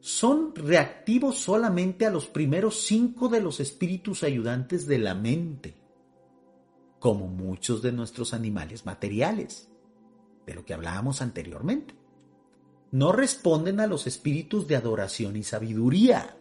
Son 0.00 0.56
reactivos 0.56 1.38
solamente 1.38 2.04
a 2.04 2.10
los 2.10 2.26
primeros 2.26 2.80
cinco 2.80 3.28
de 3.28 3.42
los 3.42 3.60
espíritus 3.60 4.24
ayudantes 4.24 4.88
de 4.88 4.98
la 4.98 5.14
mente, 5.14 5.81
como 7.02 7.26
muchos 7.26 7.82
de 7.82 7.90
nuestros 7.90 8.32
animales 8.32 8.86
materiales, 8.86 9.68
de 10.46 10.54
lo 10.54 10.64
que 10.64 10.72
hablábamos 10.72 11.20
anteriormente. 11.20 11.94
No 12.92 13.10
responden 13.10 13.80
a 13.80 13.88
los 13.88 14.06
espíritus 14.06 14.68
de 14.68 14.76
adoración 14.76 15.36
y 15.36 15.42
sabiduría, 15.42 16.36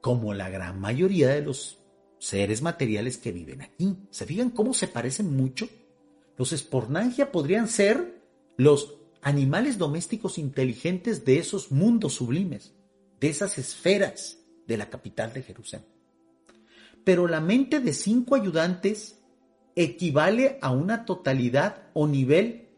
como 0.00 0.34
la 0.34 0.50
gran 0.50 0.80
mayoría 0.80 1.28
de 1.28 1.42
los 1.42 1.78
seres 2.18 2.62
materiales 2.62 3.16
que 3.16 3.30
viven 3.30 3.62
aquí. 3.62 3.96
¿Se 4.10 4.26
fijan 4.26 4.50
cómo 4.50 4.74
se 4.74 4.88
parecen 4.88 5.36
mucho? 5.36 5.68
Los 6.36 6.52
espornangia 6.52 7.30
podrían 7.30 7.68
ser 7.68 8.24
los 8.56 8.96
animales 9.22 9.78
domésticos 9.78 10.36
inteligentes 10.36 11.24
de 11.24 11.38
esos 11.38 11.70
mundos 11.70 12.14
sublimes, 12.14 12.74
de 13.20 13.28
esas 13.28 13.56
esferas 13.56 14.38
de 14.66 14.78
la 14.78 14.90
capital 14.90 15.32
de 15.32 15.44
Jerusalén. 15.44 15.86
Pero 17.04 17.28
la 17.28 17.40
mente 17.40 17.78
de 17.78 17.92
cinco 17.92 18.34
ayudantes 18.34 19.20
equivale 19.76 20.58
a 20.62 20.70
una 20.72 21.04
totalidad 21.04 21.90
o 21.92 22.08
nivel 22.08 22.70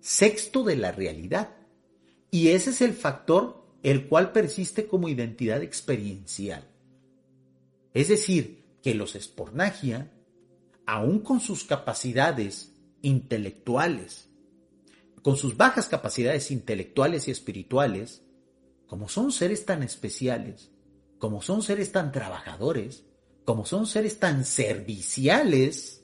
sexto 0.00 0.62
de 0.62 0.76
la 0.76 0.92
realidad. 0.92 1.50
Y 2.30 2.48
ese 2.48 2.70
es 2.70 2.80
el 2.80 2.94
factor 2.94 3.66
el 3.82 4.08
cual 4.08 4.32
persiste 4.32 4.86
como 4.86 5.08
identidad 5.08 5.62
experiencial. 5.62 6.64
Es 7.92 8.08
decir, 8.08 8.64
que 8.82 8.94
los 8.94 9.16
espornagia, 9.16 10.12
aún 10.86 11.20
con 11.20 11.40
sus 11.40 11.64
capacidades 11.64 12.72
intelectuales, 13.02 14.28
con 15.22 15.36
sus 15.36 15.56
bajas 15.56 15.88
capacidades 15.88 16.50
intelectuales 16.50 17.26
y 17.26 17.32
espirituales, 17.32 18.22
como 18.86 19.08
son 19.08 19.32
seres 19.32 19.66
tan 19.66 19.82
especiales, 19.82 20.70
como 21.18 21.42
son 21.42 21.62
seres 21.62 21.90
tan 21.90 22.12
trabajadores, 22.12 23.04
como 23.44 23.66
son 23.66 23.86
seres 23.86 24.18
tan 24.20 24.44
serviciales, 24.44 25.95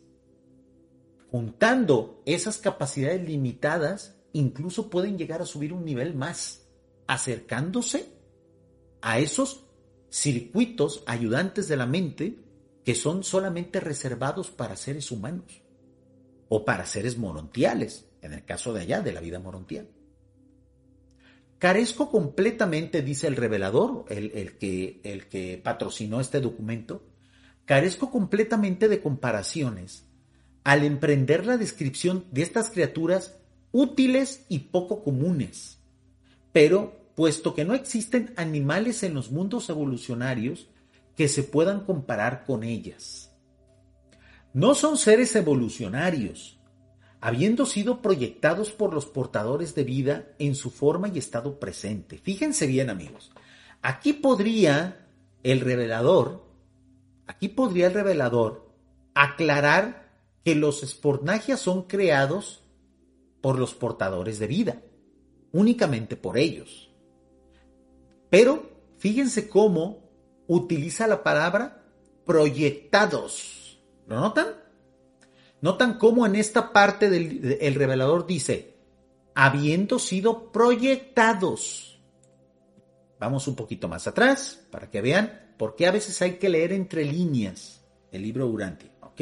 juntando 1.32 2.22
esas 2.26 2.58
capacidades 2.58 3.26
limitadas, 3.26 4.18
incluso 4.34 4.90
pueden 4.90 5.16
llegar 5.16 5.40
a 5.40 5.46
subir 5.46 5.72
un 5.72 5.82
nivel 5.82 6.14
más, 6.14 6.68
acercándose 7.06 8.12
a 9.00 9.18
esos 9.18 9.64
circuitos 10.10 11.02
ayudantes 11.06 11.68
de 11.68 11.76
la 11.78 11.86
mente 11.86 12.36
que 12.84 12.94
son 12.94 13.24
solamente 13.24 13.80
reservados 13.80 14.50
para 14.50 14.76
seres 14.76 15.10
humanos 15.10 15.62
o 16.50 16.66
para 16.66 16.84
seres 16.84 17.16
morontiales, 17.16 18.10
en 18.20 18.34
el 18.34 18.44
caso 18.44 18.74
de 18.74 18.82
allá, 18.82 19.00
de 19.00 19.12
la 19.12 19.22
vida 19.22 19.38
morontial. 19.38 19.88
Carezco 21.58 22.10
completamente, 22.10 23.00
dice 23.00 23.26
el 23.26 23.36
revelador, 23.36 24.04
el, 24.10 24.58
que, 24.58 25.00
el 25.02 25.28
que 25.28 25.58
patrocinó 25.64 26.20
este 26.20 26.42
documento, 26.42 27.06
carezco 27.64 28.10
completamente 28.10 28.86
de 28.88 29.00
comparaciones 29.00 30.11
al 30.64 30.84
emprender 30.84 31.46
la 31.46 31.56
descripción 31.56 32.24
de 32.30 32.42
estas 32.42 32.70
criaturas 32.70 33.36
útiles 33.72 34.44
y 34.48 34.60
poco 34.60 35.02
comunes. 35.02 35.78
Pero, 36.52 37.00
puesto 37.14 37.54
que 37.54 37.64
no 37.64 37.74
existen 37.74 38.32
animales 38.36 39.02
en 39.02 39.14
los 39.14 39.30
mundos 39.30 39.68
evolucionarios 39.70 40.68
que 41.16 41.28
se 41.28 41.42
puedan 41.42 41.84
comparar 41.84 42.44
con 42.44 42.62
ellas. 42.62 43.30
No 44.54 44.74
son 44.74 44.98
seres 44.98 45.34
evolucionarios, 45.34 46.58
habiendo 47.20 47.66
sido 47.66 48.02
proyectados 48.02 48.72
por 48.72 48.92
los 48.92 49.06
portadores 49.06 49.74
de 49.74 49.84
vida 49.84 50.26
en 50.38 50.54
su 50.54 50.70
forma 50.70 51.08
y 51.08 51.18
estado 51.18 51.58
presente. 51.58 52.18
Fíjense 52.18 52.66
bien 52.66 52.90
amigos, 52.90 53.32
aquí 53.80 54.12
podría 54.12 55.06
el 55.42 55.60
revelador, 55.60 56.44
aquí 57.26 57.48
podría 57.48 57.86
el 57.86 57.94
revelador 57.94 58.70
aclarar 59.14 60.01
que 60.44 60.54
los 60.54 60.82
espornagias 60.82 61.60
son 61.60 61.84
creados 61.84 62.64
por 63.40 63.58
los 63.58 63.74
portadores 63.74 64.38
de 64.38 64.46
vida, 64.46 64.82
únicamente 65.52 66.16
por 66.16 66.38
ellos. 66.38 66.90
Pero 68.30 68.70
fíjense 68.98 69.48
cómo 69.48 70.10
utiliza 70.46 71.06
la 71.06 71.22
palabra 71.22 71.84
proyectados. 72.24 73.80
¿Lo 74.06 74.20
notan? 74.20 74.46
Notan 75.60 75.98
cómo 75.98 76.26
en 76.26 76.36
esta 76.36 76.72
parte 76.72 77.08
del 77.08 77.58
el 77.60 77.74
revelador 77.74 78.26
dice, 78.26 78.74
habiendo 79.34 79.98
sido 79.98 80.50
proyectados. 80.50 82.00
Vamos 83.20 83.46
un 83.46 83.54
poquito 83.54 83.88
más 83.88 84.06
atrás 84.08 84.66
para 84.70 84.90
que 84.90 85.00
vean 85.00 85.54
por 85.56 85.76
qué 85.76 85.86
a 85.86 85.92
veces 85.92 86.20
hay 86.22 86.38
que 86.38 86.48
leer 86.48 86.72
entre 86.72 87.04
líneas 87.04 87.84
el 88.10 88.22
libro 88.22 88.46
Durante. 88.46 88.90
¿Ok? 89.00 89.20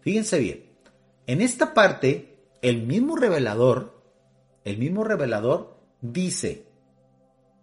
Fíjense 0.00 0.38
bien. 0.38 0.64
En 1.26 1.40
esta 1.40 1.74
parte, 1.74 2.38
el 2.62 2.86
mismo 2.86 3.16
revelador, 3.16 4.02
el 4.64 4.78
mismo 4.78 5.04
revelador 5.04 5.76
dice, 6.00 6.66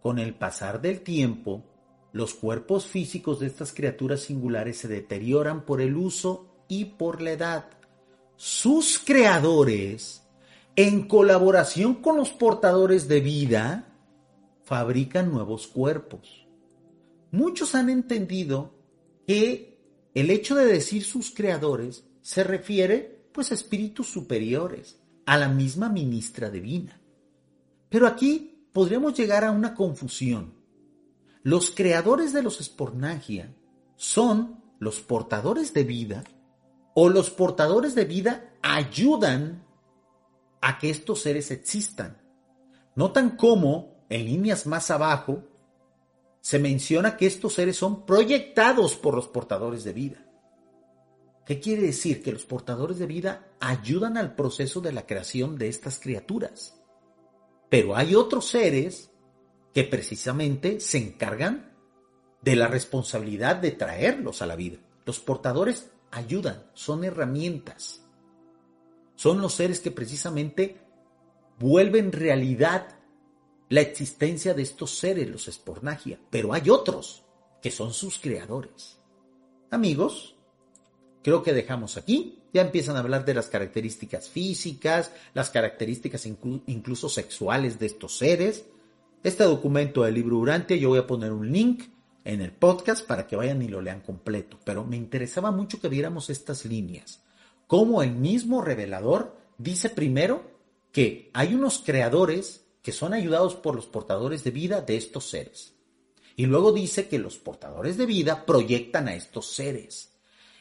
con 0.02 0.20
el 0.20 0.36
pasar 0.36 0.82
del 0.82 1.02
tiempo, 1.02 1.64
los 2.12 2.34
cuerpos 2.34 2.86
físicos 2.86 3.40
de 3.40 3.48
estas 3.48 3.74
criaturas 3.74 4.22
singulares 4.22 4.78
se 4.78 4.88
deterioran 4.88 5.66
por 5.66 5.82
el 5.82 5.96
uso 5.98 6.48
y 6.68 6.86
por 6.86 7.22
la 7.22 7.32
edad 7.32 7.66
sus 8.38 9.00
creadores, 9.00 10.22
en 10.76 11.08
colaboración 11.08 11.96
con 11.96 12.18
los 12.18 12.32
portadores 12.32 13.08
de 13.08 13.22
vida, 13.22 13.88
fabrican 14.64 15.32
nuevos 15.32 15.68
cuerpos. 15.68 16.46
Muchos 17.32 17.76
han 17.76 17.90
entendido 17.90 18.74
que 19.26 19.80
el 20.14 20.30
hecho 20.30 20.56
de 20.56 20.66
decir 20.66 21.04
sus 21.04 21.34
creadores 21.34 22.04
se 22.26 22.44
refiere 22.44 23.30
pues 23.32 23.52
a 23.52 23.54
espíritus 23.54 24.08
superiores, 24.08 24.98
a 25.28 25.38
la 25.38 25.48
misma 25.48 25.90
ministra 25.90 26.50
divina. 26.50 27.00
Pero 27.88 28.08
aquí 28.08 28.68
podríamos 28.74 29.14
llegar 29.14 29.44
a 29.44 29.52
una 29.52 29.76
confusión. 29.76 30.56
Los 31.44 31.70
creadores 31.70 32.34
de 32.34 32.42
los 32.42 32.60
espornagia 32.62 33.54
son 33.96 34.60
los 34.80 35.02
portadores 35.02 35.72
de 35.76 35.84
vida 35.84 36.24
o 36.96 37.10
los 37.10 37.30
portadores 37.30 37.94
de 37.94 38.06
vida 38.06 38.56
ayudan 38.64 39.64
a 40.62 40.80
que 40.80 40.90
estos 40.90 41.22
seres 41.22 41.52
existan. 41.52 42.18
Notan 42.96 43.38
cómo 43.38 44.04
en 44.10 44.26
líneas 44.26 44.66
más 44.66 44.90
abajo 44.90 45.44
se 46.42 46.58
menciona 46.58 47.18
que 47.18 47.28
estos 47.28 47.54
seres 47.54 47.78
son 47.78 48.04
proyectados 48.04 48.96
por 48.96 49.14
los 49.14 49.28
portadores 49.28 49.84
de 49.84 49.94
vida. 49.94 50.26
¿Qué 51.46 51.60
quiere 51.60 51.84
decir? 51.84 52.24
Que 52.24 52.32
los 52.32 52.46
portadores 52.46 52.98
de 52.98 53.06
vida 53.06 53.52
ayudan 53.60 54.18
al 54.18 54.36
proceso 54.36 54.82
de 54.82 54.92
la 54.92 55.06
creación 55.06 55.58
de 55.58 55.68
estas 55.68 56.00
criaturas. 56.00 56.82
Pero 57.70 57.96
hay 57.96 58.16
otros 58.16 58.48
seres 58.48 59.12
que 59.74 59.84
precisamente 59.84 60.80
se 60.80 60.98
encargan 60.98 61.74
de 62.42 62.56
la 62.56 62.68
responsabilidad 62.68 63.58
de 63.58 63.72
traerlos 63.72 64.42
a 64.42 64.46
la 64.48 64.56
vida. 64.56 64.78
Los 65.06 65.20
portadores 65.20 65.92
ayudan, 66.12 66.64
son 66.74 67.04
herramientas. 67.04 68.04
Son 69.16 69.42
los 69.42 69.54
seres 69.54 69.80
que 69.80 69.92
precisamente 69.92 70.82
vuelven 71.60 72.12
realidad 72.12 73.00
la 73.70 73.82
existencia 73.82 74.54
de 74.54 74.62
estos 74.64 74.98
seres, 74.98 75.30
los 75.30 75.48
espornagia. 75.48 76.20
Pero 76.30 76.54
hay 76.54 76.70
otros 76.70 77.26
que 77.62 77.72
son 77.72 77.94
sus 77.94 78.20
creadores. 78.20 79.00
Amigos, 79.72 80.35
creo 81.26 81.42
que 81.42 81.54
dejamos 81.54 81.98
aquí. 81.98 82.38
Ya 82.54 82.62
empiezan 82.62 82.96
a 82.96 83.00
hablar 83.00 83.26
de 83.26 83.34
las 83.34 83.48
características 83.48 84.30
físicas, 84.30 85.12
las 85.34 85.50
características 85.50 86.28
incluso 86.28 87.10
sexuales 87.10 87.80
de 87.80 87.88
estos 87.88 88.16
seres. 88.16 88.66
Este 89.24 89.44
documento 89.44 90.04
del 90.04 90.14
libro 90.14 90.38
Durante, 90.38 90.78
yo 90.78 90.90
voy 90.90 91.00
a 91.00 91.08
poner 91.08 91.32
un 91.32 91.52
link 91.52 91.86
en 92.24 92.42
el 92.42 92.52
podcast 92.52 93.08
para 93.08 93.26
que 93.26 93.36
vayan 93.36 93.64
y 93.64 93.68
lo 93.68 93.82
lean 93.82 94.02
completo, 94.02 94.60
pero 94.64 94.86
me 94.86 94.98
interesaba 94.98 95.50
mucho 95.50 95.82
que 95.82 95.90
viéramos 95.90 96.30
estas 96.30 96.64
líneas. 96.64 97.24
Como 97.66 98.04
el 98.04 98.12
mismo 98.12 98.62
revelador 98.62 99.36
dice 99.58 99.90
primero 99.90 100.44
que 100.92 101.32
hay 101.34 101.56
unos 101.56 101.80
creadores 101.80 102.68
que 102.84 102.92
son 102.92 103.14
ayudados 103.14 103.56
por 103.56 103.74
los 103.74 103.88
portadores 103.88 104.44
de 104.44 104.52
vida 104.52 104.82
de 104.82 104.96
estos 104.96 105.28
seres. 105.28 105.74
Y 106.36 106.46
luego 106.46 106.72
dice 106.72 107.08
que 107.08 107.18
los 107.18 107.38
portadores 107.40 107.98
de 107.98 108.06
vida 108.06 108.46
proyectan 108.46 109.08
a 109.08 109.16
estos 109.16 109.52
seres. 109.52 110.12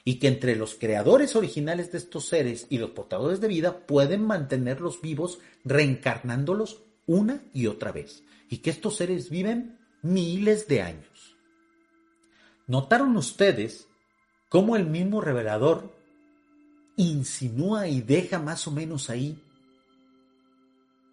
Y 0.04 0.18
que 0.18 0.28
entre 0.28 0.54
los 0.56 0.74
creadores 0.74 1.34
originales 1.34 1.90
de 1.90 1.98
estos 1.98 2.26
seres 2.26 2.66
y 2.68 2.78
los 2.78 2.90
portadores 2.90 3.40
de 3.40 3.48
vida 3.48 3.86
pueden 3.86 4.22
mantenerlos 4.26 5.00
vivos 5.00 5.38
reencarnándolos 5.64 6.82
una 7.06 7.42
y 7.54 7.66
otra 7.66 7.90
vez. 7.90 8.22
Y 8.50 8.58
que 8.58 8.70
estos 8.70 8.96
seres 8.96 9.30
viven 9.30 9.78
miles 10.02 10.68
de 10.68 10.82
años. 10.82 11.36
¿Notaron 12.66 13.16
ustedes 13.16 13.88
cómo 14.48 14.76
el 14.76 14.86
mismo 14.86 15.20
revelador 15.20 15.92
insinúa 16.96 17.88
y 17.88 18.00
deja 18.00 18.38
más 18.38 18.66
o 18.66 18.70
menos 18.70 19.10
ahí, 19.10 19.42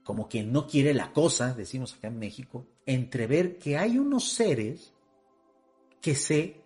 como 0.03 0.27
quien 0.27 0.51
no 0.51 0.67
quiere 0.67 0.93
la 0.93 1.11
cosa, 1.11 1.53
decimos 1.53 1.93
acá 1.93 2.07
en 2.07 2.19
México, 2.19 2.65
entrever 2.85 3.57
que 3.57 3.77
hay 3.77 3.97
unos 3.97 4.29
seres 4.29 4.93
que 6.01 6.15
se 6.15 6.60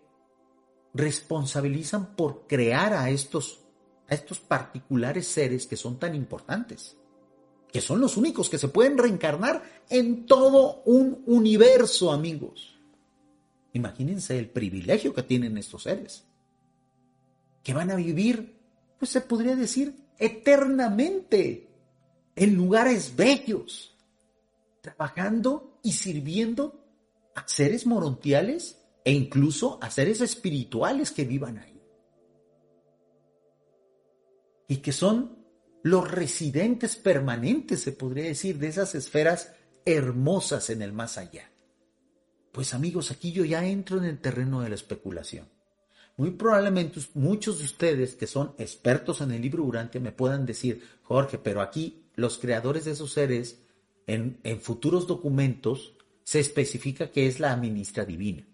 responsabilizan 0.95 2.15
por 2.15 2.47
crear 2.47 2.93
a 2.93 3.09
estos, 3.09 3.59
a 4.07 4.15
estos 4.15 4.39
particulares 4.39 5.27
seres 5.27 5.67
que 5.67 5.75
son 5.75 5.99
tan 5.99 6.15
importantes, 6.15 6.95
que 7.71 7.81
son 7.81 7.99
los 7.99 8.15
únicos 8.15 8.49
que 8.49 8.57
se 8.57 8.69
pueden 8.69 8.97
reencarnar 8.97 9.61
en 9.89 10.25
todo 10.25 10.81
un 10.85 11.21
universo, 11.25 12.11
amigos. 12.11 12.79
Imagínense 13.73 14.39
el 14.39 14.49
privilegio 14.49 15.13
que 15.13 15.23
tienen 15.23 15.57
estos 15.57 15.83
seres, 15.83 16.23
que 17.61 17.73
van 17.73 17.91
a 17.91 17.95
vivir, 17.95 18.57
pues 18.97 19.11
se 19.11 19.19
podría 19.19 19.57
decir, 19.57 19.95
eternamente 20.17 21.67
en 22.37 22.55
lugares 22.55 23.17
bellos, 23.17 23.97
trabajando 24.79 25.77
y 25.83 25.91
sirviendo 25.91 26.85
a 27.35 27.45
seres 27.47 27.85
morontiales 27.85 28.84
e 29.05 29.13
incluso 29.13 29.79
a 29.81 29.89
seres 29.89 30.19
espirituales 30.19 31.11
que 31.11 31.23
vivan 31.23 31.59
ahí. 31.59 31.81
Y 34.67 34.77
que 34.77 34.91
son 34.91 35.45
los 35.83 36.09
residentes 36.09 36.95
permanentes, 36.97 37.81
se 37.81 37.91
podría 37.93 38.25
decir, 38.25 38.57
de 38.57 38.67
esas 38.67 38.95
esferas 38.95 39.53
hermosas 39.85 40.71
en 40.71 40.81
el 40.81 40.91
más 40.91 41.17
allá. 41.17 41.51
Pues 42.51 42.73
amigos, 42.73 43.11
aquí 43.11 43.31
yo 43.31 43.45
ya 43.45 43.65
entro 43.65 43.99
en 43.99 44.05
el 44.05 44.19
terreno 44.19 44.61
de 44.61 44.69
la 44.69 44.75
especulación. 44.75 45.47
Muy 46.17 46.31
probablemente 46.31 47.01
muchos 47.13 47.59
de 47.59 47.65
ustedes 47.65 48.15
que 48.15 48.25
son 48.25 48.55
expertos 48.57 49.21
en 49.21 49.31
el 49.31 49.41
libro 49.41 49.63
Durante 49.63 49.99
me 49.99 50.11
puedan 50.11 50.45
decir, 50.45 50.81
Jorge, 51.03 51.37
pero 51.37 51.61
aquí 51.61 52.05
los 52.15 52.37
creadores 52.37 52.85
de 52.85 52.91
esos 52.91 53.11
seres 53.11 53.59
en, 54.07 54.39
futuros 54.61 55.07
documentos 55.07 55.93
se 56.23 56.39
especifica 56.39 57.11
que 57.11 57.27
es 57.27 57.39
la 57.39 57.55
ministra 57.57 58.05
divina. 58.05 58.47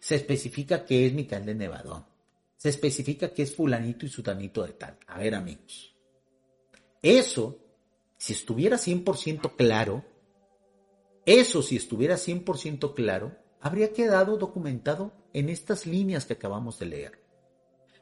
Se 0.00 0.16
especifica 0.16 0.84
que 0.84 1.06
es 1.06 1.12
Micael 1.12 1.46
de 1.46 1.54
Nevadón. 1.54 2.04
Se 2.56 2.68
especifica 2.68 3.32
que 3.32 3.42
es 3.42 3.54
fulanito 3.54 4.04
y 4.04 4.08
sutanito 4.08 4.64
de 4.64 4.72
tal. 4.72 4.98
A 5.06 5.18
ver 5.18 5.34
amigos. 5.34 5.94
Eso, 7.02 7.58
si 8.16 8.32
estuviera 8.32 8.76
100% 8.76 9.54
claro, 9.56 10.04
eso 11.24 11.62
si 11.62 11.76
estuviera 11.76 12.16
100% 12.16 12.94
claro, 12.94 13.36
habría 13.60 13.92
quedado 13.92 14.36
documentado 14.36 15.12
en 15.32 15.48
estas 15.48 15.86
líneas 15.86 16.26
que 16.26 16.32
acabamos 16.32 16.78
de 16.78 16.86
leer. 16.86 17.22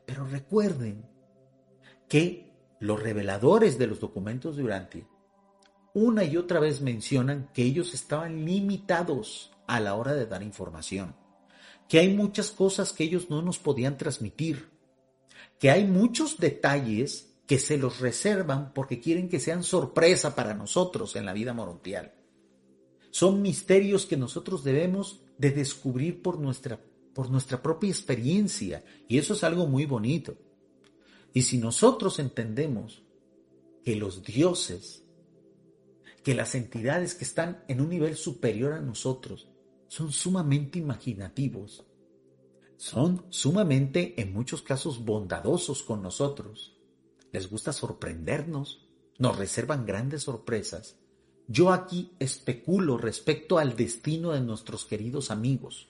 Pero 0.06 0.24
recuerden 0.24 1.04
que 2.08 2.50
los 2.80 3.02
reveladores 3.02 3.76
de 3.76 3.86
los 3.86 4.00
documentos 4.00 4.56
de 4.56 4.64
Urantia 4.64 5.06
una 5.94 6.22
y 6.24 6.36
otra 6.36 6.60
vez 6.60 6.80
mencionan 6.80 7.50
que 7.52 7.62
ellos 7.62 7.94
estaban 7.94 8.44
limitados 8.44 9.50
a 9.66 9.80
la 9.80 9.94
hora 9.94 10.14
de 10.14 10.26
dar 10.26 10.42
información, 10.42 11.16
que 11.88 11.98
hay 11.98 12.14
muchas 12.14 12.50
cosas 12.50 12.92
que 12.92 13.04
ellos 13.04 13.30
no 13.30 13.42
nos 13.42 13.58
podían 13.58 13.96
transmitir, 13.96 14.68
que 15.58 15.70
hay 15.70 15.86
muchos 15.86 16.38
detalles 16.38 17.34
que 17.46 17.58
se 17.58 17.78
los 17.78 18.00
reservan 18.00 18.74
porque 18.74 19.00
quieren 19.00 19.28
que 19.28 19.40
sean 19.40 19.64
sorpresa 19.64 20.36
para 20.36 20.52
nosotros 20.52 21.16
en 21.16 21.24
la 21.24 21.32
vida 21.32 21.54
morontial. 21.54 22.12
Son 23.10 23.40
misterios 23.40 24.04
que 24.04 24.18
nosotros 24.18 24.62
debemos 24.62 25.22
de 25.38 25.50
descubrir 25.50 26.20
por 26.20 26.38
nuestra, 26.38 26.78
por 27.14 27.30
nuestra 27.30 27.62
propia 27.62 27.88
experiencia 27.88 28.84
y 29.08 29.16
eso 29.16 29.32
es 29.32 29.42
algo 29.42 29.66
muy 29.66 29.86
bonito. 29.86 30.36
Y 31.32 31.42
si 31.42 31.56
nosotros 31.56 32.18
entendemos 32.18 33.02
que 33.82 33.96
los 33.96 34.22
dioses, 34.22 35.04
que 36.22 36.34
las 36.34 36.54
entidades 36.54 37.14
que 37.14 37.24
están 37.24 37.64
en 37.68 37.80
un 37.80 37.88
nivel 37.88 38.16
superior 38.16 38.74
a 38.74 38.80
nosotros 38.80 39.48
son 39.88 40.12
sumamente 40.12 40.78
imaginativos, 40.78 41.84
son 42.76 43.24
sumamente, 43.30 44.20
en 44.20 44.32
muchos 44.32 44.62
casos, 44.62 45.04
bondadosos 45.04 45.82
con 45.82 46.02
nosotros, 46.02 46.78
les 47.32 47.50
gusta 47.50 47.72
sorprendernos, 47.72 48.86
nos 49.18 49.36
reservan 49.36 49.84
grandes 49.84 50.22
sorpresas. 50.22 50.96
Yo 51.48 51.72
aquí 51.72 52.12
especulo 52.18 52.96
respecto 52.98 53.58
al 53.58 53.74
destino 53.74 54.32
de 54.32 54.40
nuestros 54.40 54.84
queridos 54.84 55.30
amigos, 55.30 55.88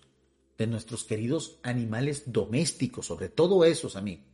de 0.57 0.67
nuestros 0.67 1.05
queridos 1.05 1.59
animales 1.63 2.33
domésticos, 2.33 3.07
sobre 3.07 3.29
todo 3.29 3.65
esos 3.65 3.97
amigos, 3.97 4.27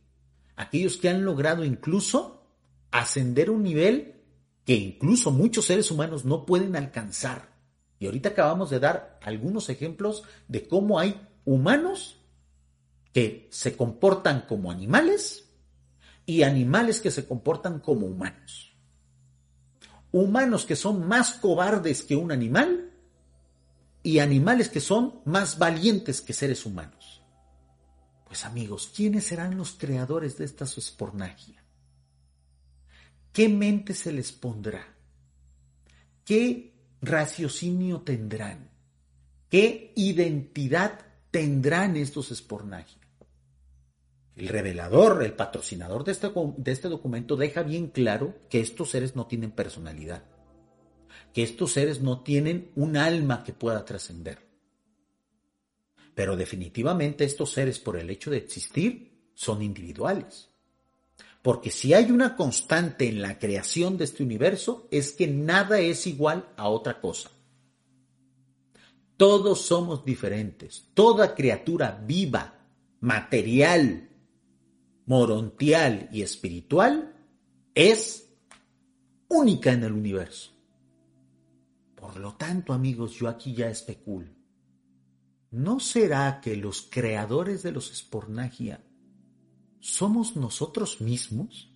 aquellos 0.55 0.97
que 0.97 1.09
han 1.09 1.25
logrado 1.25 1.65
incluso 1.65 2.43
ascender 2.91 3.49
un 3.49 3.63
nivel 3.63 4.23
que 4.63 4.75
incluso 4.75 5.31
muchos 5.31 5.65
seres 5.65 5.91
humanos 5.91 6.25
no 6.25 6.45
pueden 6.45 6.75
alcanzar. 6.75 7.54
Y 7.99 8.05
ahorita 8.07 8.29
acabamos 8.29 8.69
de 8.69 8.79
dar 8.79 9.19
algunos 9.21 9.69
ejemplos 9.69 10.23
de 10.47 10.67
cómo 10.67 10.99
hay 10.99 11.19
humanos 11.45 12.17
que 13.13 13.47
se 13.51 13.77
comportan 13.77 14.41
como 14.41 14.69
animales 14.69 15.49
y 16.25 16.43
animales 16.43 16.99
que 16.99 17.11
se 17.11 17.25
comportan 17.25 17.79
como 17.79 18.07
humanos. 18.07 18.75
Humanos 20.11 20.65
que 20.65 20.75
son 20.75 21.07
más 21.07 21.33
cobardes 21.33 22.03
que 22.03 22.15
un 22.15 22.31
animal 22.31 22.91
y 24.03 24.19
animales 24.19 24.69
que 24.69 24.81
son 24.81 25.21
más 25.25 25.57
valientes 25.57 26.21
que 26.21 26.33
seres 26.33 26.65
humanos. 26.65 27.21
Pues 28.25 28.43
amigos, 28.43 28.91
¿quiénes 28.93 29.25
serán 29.25 29.57
los 29.57 29.73
creadores 29.73 30.37
de 30.37 30.45
esta 30.45 30.65
suspornagia? 30.65 31.63
¿Qué 33.31 33.49
mente 33.49 33.93
se 33.93 34.11
les 34.11 34.31
pondrá? 34.31 34.85
¿Qué 36.23 36.74
raciocinio 37.05 38.01
tendrán? 38.01 38.69
¿Qué 39.49 39.93
identidad 39.95 40.99
tendrán 41.31 41.95
estos 41.95 42.31
espornagios? 42.31 43.05
El 44.35 44.49
revelador, 44.49 45.23
el 45.23 45.33
patrocinador 45.33 46.03
de 46.03 46.11
este, 46.11 46.29
de 46.57 46.71
este 46.71 46.89
documento 46.89 47.37
deja 47.37 47.63
bien 47.63 47.87
claro 47.87 48.35
que 48.49 48.59
estos 48.59 48.91
seres 48.91 49.15
no 49.15 49.27
tienen 49.27 49.51
personalidad, 49.51 50.23
que 51.33 51.43
estos 51.43 51.71
seres 51.71 52.01
no 52.01 52.21
tienen 52.21 52.71
un 52.75 52.97
alma 52.97 53.43
que 53.43 53.53
pueda 53.53 53.85
trascender. 53.85 54.39
Pero 56.15 56.35
definitivamente 56.35 57.23
estos 57.23 57.51
seres, 57.51 57.79
por 57.79 57.97
el 57.97 58.09
hecho 58.09 58.29
de 58.29 58.37
existir, 58.37 59.31
son 59.33 59.61
individuales. 59.61 60.49
Porque 61.45 61.69
si 61.69 61.93
hay 61.93 62.09
una 62.09 62.35
constante 62.35 63.07
en 63.07 63.21
la 63.21 63.37
creación 63.37 63.99
de 63.99 64.05
este 64.05 64.23
universo, 64.23 64.87
es 64.89 65.11
que 65.11 65.27
nada 65.27 65.77
es 65.77 66.07
igual 66.07 66.49
a 66.57 66.69
otra 66.69 66.99
cosa. 66.99 67.29
Todos 69.15 69.61
somos 69.61 70.03
diferentes. 70.03 70.87
Toda 70.95 71.35
criatura 71.35 72.01
viva, 72.03 72.65
material, 72.99 74.09
morontial 75.05 76.09
y 76.11 76.23
espiritual 76.23 77.15
es 77.75 78.27
única 79.27 79.71
en 79.71 79.83
el 79.83 79.91
universo. 79.91 80.49
Por 81.93 82.17
lo 82.19 82.33
tanto, 82.33 82.73
amigos, 82.73 83.13
yo 83.19 83.29
aquí 83.29 83.53
ya 83.53 83.69
especulo. 83.69 84.31
¿No 85.51 85.79
será 85.79 86.41
que 86.41 86.55
los 86.55 86.87
creadores 86.89 87.61
de 87.61 87.71
los 87.71 87.91
espornagia 87.91 88.83
somos 89.85 90.35
nosotros 90.35 90.99
mismos? 90.99 91.71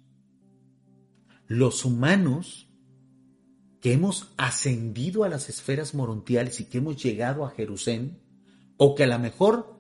Los 1.46 1.86
humanos 1.86 2.68
que 3.82 3.94
hemos 3.94 4.32
ascendido 4.36 5.24
a 5.24 5.30
las 5.30 5.48
esferas 5.48 5.94
morontiales 5.94 6.60
y 6.60 6.66
que 6.66 6.80
hemos 6.80 7.02
llegado 7.02 7.46
a 7.46 7.52
Jerusalén, 7.52 8.20
o 8.78 8.96
que 8.96 9.04
a 9.04 9.08
lo 9.08 9.20
mejor 9.20 9.80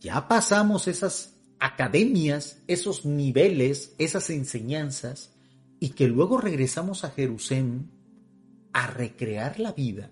ya 0.00 0.28
pasamos 0.28 0.86
esas 0.86 1.40
academias, 1.60 2.62
esos 2.66 3.06
niveles, 3.06 3.94
esas 3.96 4.28
enseñanzas, 4.28 5.32
y 5.80 5.90
que 5.90 6.08
luego 6.08 6.36
regresamos 6.36 7.04
a 7.04 7.10
Jerusalén 7.10 7.90
a 8.74 8.86
recrear 8.86 9.58
la 9.58 9.72
vida. 9.72 10.10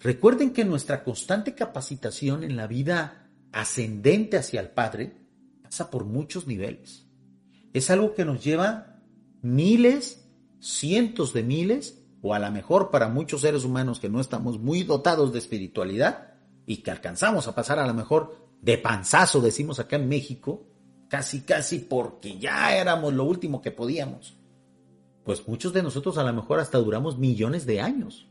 Recuerden 0.00 0.52
que 0.52 0.66
nuestra 0.66 1.02
constante 1.02 1.54
capacitación 1.54 2.44
en 2.44 2.56
la 2.56 2.66
vida 2.66 3.30
ascendente 3.52 4.36
hacia 4.36 4.60
el 4.60 4.68
Padre 4.68 5.21
por 5.80 6.04
muchos 6.04 6.46
niveles. 6.46 7.06
Es 7.72 7.90
algo 7.90 8.14
que 8.14 8.24
nos 8.24 8.44
lleva 8.44 9.00
miles, 9.40 10.28
cientos 10.60 11.32
de 11.32 11.42
miles, 11.42 12.04
o 12.20 12.34
a 12.34 12.38
lo 12.38 12.50
mejor 12.50 12.90
para 12.90 13.08
muchos 13.08 13.40
seres 13.40 13.64
humanos 13.64 13.98
que 13.98 14.08
no 14.08 14.20
estamos 14.20 14.58
muy 14.58 14.84
dotados 14.84 15.32
de 15.32 15.38
espiritualidad 15.38 16.34
y 16.66 16.78
que 16.78 16.90
alcanzamos 16.90 17.48
a 17.48 17.54
pasar 17.54 17.78
a 17.78 17.86
lo 17.86 17.94
mejor 17.94 18.36
de 18.60 18.78
panzazo, 18.78 19.40
decimos 19.40 19.80
acá 19.80 19.96
en 19.96 20.08
México, 20.08 20.68
casi 21.08 21.40
casi 21.40 21.80
porque 21.80 22.38
ya 22.38 22.76
éramos 22.76 23.12
lo 23.12 23.24
último 23.24 23.60
que 23.60 23.72
podíamos. 23.72 24.38
Pues 25.24 25.48
muchos 25.48 25.72
de 25.72 25.82
nosotros 25.82 26.18
a 26.18 26.22
lo 26.22 26.32
mejor 26.32 26.60
hasta 26.60 26.78
duramos 26.78 27.18
millones 27.18 27.66
de 27.66 27.80
años. 27.80 28.28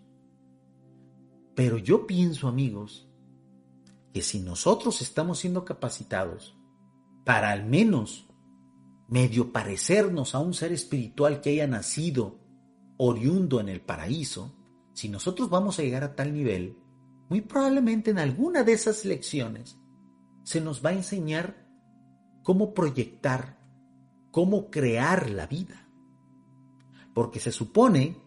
Pero 1.56 1.78
yo 1.78 2.08
pienso, 2.08 2.48
amigos, 2.48 3.10
que 4.14 4.22
si 4.22 4.40
nosotros 4.40 5.02
estamos 5.02 5.40
siendo 5.40 5.66
capacitados 5.66 6.56
para 7.24 7.52
al 7.52 7.66
menos 7.66 8.28
medio 9.08 9.52
parecernos 9.52 10.36
a 10.36 10.40
un 10.40 10.54
ser 10.54 10.72
espiritual 10.72 11.42
que 11.42 11.52
haya 11.52 11.68
nacido 11.68 12.40
oriundo 12.98 13.60
en 13.60 13.70
el 13.70 13.82
paraíso, 13.82 14.56
si 14.94 15.10
nosotros 15.10 15.50
vamos 15.50 15.80
a 15.80 15.84
llegar 15.84 16.04
a 16.04 16.16
tal 16.16 16.34
nivel, 16.34 16.78
muy 17.30 17.42
probablemente 17.42 18.12
en 18.12 18.20
alguna 18.20 18.64
de 18.64 18.74
esas 18.74 19.06
lecciones 19.06 19.78
se 20.44 20.62
nos 20.62 20.86
va 20.86 20.92
a 20.92 20.94
enseñar 20.94 21.68
cómo 22.44 22.74
proyectar, 22.74 23.58
cómo 24.32 24.70
crear 24.70 25.30
la 25.30 25.48
vida. 25.48 25.88
Porque 27.14 27.40
se 27.40 27.52
supone, 27.52 28.18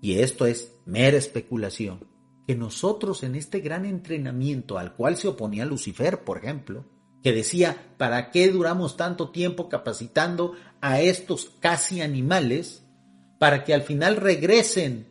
y 0.00 0.14
esto 0.14 0.46
es 0.46 0.72
mera 0.86 1.16
especulación, 1.16 2.06
que 2.46 2.54
nosotros 2.54 3.22
en 3.22 3.34
este 3.34 3.60
gran 3.60 3.84
entrenamiento 3.84 4.78
al 4.78 4.94
cual 4.94 5.16
se 5.16 5.28
oponía 5.28 5.66
Lucifer, 5.66 6.24
por 6.24 6.38
ejemplo, 6.38 6.84
que 7.22 7.32
decía, 7.32 7.76
¿para 7.96 8.30
qué 8.30 8.48
duramos 8.48 8.96
tanto 8.96 9.30
tiempo 9.30 9.68
capacitando 9.68 10.54
a 10.80 11.00
estos 11.00 11.50
casi 11.60 12.00
animales 12.00 12.84
para 13.38 13.64
que 13.64 13.74
al 13.74 13.82
final 13.82 14.16
regresen 14.16 15.08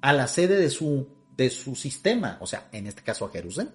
a 0.00 0.12
la 0.12 0.26
sede 0.28 0.56
de 0.56 0.70
su, 0.70 1.08
de 1.36 1.50
su 1.50 1.74
sistema, 1.74 2.38
o 2.40 2.46
sea, 2.46 2.68
en 2.72 2.86
este 2.86 3.02
caso 3.02 3.24
a 3.24 3.30
Jerusalén? 3.30 3.72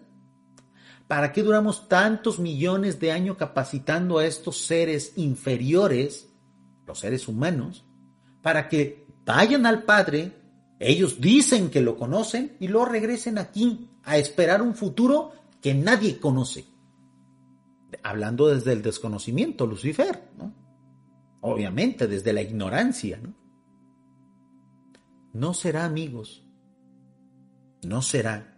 ¿Para 1.08 1.32
qué 1.32 1.42
duramos 1.42 1.90
tantos 1.90 2.38
millones 2.38 3.00
de 3.00 3.12
años 3.12 3.38
capacitando 3.38 4.20
a 4.20 4.26
estos 4.26 4.62
seres 4.62 5.14
inferiores, 5.16 6.30
los 6.86 7.00
seres 7.00 7.28
humanos, 7.28 7.84
para 8.44 8.70
que 8.70 9.08
vayan 9.26 9.66
al 9.66 9.84
Padre, 9.84 10.34
ellos 10.78 11.20
dicen 11.20 11.72
que 11.72 11.82
lo 11.82 11.98
conocen 11.98 12.56
y 12.60 12.68
luego 12.68 12.86
regresen 12.86 13.38
aquí 13.38 13.90
a 14.04 14.18
esperar 14.18 14.62
un 14.62 14.76
futuro 14.76 15.32
que 15.62 15.74
nadie 15.74 16.20
conoce? 16.20 16.66
Hablando 18.04 18.48
desde 18.48 18.74
el 18.74 18.82
desconocimiento, 18.82 19.66
Lucifer, 19.66 20.30
¿no? 20.38 20.54
Obviamente, 21.42 22.08
desde 22.08 22.34
la 22.34 22.42
ignorancia, 22.42 23.20
¿no? 23.22 23.36
No 25.34 25.54
será, 25.54 25.86
amigos, 25.86 26.46
no 27.84 28.02
será 28.02 28.58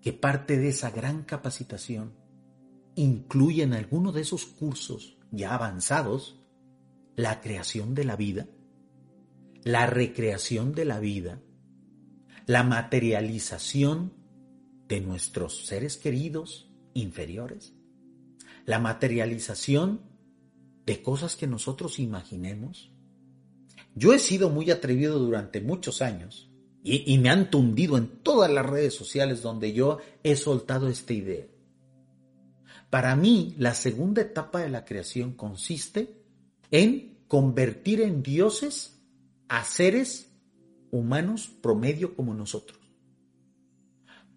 que 0.00 0.12
parte 0.12 0.56
de 0.56 0.68
esa 0.68 0.90
gran 0.90 1.24
capacitación 1.24 2.14
incluye 2.94 3.62
en 3.62 3.74
alguno 3.74 4.12
de 4.12 4.22
esos 4.22 4.46
cursos 4.46 5.18
ya 5.30 5.54
avanzados 5.54 6.40
la 7.16 7.40
creación 7.40 7.94
de 7.94 8.04
la 8.04 8.16
vida, 8.16 8.48
la 9.64 9.86
recreación 9.86 10.72
de 10.72 10.84
la 10.84 11.00
vida, 11.00 11.42
la 12.46 12.62
materialización 12.62 14.14
de 14.88 15.00
nuestros 15.00 15.66
seres 15.66 15.96
queridos 15.96 16.72
inferiores, 16.94 17.74
la 18.68 18.78
materialización 18.78 20.02
de 20.84 21.00
cosas 21.02 21.36
que 21.36 21.46
nosotros 21.46 21.98
imaginemos. 21.98 22.90
Yo 23.94 24.12
he 24.12 24.18
sido 24.18 24.50
muy 24.50 24.70
atrevido 24.70 25.18
durante 25.18 25.62
muchos 25.62 26.02
años 26.02 26.50
y, 26.84 27.16
me 27.16 27.30
han 27.30 27.50
tundido 27.50 27.96
en 27.96 28.08
todas 28.22 28.50
las 28.50 28.66
redes 28.66 28.92
sociales 28.92 29.40
donde 29.40 29.72
yo 29.72 30.00
he 30.22 30.36
soltado 30.36 30.90
esta 30.90 31.14
idea. 31.14 31.46
Para 32.90 33.16
mí, 33.16 33.54
la 33.56 33.72
segunda 33.72 34.20
etapa 34.20 34.60
de 34.60 34.68
la 34.68 34.84
creación 34.84 35.32
consiste 35.32 36.20
en 36.70 37.24
convertir 37.26 38.02
en 38.02 38.22
dioses 38.22 39.00
a 39.48 39.64
seres 39.64 40.28
humanos 40.90 41.50
promedio 41.62 42.14
como 42.14 42.34
nosotros. 42.34 42.78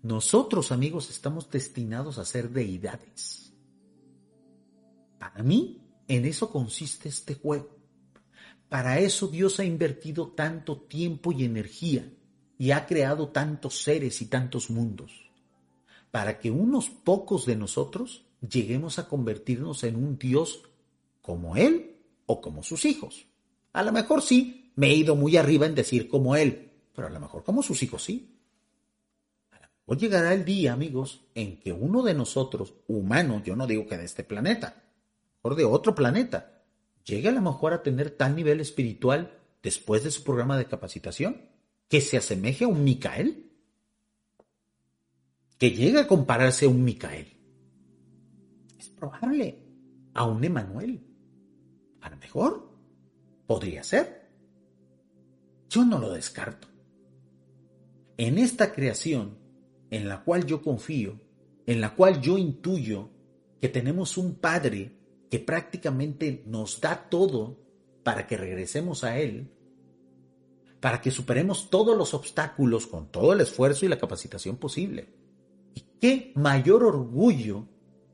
Nosotros, 0.02 0.72
amigos, 0.72 1.10
estamos 1.10 1.52
destinados 1.52 2.18
a 2.18 2.24
ser 2.24 2.50
deidades. 2.50 3.51
Para 5.22 5.44
mí, 5.44 5.80
en 6.08 6.26
eso 6.26 6.50
consiste 6.50 7.08
este 7.08 7.36
juego. 7.36 7.78
Para 8.70 8.98
eso 8.98 9.28
Dios 9.28 9.60
ha 9.60 9.64
invertido 9.64 10.30
tanto 10.30 10.82
tiempo 10.82 11.32
y 11.32 11.44
energía 11.44 12.12
y 12.58 12.72
ha 12.72 12.88
creado 12.88 13.28
tantos 13.28 13.84
seres 13.84 14.20
y 14.24 14.26
tantos 14.26 14.72
mundos. 14.72 15.30
Para 16.10 16.40
que 16.40 16.50
unos 16.50 16.90
pocos 16.90 17.46
de 17.46 17.56
nosotros 17.56 18.26
lleguemos 18.42 18.98
a 18.98 19.08
convertirnos 19.08 19.84
en 19.84 19.96
un 19.96 20.18
Dios 20.18 20.64
como 21.22 21.56
Él 21.56 21.98
o 22.26 22.42
como 22.42 22.64
sus 22.64 22.84
hijos. 22.86 23.28
A 23.74 23.84
lo 23.84 23.92
mejor 23.92 24.24
sí, 24.24 24.72
me 24.76 24.88
he 24.88 24.96
ido 24.96 25.16
muy 25.16 25.38
arriba 25.38 25.68
en 25.68 25.76
decir 25.76 26.08
como 26.08 26.36
Él, 26.36 26.72
pero 26.96 27.10
a 27.10 27.12
lo 27.12 27.20
mejor 27.20 27.44
como 27.44 27.62
sus 27.62 27.84
hijos 27.84 28.04
sí. 28.04 28.40
A 29.52 29.60
lo 29.60 29.68
mejor 29.86 29.98
llegará 30.00 30.34
el 30.34 30.44
día, 30.44 30.74
amigos, 30.74 31.22
en 31.36 31.60
que 31.60 31.72
uno 31.72 32.02
de 32.02 32.16
nosotros, 32.16 32.74
humano, 32.88 33.44
yo 33.46 33.56
no 33.56 33.68
digo 33.68 33.86
que 33.86 34.00
de 34.00 34.06
este 34.06 34.24
planeta, 34.24 34.82
de 35.44 35.66
otro 35.66 35.96
planeta, 35.96 36.64
llegue 37.04 37.30
a 37.30 37.34
lo 37.34 37.42
mejor 37.42 37.74
a 37.74 37.84
tener 37.84 38.12
tal 38.12 38.36
nivel 38.36 38.60
espiritual 38.60 39.38
después 39.64 40.04
de 40.04 40.12
su 40.12 40.24
programa 40.24 40.58
de 40.58 40.66
capacitación 40.66 41.50
que 41.88 42.02
se 42.02 42.18
asemeje 42.18 42.66
a 42.66 42.68
un 42.68 42.84
Micael. 42.84 43.52
Que 45.58 45.72
llegue 45.72 46.00
a 46.00 46.08
compararse 46.08 46.66
a 46.66 46.70
un 46.70 46.84
Micael 46.84 47.42
probable 49.02 49.58
a 50.14 50.26
un 50.26 50.44
Emanuel. 50.44 51.04
A 52.02 52.12
lo 52.12 52.18
mejor 52.18 52.72
podría 53.48 53.84
ser. 53.84 54.30
Yo 55.70 55.84
no 55.84 55.98
lo 55.98 56.12
descarto. 56.12 56.68
En 58.18 58.38
esta 58.38 58.74
creación, 58.74 59.40
en 59.90 60.08
la 60.08 60.24
cual 60.24 60.46
yo 60.46 60.62
confío, 60.62 61.20
en 61.66 61.82
la 61.82 61.96
cual 61.96 62.22
yo 62.22 62.38
intuyo 62.38 63.10
que 63.60 63.70
tenemos 63.70 64.18
un 64.18 64.36
Padre 64.36 65.00
que 65.32 65.40
prácticamente 65.40 66.44
nos 66.46 66.80
da 66.80 67.10
todo 67.10 67.58
para 68.04 68.28
que 68.28 68.38
regresemos 68.38 69.04
a 69.04 69.18
Él, 69.18 69.52
para 70.80 71.02
que 71.02 71.10
superemos 71.10 71.72
todos 71.72 71.98
los 71.98 72.14
obstáculos 72.14 72.86
con 72.86 73.12
todo 73.12 73.34
el 73.34 73.42
esfuerzo 73.42 73.88
y 73.88 73.90
la 73.90 73.98
capacitación 73.98 74.58
posible. 74.58 75.10
¿Y 75.74 75.82
qué 76.00 76.32
mayor 76.36 76.84
orgullo 76.84 77.66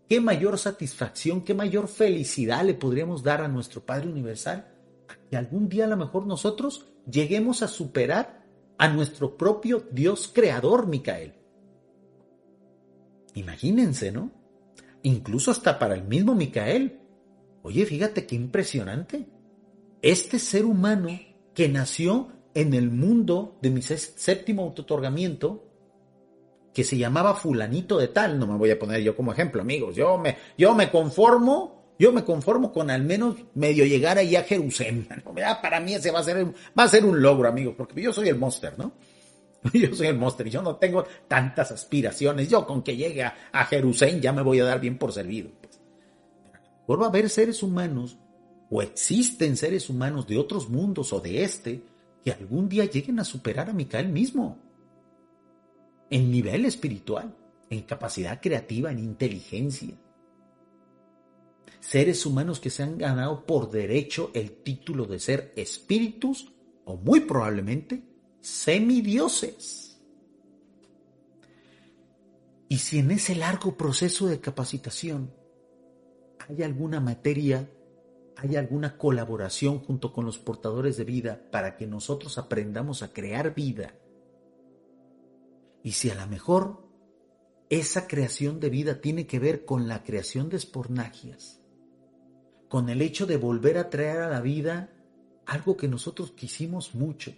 ¿Qué 0.08 0.22
mayor 0.22 0.58
satisfacción, 0.58 1.42
qué 1.42 1.54
mayor 1.54 1.90
felicidad 1.90 2.64
le 2.64 2.74
podríamos 2.74 3.24
dar 3.24 3.42
a 3.42 3.50
nuestro 3.50 3.86
Padre 3.86 4.08
Universal? 4.08 4.74
Que 5.30 5.36
algún 5.36 5.68
día 5.68 5.84
a 5.84 5.90
lo 5.90 5.98
mejor 5.98 6.26
nosotros 6.26 6.86
lleguemos 7.10 7.62
a 7.62 7.68
superar 7.68 8.46
a 8.78 8.88
nuestro 8.88 9.36
propio 9.36 9.86
Dios 9.92 10.32
creador, 10.34 10.88
Micael. 10.88 11.34
Imagínense, 13.34 14.12
¿no? 14.14 14.32
Incluso 15.04 15.52
hasta 15.52 15.78
para 15.78 15.96
el 15.96 16.06
mismo 16.06 16.36
Micael. 16.36 17.02
Oye, 17.68 17.86
fíjate 17.86 18.26
qué 18.26 18.34
impresionante. 18.34 19.28
Este 20.02 20.40
ser 20.40 20.64
humano 20.64 21.10
que 21.54 21.68
nació 21.68 22.30
en 22.54 22.74
el 22.74 22.90
mundo 22.90 23.58
de 23.62 23.70
mi 23.72 23.82
séptimo 23.82 24.64
autotorgamiento, 24.64 25.66
que 26.74 26.86
se 26.86 26.98
llamaba 26.98 27.36
fulanito 27.36 27.98
de 27.98 28.08
tal, 28.08 28.40
no 28.40 28.48
me 28.48 28.56
voy 28.56 28.72
a 28.72 28.80
poner 28.80 29.02
yo 29.02 29.18
como 29.18 29.34
ejemplo, 29.34 29.62
amigos, 29.62 29.98
yo 29.98 30.18
me, 30.18 30.38
yo 30.58 30.74
me 30.76 30.90
conformo, 30.90 31.92
yo 32.00 32.14
me 32.14 32.24
conformo 32.24 32.72
con 32.72 32.90
al 32.90 33.04
menos 33.04 33.36
medio 33.56 33.86
llegar 33.86 34.18
ahí 34.18 34.38
a 34.38 34.44
Jerusalén. 34.44 35.06
para 35.62 35.82
mí 35.82 35.94
ese 35.94 36.10
va 36.10 36.20
a 36.20 36.24
ser, 36.24 36.46
va 36.46 36.84
a 36.84 36.88
ser 36.88 37.04
un 37.04 37.22
logro, 37.22 37.50
amigos, 37.50 37.76
porque 37.78 38.02
yo 38.02 38.14
soy 38.14 38.30
el 38.30 38.38
monster, 38.38 38.80
¿no? 38.80 38.94
Yo 39.74 39.94
soy 39.94 40.08
el 40.08 40.18
monster 40.18 40.48
y 40.48 40.52
yo 40.52 40.62
no 40.62 40.78
tengo 40.78 41.06
tantas 41.28 41.72
aspiraciones. 41.72 42.48
Yo 42.48 42.66
con 42.66 42.84
que 42.84 42.96
llegue 42.96 43.24
a, 43.24 43.50
a 43.52 43.66
Jerusalén 43.66 44.22
ya 44.22 44.32
me 44.32 44.44
voy 44.44 44.60
a 44.62 44.64
dar 44.64 44.80
bien 44.80 44.98
por 44.98 45.12
servido. 45.12 45.50
Pues. 46.88 47.00
va 47.00 47.06
a 47.06 47.10
haber 47.10 47.30
seres 47.30 47.62
humanos 47.62 48.18
o 48.70 48.82
existen 48.82 49.58
seres 49.58 49.90
humanos 49.90 50.26
de 50.26 50.38
otros 50.38 50.70
mundos 50.70 51.14
o 51.14 51.20
de 51.20 51.44
este 51.44 51.84
que 52.24 52.32
algún 52.32 52.68
día 52.68 52.86
lleguen 52.86 53.20
a 53.20 53.24
superar 53.24 53.70
a 53.70 53.74
Micael 53.74 54.10
mismo 54.10 54.58
en 56.10 56.32
nivel 56.32 56.66
espiritual, 56.66 57.36
en 57.70 57.82
capacidad 57.82 58.40
creativa, 58.42 58.92
en 58.92 59.00
inteligencia. 59.00 59.94
Seres 61.82 62.26
humanos 62.26 62.60
que 62.60 62.70
se 62.70 62.84
han 62.84 62.98
ganado 62.98 63.46
por 63.46 63.70
derecho 63.70 64.32
el 64.34 64.64
título 64.64 65.06
de 65.06 65.20
ser 65.20 65.54
espíritus 65.56 66.52
o 66.86 66.96
muy 66.96 67.22
probablemente 67.22 68.02
semidioses. 68.40 70.00
Y 72.70 72.78
si 72.78 73.00
en 73.00 73.12
ese 73.12 73.36
largo 73.36 73.78
proceso 73.78 74.28
de 74.28 74.40
capacitación 74.40 75.32
hay 76.50 76.64
alguna 76.64 77.00
materia, 77.00 77.70
hay 78.36 78.56
alguna 78.56 78.98
colaboración 78.98 79.80
junto 79.80 80.14
con 80.14 80.26
los 80.26 80.38
portadores 80.38 80.98
de 80.98 81.04
vida 81.04 81.42
para 81.52 81.76
que 81.76 81.88
nosotros 81.88 82.38
aprendamos 82.38 83.04
a 83.04 83.14
crear 83.14 83.54
vida, 83.54 83.96
y 85.84 85.94
si 85.94 86.10
a 86.10 86.16
lo 86.16 86.28
mejor 86.28 86.86
esa 87.70 88.08
creación 88.08 88.60
de 88.60 88.70
vida 88.70 89.02
tiene 89.02 89.28
que 89.28 89.40
ver 89.40 89.66
con 89.66 89.88
la 89.88 90.04
creación 90.04 90.50
de 90.50 90.58
espornagias, 90.58 91.62
con 92.68 92.90
el 92.90 93.02
hecho 93.02 93.26
de 93.26 93.38
volver 93.38 93.78
a 93.78 93.90
traer 93.90 94.18
a 94.18 94.30
la 94.30 94.42
vida 94.42 94.90
algo 95.46 95.78
que 95.78 95.88
nosotros 95.88 96.32
quisimos 96.32 96.94
mucho, 96.94 97.34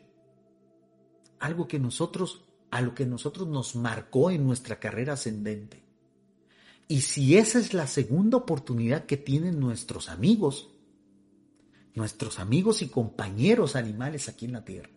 algo 1.39 1.67
que 1.67 1.79
nosotros, 1.79 2.45
a 2.71 2.81
lo 2.81 2.95
que 2.95 3.05
nosotros 3.05 3.47
nos 3.47 3.75
marcó 3.75 4.31
en 4.31 4.45
nuestra 4.45 4.79
carrera 4.79 5.13
ascendente. 5.13 5.88
Y 6.91 7.01
si 7.01 7.37
esa 7.37 7.59
es 7.59 7.75
la 7.75 7.85
segunda 7.85 8.37
oportunidad 8.37 9.05
que 9.05 9.15
tienen 9.15 9.59
nuestros 9.59 10.09
amigos, 10.09 10.71
nuestros 11.93 12.39
amigos 12.39 12.81
y 12.81 12.87
compañeros 12.87 13.75
animales 13.75 14.27
aquí 14.27 14.45
en 14.45 14.53
la 14.53 14.65
tierra, 14.65 14.89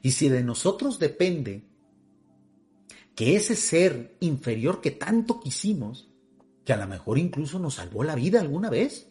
y 0.00 0.12
si 0.12 0.30
de 0.30 0.42
nosotros 0.42 0.98
depende 0.98 1.68
que 3.14 3.36
ese 3.36 3.56
ser 3.56 4.16
inferior 4.20 4.80
que 4.80 4.90
tanto 4.90 5.38
quisimos, 5.38 6.08
que 6.64 6.72
a 6.72 6.78
lo 6.78 6.86
mejor 6.86 7.18
incluso 7.18 7.58
nos 7.58 7.74
salvó 7.74 8.02
la 8.02 8.14
vida 8.14 8.40
alguna 8.40 8.70
vez, 8.70 9.06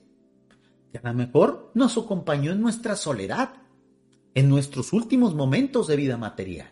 que 0.91 0.97
a 0.97 1.07
lo 1.07 1.13
mejor 1.13 1.71
nos 1.75 1.95
acompañó 1.99 2.51
en 2.51 2.61
nuestra 2.61 2.95
soledad, 2.95 3.53
en 4.33 4.49
nuestros 4.49 4.91
últimos 4.91 5.35
momentos 5.35 5.85
de 5.85 5.97
vida 5.97 6.17
material, 6.17 6.71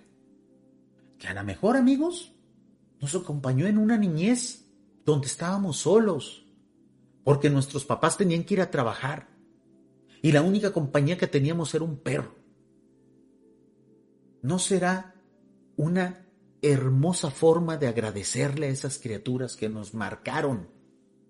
que 1.19 1.27
a 1.27 1.35
lo 1.35 1.43
mejor 1.43 1.77
amigos 1.77 2.33
nos 2.99 3.13
acompañó 3.13 3.67
en 3.67 3.77
una 3.77 3.95
niñez 3.95 4.66
donde 5.07 5.27
estábamos 5.27 5.77
solos, 5.77 6.45
porque 7.23 7.49
nuestros 7.49 7.85
papás 7.85 8.17
tenían 8.17 8.43
que 8.43 8.55
ir 8.55 8.61
a 8.61 8.69
trabajar 8.69 9.29
y 10.21 10.33
la 10.33 10.41
única 10.41 10.73
compañía 10.73 11.17
que 11.17 11.27
teníamos 11.27 11.73
era 11.73 11.85
un 11.85 11.95
perro. 11.95 12.35
¿No 14.41 14.59
será 14.59 15.15
una 15.77 16.27
hermosa 16.61 17.31
forma 17.31 17.77
de 17.77 17.87
agradecerle 17.87 18.67
a 18.67 18.69
esas 18.69 18.99
criaturas 18.99 19.55
que 19.55 19.69
nos 19.69 19.93
marcaron 19.93 20.67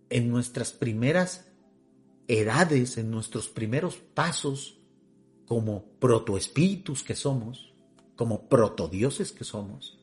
en 0.09 0.27
nuestras 0.27 0.71
primeras 0.71 1.45
edades, 2.27 2.97
en 2.97 3.11
nuestros 3.11 3.47
primeros 3.47 3.97
pasos 3.97 4.81
como 5.45 5.85
protoespíritus 5.99 7.03
que 7.03 7.13
somos, 7.13 7.75
como 8.15 8.49
protodioses 8.49 9.31
que 9.31 9.43
somos. 9.43 9.99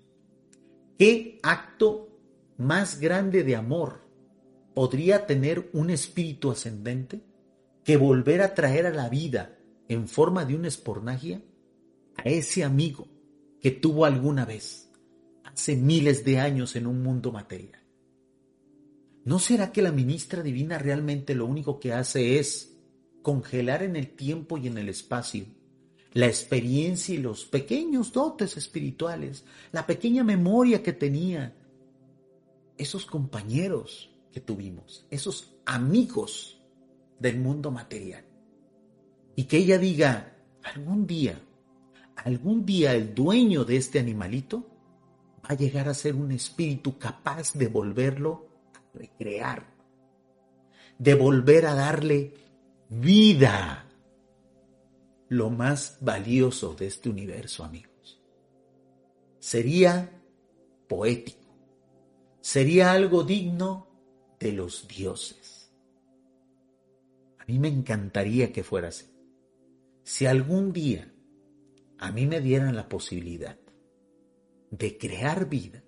¿Qué 0.96 1.40
acto 1.42 2.13
más 2.56 3.00
grande 3.00 3.42
de 3.42 3.56
amor 3.56 4.02
podría 4.74 5.26
tener 5.26 5.70
un 5.72 5.90
espíritu 5.90 6.50
ascendente 6.50 7.22
que 7.84 7.96
volver 7.96 8.42
a 8.42 8.54
traer 8.54 8.86
a 8.86 8.90
la 8.90 9.08
vida 9.08 9.58
en 9.88 10.08
forma 10.08 10.44
de 10.44 10.54
una 10.54 10.68
espornagia 10.68 11.42
a 12.16 12.28
ese 12.28 12.64
amigo 12.64 13.08
que 13.60 13.70
tuvo 13.70 14.04
alguna 14.04 14.44
vez? 14.44 14.84
hace 15.54 15.76
miles 15.76 16.24
de 16.24 16.40
años 16.40 16.74
en 16.74 16.86
un 16.86 17.02
mundo 17.02 17.30
material. 17.30 17.80
¿No 19.24 19.38
será 19.38 19.72
que 19.72 19.82
la 19.82 19.92
ministra 19.92 20.42
divina 20.42 20.78
realmente 20.78 21.34
lo 21.34 21.46
único 21.46 21.78
que 21.78 21.92
hace 21.92 22.38
es 22.38 22.76
congelar 23.22 23.82
en 23.82 23.96
el 23.96 24.08
tiempo 24.16 24.58
y 24.58 24.66
en 24.66 24.78
el 24.78 24.88
espacio 24.88 25.46
la 26.12 26.26
experiencia 26.26 27.14
y 27.14 27.18
los 27.18 27.44
pequeños 27.44 28.12
dotes 28.12 28.56
espirituales, 28.56 29.44
la 29.72 29.84
pequeña 29.84 30.22
memoria 30.22 30.80
que 30.80 30.92
tenía 30.92 31.56
esos 32.76 33.06
compañeros 33.06 34.10
que 34.32 34.40
tuvimos, 34.40 35.06
esos 35.10 35.56
amigos 35.64 36.60
del 37.18 37.38
mundo 37.38 37.70
material. 37.70 38.24
Y 39.36 39.44
que 39.44 39.58
ella 39.58 39.78
diga, 39.78 40.36
algún 40.62 41.06
día, 41.06 41.40
algún 42.16 42.64
día 42.64 42.94
el 42.94 43.14
dueño 43.14 43.64
de 43.64 43.76
este 43.76 43.98
animalito 43.98 44.66
va 45.44 45.50
a 45.50 45.54
llegar 45.54 45.88
a 45.88 45.94
ser 45.94 46.14
un 46.14 46.32
espíritu 46.32 46.98
capaz 46.98 47.52
de 47.54 47.68
volverlo 47.68 48.48
a 48.74 48.98
recrear, 48.98 49.66
de 50.98 51.14
volver 51.14 51.66
a 51.66 51.74
darle 51.74 52.34
vida, 52.88 53.84
lo 55.28 55.50
más 55.50 55.98
valioso 56.00 56.74
de 56.74 56.86
este 56.86 57.08
universo, 57.08 57.64
amigos. 57.64 58.20
Sería 59.38 60.22
poético, 60.88 61.43
sería 62.44 62.92
algo 62.92 63.24
digno 63.24 63.88
de 64.38 64.52
los 64.52 64.86
dioses. 64.86 65.72
A 67.38 67.46
mí 67.46 67.58
me 67.58 67.68
encantaría 67.68 68.52
que 68.52 68.62
fuera 68.62 68.88
así. 68.88 69.06
Si 70.02 70.26
algún 70.26 70.70
día 70.70 71.10
a 71.98 72.12
mí 72.12 72.26
me 72.26 72.42
dieran 72.42 72.76
la 72.76 72.86
posibilidad 72.86 73.58
de 74.70 74.98
crear 74.98 75.48
vida, 75.48 75.82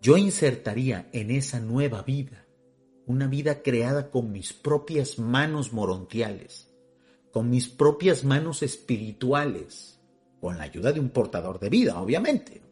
yo 0.00 0.16
insertaría 0.16 1.10
en 1.12 1.30
esa 1.30 1.60
nueva 1.60 2.00
vida 2.00 2.46
una 3.04 3.26
vida 3.26 3.62
creada 3.62 4.10
con 4.10 4.32
mis 4.32 4.54
propias 4.54 5.18
manos 5.18 5.74
morontiales, 5.74 6.74
con 7.32 7.50
mis 7.50 7.68
propias 7.68 8.24
manos 8.24 8.62
espirituales, 8.62 10.00
con 10.40 10.56
la 10.56 10.64
ayuda 10.64 10.90
de 10.90 11.00
un 11.00 11.10
portador 11.10 11.60
de 11.60 11.68
vida, 11.68 12.00
obviamente. 12.00 12.65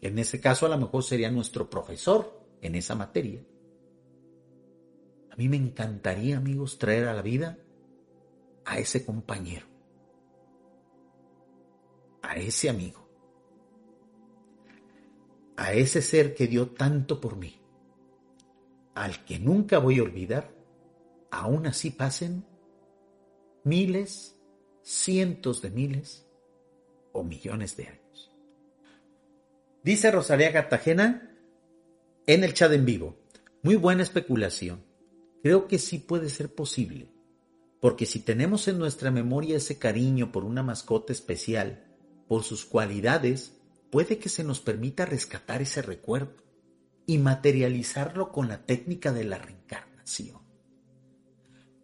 En 0.00 0.18
ese 0.18 0.40
caso 0.40 0.66
a 0.66 0.68
lo 0.68 0.78
mejor 0.78 1.02
sería 1.02 1.30
nuestro 1.30 1.68
profesor 1.68 2.40
en 2.62 2.74
esa 2.74 2.94
materia. 2.94 3.44
A 5.30 5.36
mí 5.36 5.48
me 5.48 5.56
encantaría, 5.56 6.36
amigos, 6.36 6.78
traer 6.78 7.08
a 7.08 7.14
la 7.14 7.22
vida 7.22 7.58
a 8.64 8.78
ese 8.78 9.04
compañero, 9.04 9.66
a 12.22 12.36
ese 12.36 12.68
amigo, 12.68 13.06
a 15.56 15.72
ese 15.72 16.02
ser 16.02 16.34
que 16.34 16.46
dio 16.46 16.70
tanto 16.70 17.20
por 17.20 17.36
mí, 17.36 17.60
al 18.94 19.24
que 19.24 19.38
nunca 19.38 19.78
voy 19.78 19.98
a 19.98 20.02
olvidar, 20.02 20.54
aún 21.30 21.66
así 21.66 21.90
pasen 21.90 22.44
miles, 23.64 24.36
cientos 24.82 25.62
de 25.62 25.70
miles 25.70 26.26
o 27.12 27.22
millones 27.22 27.76
de 27.76 27.86
años. 27.86 27.99
Dice 29.82 30.10
Rosalía 30.10 30.52
Cartagena 30.52 31.34
en 32.26 32.44
el 32.44 32.52
chat 32.52 32.70
en 32.72 32.84
vivo, 32.84 33.16
muy 33.62 33.76
buena 33.76 34.02
especulación. 34.02 34.84
Creo 35.42 35.68
que 35.68 35.78
sí 35.78 35.98
puede 35.98 36.28
ser 36.28 36.54
posible, 36.54 37.10
porque 37.80 38.04
si 38.04 38.20
tenemos 38.20 38.68
en 38.68 38.78
nuestra 38.78 39.10
memoria 39.10 39.56
ese 39.56 39.78
cariño 39.78 40.32
por 40.32 40.44
una 40.44 40.62
mascota 40.62 41.14
especial, 41.14 41.86
por 42.28 42.44
sus 42.44 42.66
cualidades, 42.66 43.56
puede 43.90 44.18
que 44.18 44.28
se 44.28 44.44
nos 44.44 44.60
permita 44.60 45.06
rescatar 45.06 45.62
ese 45.62 45.80
recuerdo 45.80 46.36
y 47.06 47.16
materializarlo 47.16 48.32
con 48.32 48.48
la 48.48 48.66
técnica 48.66 49.12
de 49.12 49.24
la 49.24 49.38
reencarnación. 49.38 50.42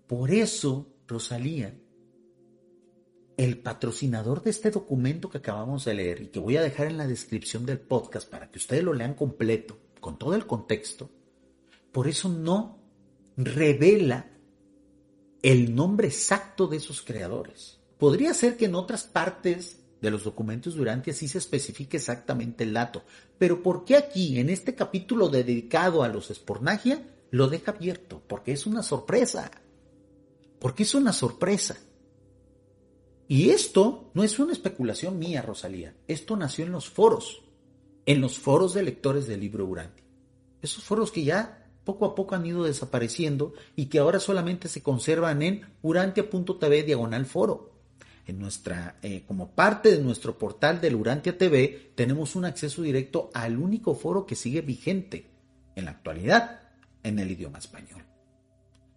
Por 0.06 0.30
eso, 0.32 0.94
Rosalía, 1.08 1.74
el 3.36 3.58
patrocinador 3.58 4.42
de 4.42 4.50
este 4.50 4.70
documento 4.70 5.28
que 5.28 5.38
acabamos 5.38 5.84
de 5.84 5.94
leer 5.94 6.22
y 6.22 6.26
que 6.28 6.38
voy 6.38 6.56
a 6.56 6.62
dejar 6.62 6.86
en 6.86 6.96
la 6.96 7.06
descripción 7.06 7.66
del 7.66 7.78
podcast 7.78 8.28
para 8.28 8.50
que 8.50 8.58
ustedes 8.58 8.82
lo 8.82 8.94
lean 8.94 9.14
completo, 9.14 9.78
con 10.00 10.18
todo 10.18 10.34
el 10.34 10.46
contexto, 10.46 11.10
por 11.92 12.08
eso 12.08 12.28
no 12.28 12.78
revela 13.36 14.30
el 15.42 15.74
nombre 15.74 16.08
exacto 16.08 16.66
de 16.66 16.78
esos 16.78 17.02
creadores. 17.02 17.78
Podría 17.98 18.34
ser 18.34 18.56
que 18.56 18.66
en 18.66 18.74
otras 18.74 19.04
partes 19.04 19.80
de 20.00 20.10
los 20.10 20.24
documentos 20.24 20.74
durante 20.74 21.10
así 21.10 21.28
se 21.28 21.38
especifique 21.38 21.96
exactamente 21.96 22.64
el 22.64 22.72
dato, 22.72 23.04
pero 23.38 23.62
¿por 23.62 23.84
qué 23.84 23.96
aquí, 23.96 24.38
en 24.38 24.50
este 24.50 24.74
capítulo 24.74 25.28
dedicado 25.28 26.02
a 26.02 26.08
los 26.08 26.30
espornagia, 26.30 27.02
lo 27.30 27.48
deja 27.48 27.72
abierto? 27.72 28.22
Porque 28.26 28.52
es 28.52 28.66
una 28.66 28.82
sorpresa. 28.82 29.50
Porque 30.58 30.84
es 30.84 30.94
una 30.94 31.12
sorpresa. 31.12 31.76
Y 33.28 33.50
esto 33.50 34.10
no 34.14 34.22
es 34.22 34.38
una 34.38 34.52
especulación 34.52 35.18
mía, 35.18 35.42
Rosalía. 35.42 35.94
Esto 36.06 36.36
nació 36.36 36.64
en 36.64 36.72
los 36.72 36.88
foros, 36.88 37.42
en 38.06 38.20
los 38.20 38.38
foros 38.38 38.74
de 38.74 38.84
lectores 38.84 39.26
del 39.26 39.40
libro 39.40 39.66
Urantia. 39.66 40.04
Esos 40.62 40.84
foros 40.84 41.10
que 41.10 41.24
ya 41.24 41.66
poco 41.84 42.04
a 42.04 42.14
poco 42.14 42.34
han 42.34 42.46
ido 42.46 42.64
desapareciendo 42.64 43.54
y 43.74 43.86
que 43.86 43.98
ahora 43.98 44.20
solamente 44.20 44.68
se 44.68 44.82
conservan 44.82 45.42
en 45.42 45.66
urantia.tv 45.82 46.82
diagonal 46.82 47.26
foro. 47.26 47.72
En 48.26 48.40
nuestra, 48.40 48.98
eh, 49.02 49.22
como 49.26 49.54
parte 49.54 49.92
de 49.96 50.02
nuestro 50.02 50.36
portal 50.36 50.80
del 50.80 50.96
Urantia 50.96 51.38
TV, 51.38 51.92
tenemos 51.94 52.34
un 52.34 52.44
acceso 52.44 52.82
directo 52.82 53.30
al 53.34 53.56
único 53.56 53.94
foro 53.94 54.26
que 54.26 54.34
sigue 54.34 54.62
vigente 54.62 55.30
en 55.76 55.84
la 55.84 55.92
actualidad 55.92 56.60
en 57.04 57.20
el 57.20 57.30
idioma 57.30 57.58
español. 57.58 58.02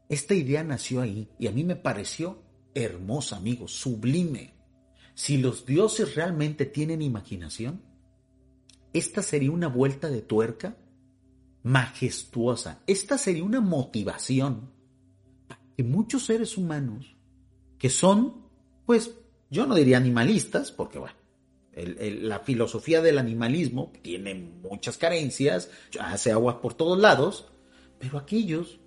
Esta 0.09 0.33
idea 0.33 0.63
nació 0.63 1.01
ahí 1.01 1.29
y 1.37 1.45
a 1.45 1.51
mí 1.51 1.63
me 1.63 1.75
pareció 1.75 2.39
hermosa, 2.73 3.37
amigos, 3.37 3.73
sublime. 3.73 4.53
Si 5.13 5.37
los 5.37 5.65
dioses 5.65 6.15
realmente 6.15 6.65
tienen 6.65 7.01
imaginación, 7.01 7.81
esta 8.93 9.21
sería 9.21 9.51
una 9.51 9.67
vuelta 9.67 10.09
de 10.09 10.21
tuerca 10.21 10.77
majestuosa. 11.63 12.81
Esta 12.87 13.17
sería 13.17 13.43
una 13.43 13.61
motivación 13.61 14.71
para 15.47 15.61
que 15.75 15.83
muchos 15.83 16.25
seres 16.25 16.57
humanos 16.57 17.15
que 17.77 17.89
son, 17.89 18.45
pues, 18.85 19.15
yo 19.49 19.65
no 19.65 19.75
diría 19.75 19.97
animalistas, 19.97 20.71
porque 20.71 20.99
bueno, 20.99 21.15
la 21.73 22.39
filosofía 22.39 23.01
del 23.01 23.17
animalismo 23.17 23.91
tiene 24.01 24.35
muchas 24.35 24.97
carencias, 24.97 25.69
hace 25.99 26.31
agua 26.31 26.61
por 26.61 26.73
todos 26.73 26.99
lados, 26.99 27.47
pero 27.99 28.17
aquellos 28.17 28.79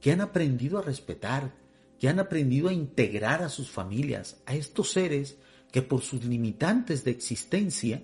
que 0.00 0.12
han 0.12 0.20
aprendido 0.20 0.78
a 0.78 0.82
respetar, 0.82 1.54
que 1.98 2.08
han 2.08 2.18
aprendido 2.18 2.68
a 2.68 2.72
integrar 2.72 3.42
a 3.42 3.48
sus 3.48 3.70
familias, 3.70 4.42
a 4.46 4.54
estos 4.54 4.92
seres 4.92 5.38
que 5.72 5.82
por 5.82 6.02
sus 6.02 6.24
limitantes 6.24 7.04
de 7.04 7.10
existencia, 7.10 8.02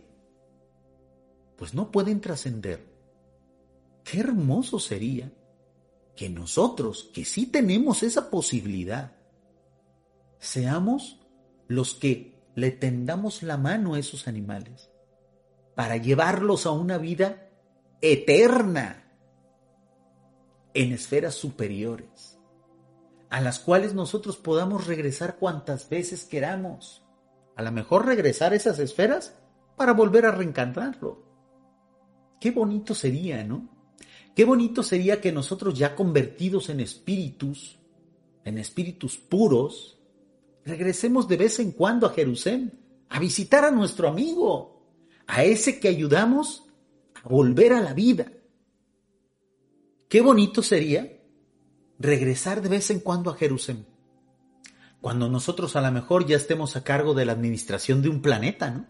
pues 1.57 1.74
no 1.74 1.90
pueden 1.90 2.20
trascender. 2.20 2.84
Qué 4.05 4.20
hermoso 4.20 4.78
sería 4.78 5.32
que 6.16 6.28
nosotros, 6.28 7.11
que 7.14 7.24
sí 7.24 7.47
tenemos 7.47 8.03
esa 8.03 8.30
posibilidad, 8.30 9.16
seamos 10.38 11.20
los 11.68 11.95
que 11.95 12.32
le 12.55 12.70
tendamos 12.70 13.43
la 13.43 13.57
mano 13.57 13.95
a 13.95 13.99
esos 13.99 14.28
animales 14.28 14.90
para 15.74 15.97
llevarlos 15.97 16.66
a 16.66 16.72
una 16.72 16.99
vida 16.99 17.51
eterna 18.01 19.11
en 20.74 20.93
esferas 20.93 21.34
superiores 21.34 22.32
a 23.33 23.41
las 23.41 23.59
cuales 23.61 23.95
nosotros 23.95 24.37
podamos 24.37 24.87
regresar 24.87 25.39
cuantas 25.39 25.89
veces 25.89 26.26
queramos. 26.26 27.03
A 27.57 27.62
lo 27.62 27.72
mejor 27.72 28.05
regresar 28.05 28.53
a 28.53 28.57
esas 28.57 28.78
esferas 28.78 29.35
para 29.74 29.95
volver 29.95 30.26
a 30.26 30.33
reencarnarlo. 30.33 31.24
Qué 32.39 32.51
bonito 32.51 32.95
sería, 32.95 33.43
¿no? 33.43 33.70
Qué 34.37 34.45
bonito 34.45 34.83
sería 34.83 35.18
que 35.22 35.33
nosotros 35.33 35.78
ya 35.78 35.97
convertidos 35.97 36.68
en 36.68 36.80
espíritus, 36.80 37.78
en 38.45 38.59
espíritus 38.59 39.16
puros, 39.16 39.99
regresemos 40.66 41.26
de 41.26 41.39
vez 41.39 41.59
en 41.59 41.72
cuando 41.72 42.07
a 42.07 42.11
Jerusalén 42.11 42.78
a 43.09 43.18
visitar 43.18 43.64
a 43.64 43.70
nuestro 43.70 44.09
amigo, 44.09 44.91
a 45.26 45.43
ese 45.43 45.80
que 45.80 45.89
ayudamos 45.89 46.66
a 47.14 47.26
volver 47.30 47.72
a 47.72 47.80
la 47.80 47.95
vida. 47.95 48.30
Qué 50.11 50.20
bonito 50.20 50.62
sería 50.62 51.22
regresar 52.03 52.62
de 52.62 52.68
vez 52.68 52.90
en 52.90 53.00
cuando 53.00 53.30
a 53.30 53.36
Jerusalén. 53.36 53.86
Cuando 55.00 55.28
nosotros 55.28 55.76
a 55.76 55.80
lo 55.80 55.90
mejor 55.92 56.26
ya 56.26 56.36
estemos 56.36 56.76
a 56.76 56.84
cargo 56.84 57.14
de 57.14 57.24
la 57.24 57.32
administración 57.32 58.03
de 58.03 58.09
un 58.09 58.20
planeta, 58.20 58.70
¿no? 58.70 58.86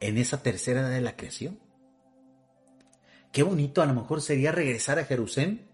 En 0.00 0.18
esa 0.18 0.42
tercera 0.42 0.88
de 0.88 1.00
la 1.00 1.16
creación. 1.16 1.58
Qué 3.32 3.42
bonito 3.42 3.80
a 3.80 3.86
lo 3.86 3.94
mejor 3.94 4.20
sería 4.20 4.52
regresar 4.52 4.98
a 4.98 5.04
Jerusalén 5.04 5.68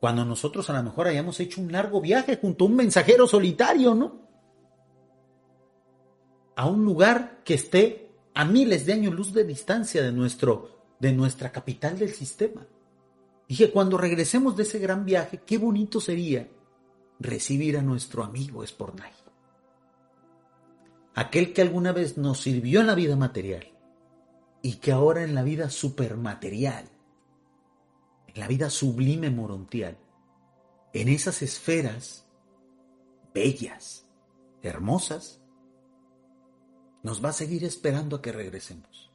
cuando 0.00 0.24
nosotros 0.24 0.68
a 0.70 0.72
lo 0.72 0.82
mejor 0.82 1.06
hayamos 1.06 1.38
hecho 1.40 1.60
un 1.60 1.70
largo 1.70 2.00
viaje 2.00 2.36
junto 2.36 2.64
a 2.64 2.68
un 2.68 2.76
mensajero 2.76 3.26
solitario, 3.26 3.94
¿no? 3.94 4.22
A 6.56 6.66
un 6.66 6.84
lugar 6.84 7.42
que 7.44 7.54
esté 7.54 8.10
a 8.34 8.44
miles 8.44 8.86
de 8.86 8.94
años 8.94 9.14
luz 9.14 9.32
de 9.32 9.44
distancia 9.44 10.02
de, 10.02 10.12
nuestro, 10.12 10.96
de 10.98 11.12
nuestra 11.12 11.52
capital 11.52 11.98
del 11.98 12.12
sistema. 12.14 12.66
Dije, 13.52 13.70
cuando 13.70 13.98
regresemos 13.98 14.56
de 14.56 14.62
ese 14.62 14.78
gran 14.78 15.04
viaje, 15.04 15.42
qué 15.44 15.58
bonito 15.58 16.00
sería 16.00 16.48
recibir 17.20 17.76
a 17.76 17.82
nuestro 17.82 18.24
amigo 18.24 18.66
Spornay. 18.66 19.12
Aquel 21.14 21.52
que 21.52 21.60
alguna 21.60 21.92
vez 21.92 22.16
nos 22.16 22.40
sirvió 22.40 22.80
en 22.80 22.86
la 22.86 22.94
vida 22.94 23.14
material 23.14 23.70
y 24.62 24.76
que 24.76 24.90
ahora 24.90 25.22
en 25.22 25.34
la 25.34 25.42
vida 25.42 25.68
supermaterial, 25.68 26.88
en 28.28 28.40
la 28.40 28.48
vida 28.48 28.70
sublime 28.70 29.28
morontial, 29.28 29.98
en 30.94 31.10
esas 31.10 31.42
esferas 31.42 32.26
bellas, 33.34 34.06
hermosas, 34.62 35.42
nos 37.02 37.22
va 37.22 37.28
a 37.28 37.34
seguir 37.34 37.64
esperando 37.64 38.16
a 38.16 38.22
que 38.22 38.32
regresemos. 38.32 39.12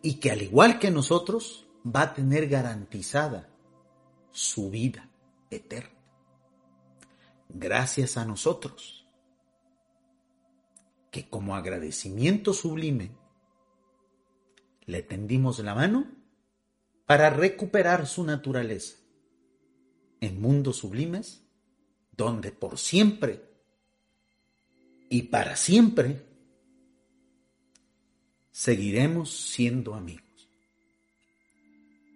Y 0.00 0.14
que 0.14 0.30
al 0.30 0.40
igual 0.40 0.78
que 0.78 0.90
nosotros, 0.90 1.66
va 1.84 2.02
a 2.02 2.14
tener 2.14 2.48
garantizada 2.48 3.49
su 4.32 4.70
vida 4.70 5.08
eterna. 5.50 5.98
Gracias 7.48 8.16
a 8.16 8.24
nosotros, 8.24 9.06
que 11.10 11.28
como 11.28 11.56
agradecimiento 11.56 12.52
sublime, 12.52 13.10
le 14.86 15.02
tendimos 15.02 15.58
la 15.60 15.74
mano 15.74 16.06
para 17.06 17.30
recuperar 17.30 18.06
su 18.06 18.24
naturaleza 18.24 18.96
en 20.20 20.40
mundos 20.40 20.76
sublimes 20.76 21.42
donde 22.16 22.52
por 22.52 22.78
siempre 22.78 23.42
y 25.08 25.22
para 25.22 25.56
siempre 25.56 26.24
seguiremos 28.52 29.30
siendo 29.30 29.94
amigos. 29.94 30.48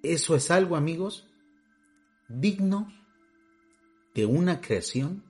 Eso 0.02 0.36
es 0.36 0.50
algo, 0.50 0.76
amigos, 0.76 1.26
digno 2.28 2.92
de 4.14 4.26
una 4.26 4.60
creación 4.60 5.24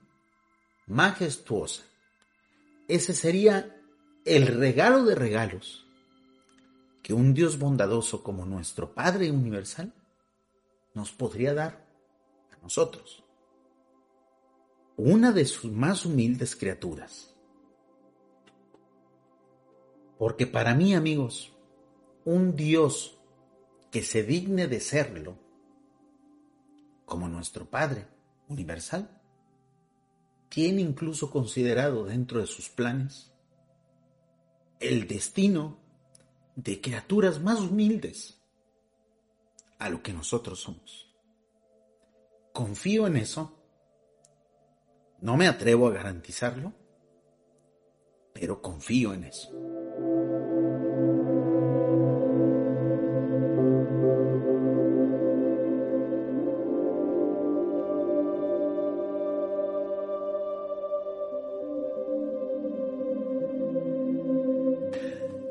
majestuosa. 0.87 1.83
Ese 2.87 3.13
sería 3.13 3.75
el 4.25 4.47
regalo 4.47 5.03
de 5.05 5.15
regalos 5.15 5.85
que 7.01 7.13
un 7.13 7.33
Dios 7.33 7.59
bondadoso 7.59 8.23
como 8.23 8.45
nuestro 8.45 8.93
Padre 8.93 9.31
Universal 9.31 9.93
nos 10.93 11.11
podría 11.11 11.53
dar 11.53 11.87
a 12.51 12.57
nosotros 12.61 13.23
una 14.97 15.31
de 15.31 15.45
sus 15.45 15.71
más 15.71 16.05
humildes 16.05 16.55
criaturas. 16.55 17.35
Porque 20.17 20.47
para 20.47 20.73
mí, 20.73 20.95
amigos, 20.95 21.53
un 22.23 22.55
Dios 22.55 23.19
que 23.91 24.01
se 24.01 24.23
digne 24.23 24.67
de 24.67 24.79
serlo, 24.79 25.37
como 27.05 27.27
nuestro 27.27 27.69
Padre 27.69 28.07
universal, 28.47 29.21
tiene 30.49 30.81
incluso 30.81 31.31
considerado 31.31 32.05
dentro 32.05 32.39
de 32.39 32.47
sus 32.47 32.69
planes 32.69 33.31
el 34.79 35.07
destino 35.07 35.79
de 36.55 36.81
criaturas 36.81 37.41
más 37.41 37.59
humildes 37.59 38.41
a 39.79 39.89
lo 39.89 40.01
que 40.01 40.13
nosotros 40.13 40.61
somos. 40.61 41.13
Confío 42.53 43.07
en 43.07 43.17
eso 43.17 43.55
no 45.21 45.37
me 45.37 45.47
atrevo 45.47 45.87
a 45.87 45.91
garantizarlo, 45.91 46.73
pero 48.33 48.61
confío 48.61 49.13
en 49.13 49.23
eso. 49.23 49.49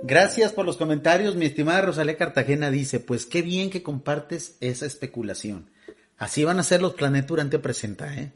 Gracias 0.07 0.53
por 0.53 0.67
los 0.67 0.77
comentarios. 0.77 1.35
Mi 1.35 1.47
estimada 1.47 1.81
Rosalía 1.81 2.19
Cartagena 2.19 2.71
dice, 2.71 3.01
pues 3.01 3.25
qué 3.25 3.41
bien 3.41 3.71
que 3.71 3.83
compartes 3.83 4.59
esa 4.61 4.85
especulación. 4.85 5.71
Así 6.19 6.45
van 6.45 6.59
a 6.59 6.63
ser 6.63 6.83
los 6.83 6.93
planetas 6.93 7.29
durante 7.29 7.59
presenta, 7.59 8.15
¿eh? 8.15 8.35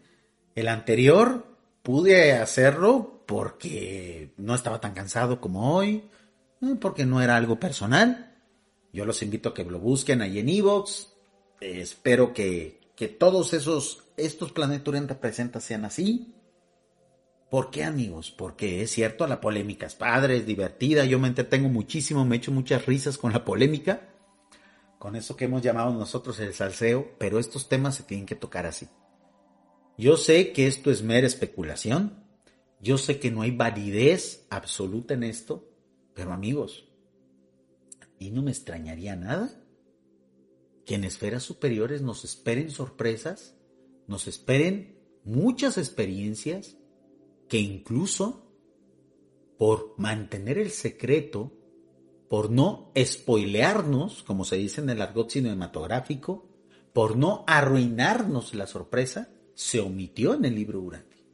El 0.54 0.68
anterior 0.68 1.46
pude 1.82 2.32
hacerlo 2.32 3.22
porque 3.26 4.32
no 4.38 4.54
estaba 4.54 4.80
tan 4.80 4.94
cansado 4.94 5.42
como 5.42 5.74
hoy, 5.76 6.04
eh, 6.62 6.74
porque 6.80 7.04
no 7.04 7.20
era 7.20 7.36
algo 7.36 7.60
personal. 7.60 8.34
Yo 8.90 9.04
los 9.04 9.22
invito 9.22 9.50
a 9.50 9.54
que 9.54 9.64
lo 9.64 9.78
busquen 9.78 10.22
ahí 10.22 10.38
en 10.38 10.48
Evox. 10.48 11.12
espero 11.60 12.32
que, 12.32 12.80
que, 12.96 13.08
todos 13.08 13.52
esos, 13.52 14.04
estos 14.16 14.52
Planeturian 14.52 15.06
presenta 15.06 15.60
sean 15.60 15.84
así. 15.84 16.32
¿Por 17.50 17.70
qué, 17.70 17.84
amigos? 17.84 18.30
Porque 18.30 18.82
es 18.82 18.90
cierto, 18.90 19.26
la 19.26 19.40
polémica 19.40 19.86
es 19.86 19.94
padre, 19.94 20.36
es 20.36 20.46
divertida. 20.46 21.06
Yo 21.06 21.18
me 21.18 21.28
entretengo 21.28 21.68
muchísimo, 21.68 22.24
me 22.24 22.36
echo 22.36 22.52
muchas 22.52 22.84
risas 22.84 23.16
con 23.16 23.32
la 23.32 23.44
polémica, 23.44 24.10
con 24.98 25.16
eso 25.16 25.34
que 25.34 25.46
hemos 25.46 25.62
llamado 25.62 25.92
nosotros 25.92 26.38
el 26.40 26.52
salseo, 26.52 27.14
pero 27.18 27.38
estos 27.38 27.68
temas 27.68 27.94
se 27.94 28.02
tienen 28.02 28.26
que 28.26 28.34
tocar 28.34 28.66
así. 28.66 28.88
Yo 29.96 30.16
sé 30.16 30.52
que 30.52 30.66
esto 30.66 30.90
es 30.90 31.02
mera 31.02 31.26
especulación, 31.26 32.24
yo 32.80 32.98
sé 32.98 33.18
que 33.18 33.30
no 33.30 33.42
hay 33.42 33.50
validez 33.50 34.46
absoluta 34.50 35.14
en 35.14 35.24
esto, 35.24 35.72
pero 36.14 36.32
amigos, 36.32 36.88
y 38.18 38.30
no 38.30 38.42
me 38.42 38.50
extrañaría 38.50 39.16
nada 39.16 39.50
que 40.84 40.94
en 40.94 41.04
esferas 41.04 41.42
superiores 41.42 42.02
nos 42.02 42.24
esperen 42.24 42.70
sorpresas, 42.70 43.56
nos 44.06 44.26
esperen 44.26 44.98
muchas 45.24 45.78
experiencias 45.78 46.77
que 47.48 47.58
incluso 47.58 48.44
por 49.58 49.94
mantener 49.98 50.58
el 50.58 50.70
secreto, 50.70 51.52
por 52.28 52.50
no 52.50 52.92
spoilearnos, 52.96 54.22
como 54.22 54.44
se 54.44 54.56
dice 54.56 54.80
en 54.80 54.90
el 54.90 55.02
argot 55.02 55.30
cinematográfico, 55.30 56.46
por 56.92 57.16
no 57.16 57.44
arruinarnos 57.46 58.54
la 58.54 58.66
sorpresa, 58.66 59.30
se 59.54 59.80
omitió 59.80 60.34
en 60.34 60.44
el 60.44 60.54
libro 60.54 60.80
Urati. 60.80 61.24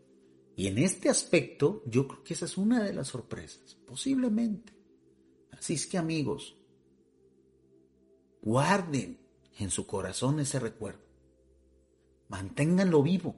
Y 0.56 0.68
en 0.68 0.78
este 0.78 1.10
aspecto, 1.10 1.82
yo 1.86 2.06
creo 2.06 2.22
que 2.22 2.34
esa 2.34 2.44
es 2.44 2.56
una 2.56 2.82
de 2.82 2.94
las 2.94 3.08
sorpresas, 3.08 3.76
posiblemente. 3.86 4.72
Así 5.50 5.74
es 5.74 5.86
que 5.86 5.98
amigos, 5.98 6.56
guarden 8.40 9.18
en 9.58 9.70
su 9.70 9.86
corazón 9.86 10.40
ese 10.40 10.60
recuerdo. 10.60 11.04
Manténganlo 12.28 13.02
vivo. 13.02 13.36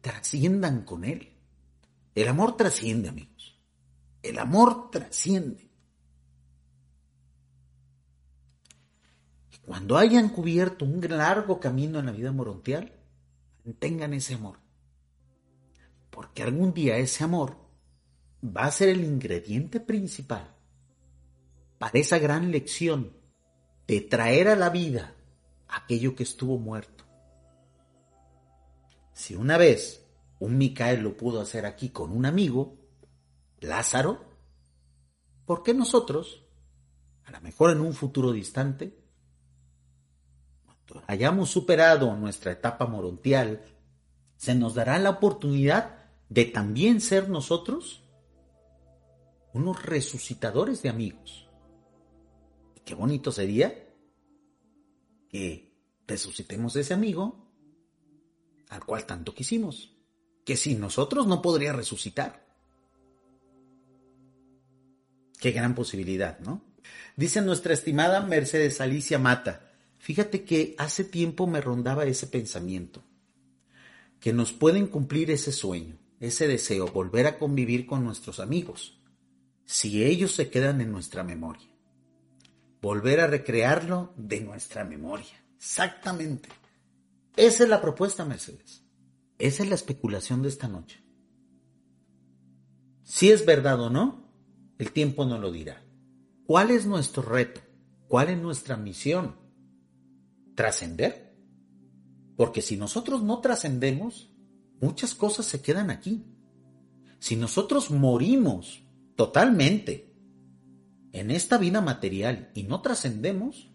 Trasciendan 0.00 0.84
con 0.84 1.04
él. 1.04 1.32
El 2.14 2.28
amor 2.28 2.56
trasciende, 2.56 3.08
amigos. 3.08 3.58
El 4.22 4.38
amor 4.38 4.90
trasciende. 4.90 5.70
Cuando 9.64 9.96
hayan 9.96 10.30
cubierto 10.30 10.84
un 10.84 11.00
largo 11.08 11.60
camino 11.60 12.00
en 12.00 12.06
la 12.06 12.12
vida 12.12 12.32
morontial, 12.32 12.92
mantengan 13.64 14.14
ese 14.14 14.34
amor. 14.34 14.58
Porque 16.10 16.42
algún 16.42 16.74
día 16.74 16.96
ese 16.96 17.22
amor 17.22 17.56
va 18.44 18.64
a 18.64 18.70
ser 18.72 18.88
el 18.88 19.04
ingrediente 19.04 19.80
principal 19.80 20.56
para 21.78 21.98
esa 21.98 22.18
gran 22.18 22.50
lección 22.50 23.12
de 23.86 24.00
traer 24.00 24.48
a 24.48 24.56
la 24.56 24.70
vida 24.70 25.14
aquello 25.68 26.14
que 26.14 26.24
estuvo 26.24 26.58
muerto. 26.58 27.04
Si 29.20 29.34
una 29.34 29.58
vez 29.58 30.02
un 30.38 30.56
Micael 30.56 31.02
lo 31.02 31.14
pudo 31.14 31.42
hacer 31.42 31.66
aquí 31.66 31.90
con 31.90 32.10
un 32.10 32.24
amigo, 32.24 32.78
Lázaro, 33.60 34.24
¿por 35.44 35.62
qué 35.62 35.74
nosotros, 35.74 36.46
a 37.26 37.30
lo 37.30 37.42
mejor 37.42 37.70
en 37.70 37.80
un 37.80 37.92
futuro 37.92 38.32
distante, 38.32 38.98
hayamos 41.06 41.50
superado 41.50 42.16
nuestra 42.16 42.52
etapa 42.52 42.86
morontial, 42.86 43.62
se 44.38 44.54
nos 44.54 44.74
dará 44.74 44.98
la 44.98 45.10
oportunidad 45.10 45.98
de 46.30 46.46
también 46.46 47.02
ser 47.02 47.28
nosotros 47.28 48.02
unos 49.52 49.82
resucitadores 49.82 50.80
de 50.80 50.88
amigos. 50.88 51.46
qué 52.86 52.94
bonito 52.94 53.32
sería 53.32 53.86
que 55.28 55.76
resucitemos 56.06 56.74
ese 56.76 56.94
amigo 56.94 57.49
al 58.70 58.84
cual 58.84 59.04
tanto 59.04 59.34
quisimos, 59.34 59.94
que 60.44 60.56
sin 60.56 60.80
nosotros 60.80 61.26
no 61.26 61.42
podría 61.42 61.72
resucitar. 61.72 62.46
Qué 65.38 65.52
gran 65.52 65.74
posibilidad, 65.74 66.38
¿no? 66.40 66.64
Dice 67.16 67.42
nuestra 67.42 67.74
estimada 67.74 68.20
Mercedes 68.22 68.80
Alicia 68.80 69.18
Mata, 69.18 69.70
Fíjate 70.00 70.44
que 70.44 70.74
hace 70.78 71.04
tiempo 71.04 71.46
me 71.46 71.60
rondaba 71.60 72.06
ese 72.06 72.26
pensamiento, 72.26 73.04
que 74.18 74.32
nos 74.32 74.50
pueden 74.54 74.86
cumplir 74.86 75.30
ese 75.30 75.52
sueño, 75.52 75.98
ese 76.20 76.48
deseo, 76.48 76.86
volver 76.86 77.26
a 77.26 77.38
convivir 77.38 77.86
con 77.86 78.02
nuestros 78.02 78.40
amigos, 78.40 78.98
si 79.66 80.02
ellos 80.02 80.32
se 80.32 80.48
quedan 80.48 80.80
en 80.80 80.90
nuestra 80.90 81.22
memoria. 81.22 81.68
Volver 82.80 83.20
a 83.20 83.26
recrearlo 83.26 84.14
de 84.16 84.40
nuestra 84.40 84.84
memoria. 84.84 85.44
Exactamente. 85.58 86.48
Esa 87.36 87.64
es 87.64 87.68
la 87.68 87.80
propuesta, 87.80 88.24
Mercedes. 88.24 88.84
Esa 89.38 89.62
es 89.62 89.68
la 89.68 89.74
especulación 89.74 90.42
de 90.42 90.48
esta 90.48 90.68
noche. 90.68 91.02
Si 93.04 93.30
es 93.30 93.44
verdad 93.46 93.80
o 93.80 93.90
no, 93.90 94.32
el 94.78 94.92
tiempo 94.92 95.24
no 95.24 95.38
lo 95.38 95.50
dirá. 95.50 95.82
¿Cuál 96.46 96.70
es 96.70 96.86
nuestro 96.86 97.22
reto? 97.22 97.60
¿Cuál 98.08 98.30
es 98.30 98.38
nuestra 98.38 98.76
misión? 98.76 99.36
¿Trascender? 100.54 101.36
Porque 102.36 102.62
si 102.62 102.76
nosotros 102.76 103.22
no 103.22 103.40
trascendemos, 103.40 104.34
muchas 104.80 105.14
cosas 105.14 105.46
se 105.46 105.60
quedan 105.62 105.90
aquí. 105.90 106.24
Si 107.18 107.36
nosotros 107.36 107.90
morimos 107.90 108.82
totalmente 109.16 110.14
en 111.12 111.30
esta 111.30 111.58
vida 111.58 111.80
material 111.80 112.50
y 112.54 112.62
no 112.62 112.80
trascendemos, 112.80 113.70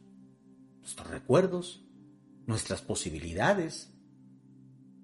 nuestros 0.79 1.09
recuerdos, 1.09 1.84
nuestras 2.47 2.81
posibilidades, 2.81 3.93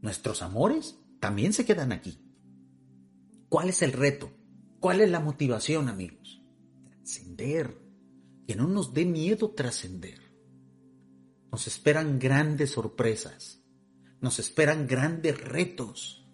nuestros 0.01 0.41
amores 0.41 0.97
también 1.19 1.53
se 1.53 1.65
quedan 1.65 1.91
aquí. 1.91 2.19
¿Cuál 3.49 3.69
es 3.69 3.81
el 3.81 3.91
reto? 3.91 4.31
¿Cuál 4.79 5.01
es 5.01 5.11
la 5.11 5.19
motivación, 5.19 5.89
amigos? 5.89 6.41
Trascender. 6.89 7.79
Que 8.47 8.55
no 8.55 8.67
nos 8.67 8.93
dé 8.93 9.05
miedo 9.05 9.51
trascender. 9.51 10.19
Nos 11.51 11.67
esperan 11.67 12.17
grandes 12.17 12.71
sorpresas. 12.71 13.61
Nos 14.19 14.39
esperan 14.39 14.87
grandes 14.87 15.39
retos. 15.39 16.27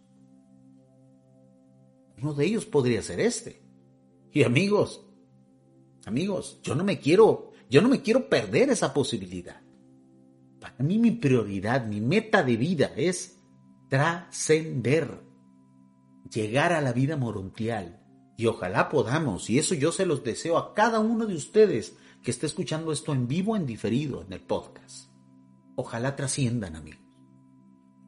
Uno 2.22 2.34
de 2.34 2.46
ellos 2.46 2.66
podría 2.66 3.02
ser 3.02 3.20
este. 3.20 3.62
Y 4.32 4.44
amigos, 4.44 5.06
amigos, 6.06 6.60
yo 6.64 6.76
no 6.76 6.84
me 6.84 7.00
quiero, 7.00 7.52
yo 7.70 7.82
no 7.82 7.90
me 7.90 8.02
quiero 8.02 8.30
perder 8.30 8.70
esa 8.70 8.94
posibilidad. 8.94 9.62
Para 10.72 10.88
mí 10.88 10.98
mi 10.98 11.12
prioridad, 11.12 11.86
mi 11.86 12.02
meta 12.02 12.44
de 12.44 12.58
vida 12.58 12.92
es 12.96 13.44
trascender, 13.90 15.22
llegar 16.32 16.74
a 16.74 16.82
la 16.82 16.94
vida 16.94 17.18
morontial. 17.18 18.04
Y 18.38 18.46
ojalá 18.46 18.90
podamos, 18.90 19.50
y 19.50 19.58
eso 19.58 19.74
yo 19.74 19.92
se 19.92 20.06
los 20.06 20.24
deseo 20.24 20.58
a 20.58 20.74
cada 20.74 21.00
uno 21.00 21.26
de 21.26 21.36
ustedes 21.36 21.98
que 22.22 22.32
esté 22.32 22.46
escuchando 22.46 22.92
esto 22.92 23.14
en 23.14 23.28
vivo, 23.28 23.56
en 23.56 23.66
diferido, 23.66 24.22
en 24.22 24.34
el 24.34 24.42
podcast. 24.42 25.10
Ojalá 25.76 26.16
trasciendan, 26.16 26.76
amigos. 26.76 27.02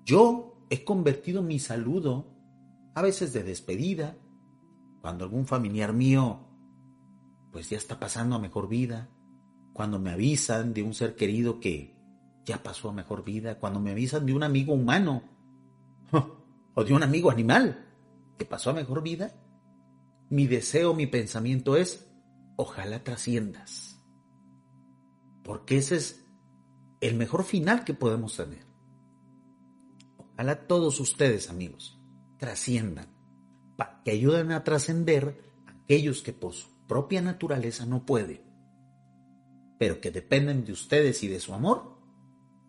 Yo 0.06 0.66
he 0.70 0.84
convertido 0.84 1.42
mi 1.42 1.60
saludo, 1.60 2.32
a 2.94 3.02
veces 3.02 3.34
de 3.34 3.44
despedida, 3.44 4.18
cuando 5.02 5.24
algún 5.24 5.46
familiar 5.46 5.94
mío 5.94 6.46
pues 7.52 7.70
ya 7.70 7.78
está 7.78 8.00
pasando 8.00 8.36
a 8.36 8.40
mejor 8.40 8.68
vida, 8.68 9.10
cuando 9.74 10.00
me 10.00 10.12
avisan 10.12 10.74
de 10.74 10.84
un 10.84 10.94
ser 10.94 11.16
querido 11.16 11.60
que 11.60 11.99
ya 12.50 12.64
pasó 12.64 12.90
a 12.90 12.94
mejor 12.94 13.24
vida, 13.24 13.60
cuando 13.60 13.80
me 13.80 13.92
avisan 13.92 14.26
de 14.26 14.34
un 14.34 14.42
amigo 14.42 14.74
humano 14.74 15.22
o 16.74 16.84
de 16.84 16.94
un 16.94 17.04
amigo 17.04 17.30
animal 17.30 17.86
que 18.40 18.46
pasó 18.46 18.72
a 18.72 18.74
mejor 18.74 19.04
vida, 19.04 19.36
mi 20.32 20.48
deseo, 20.48 20.96
mi 20.96 21.06
pensamiento 21.06 21.78
es, 21.78 22.08
ojalá 22.56 23.04
trasciendas. 23.04 24.00
Porque 25.44 25.78
ese 25.78 25.98
es 25.98 26.26
el 27.02 27.14
mejor 27.14 27.44
final 27.44 27.84
que 27.84 27.94
podemos 27.94 28.36
tener. 28.36 28.66
Ojalá 30.18 30.68
todos 30.68 31.00
ustedes, 31.00 31.52
amigos, 31.52 32.00
trasciendan, 32.38 33.10
para 33.76 34.02
que 34.04 34.10
ayuden 34.10 34.54
a 34.54 34.64
trascender 34.64 35.54
aquellos 35.68 36.24
que 36.24 36.34
por 36.34 36.54
su 36.54 36.68
propia 36.88 37.22
naturaleza 37.22 37.86
no 37.86 38.08
pueden, 38.08 38.42
pero 39.78 40.02
que 40.02 40.10
dependen 40.10 40.66
de 40.66 40.72
ustedes 40.72 41.22
y 41.22 41.28
de 41.28 41.40
su 41.40 41.54
amor 41.54 41.99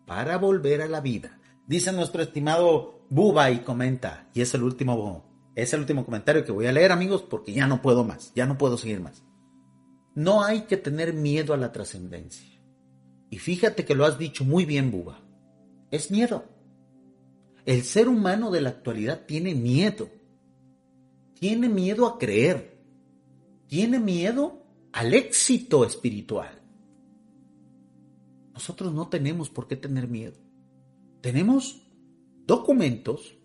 para 0.05 0.37
volver 0.37 0.81
a 0.81 0.87
la 0.87 1.01
vida. 1.01 1.39
Dice 1.67 1.91
nuestro 1.91 2.21
estimado 2.21 3.05
Buba 3.09 3.51
y 3.51 3.59
comenta, 3.59 4.29
y 4.33 4.41
es 4.41 4.53
el 4.53 4.63
último 4.63 5.31
es 5.55 5.73
el 5.73 5.81
último 5.81 6.05
comentario 6.05 6.45
que 6.45 6.51
voy 6.51 6.65
a 6.67 6.71
leer, 6.71 6.91
amigos, 6.91 7.23
porque 7.23 7.53
ya 7.53 7.67
no 7.67 7.81
puedo 7.81 8.03
más, 8.03 8.31
ya 8.33 8.45
no 8.45 8.57
puedo 8.57 8.77
seguir 8.77 9.01
más. 9.01 9.23
No 10.15 10.43
hay 10.43 10.61
que 10.61 10.77
tener 10.77 11.13
miedo 11.13 11.53
a 11.53 11.57
la 11.57 11.71
trascendencia. 11.71 12.47
Y 13.29 13.37
fíjate 13.37 13.85
que 13.85 13.95
lo 13.95 14.05
has 14.05 14.17
dicho 14.17 14.43
muy 14.43 14.65
bien, 14.65 14.91
Buba. 14.91 15.21
Es 15.89 16.11
miedo. 16.11 16.45
El 17.65 17.83
ser 17.83 18.07
humano 18.07 18.49
de 18.51 18.61
la 18.61 18.69
actualidad 18.69 19.25
tiene 19.25 19.55
miedo. 19.55 20.09
Tiene 21.39 21.69
miedo 21.69 22.07
a 22.07 22.17
creer. 22.17 22.77
Tiene 23.67 23.99
miedo 23.99 24.63
al 24.91 25.13
éxito 25.13 25.85
espiritual. 25.85 26.60
Nosotros 28.61 28.93
no 28.93 29.07
tenemos 29.07 29.49
por 29.49 29.67
qué 29.67 29.75
tener 29.75 30.07
miedo. 30.07 30.37
Tenemos 31.19 31.81
documentos, 32.45 33.35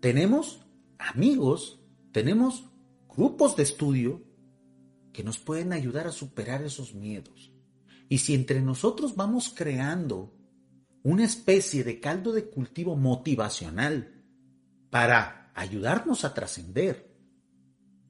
tenemos 0.00 0.66
amigos, 0.98 1.80
tenemos 2.12 2.68
grupos 3.08 3.56
de 3.56 3.62
estudio 3.62 4.22
que 5.14 5.24
nos 5.24 5.38
pueden 5.38 5.72
ayudar 5.72 6.06
a 6.06 6.12
superar 6.12 6.62
esos 6.62 6.94
miedos. 6.94 7.54
Y 8.10 8.18
si 8.18 8.34
entre 8.34 8.60
nosotros 8.60 9.16
vamos 9.16 9.48
creando 9.48 10.36
una 11.02 11.24
especie 11.24 11.82
de 11.82 11.98
caldo 11.98 12.32
de 12.32 12.50
cultivo 12.50 12.96
motivacional 12.96 14.26
para 14.90 15.52
ayudarnos 15.54 16.26
a 16.26 16.34
trascender 16.34 17.16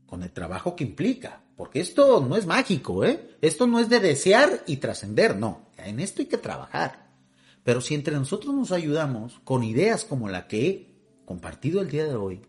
con 0.05 0.25
el 0.25 0.33
trabajo 0.33 0.75
que 0.75 0.83
implica, 0.83 1.46
porque 1.57 1.81
esto 1.81 2.21
no 2.21 2.37
es 2.37 2.47
mágico, 2.47 3.05
¿eh? 3.05 3.37
Esto 3.41 3.67
no 3.67 3.81
es 3.81 3.89
de 3.89 4.01
desear 4.01 4.63
y 4.67 4.77
trascender, 4.77 5.37
no, 5.37 5.71
en 5.79 6.01
esto 6.01 6.21
hay 6.21 6.29
que 6.29 6.39
trabajar. 6.39 7.11
Pero 7.65 7.81
si 7.81 7.95
entre 7.95 8.15
nosotros 8.15 8.55
nos 8.55 8.73
ayudamos 8.73 9.41
con 9.43 9.65
ideas 9.65 10.05
como 10.05 10.29
la 10.29 10.47
que 10.47 10.69
he 10.69 11.25
compartido 11.25 11.81
el 11.81 11.91
día 11.91 12.05
de 12.05 12.15
hoy, 12.15 12.43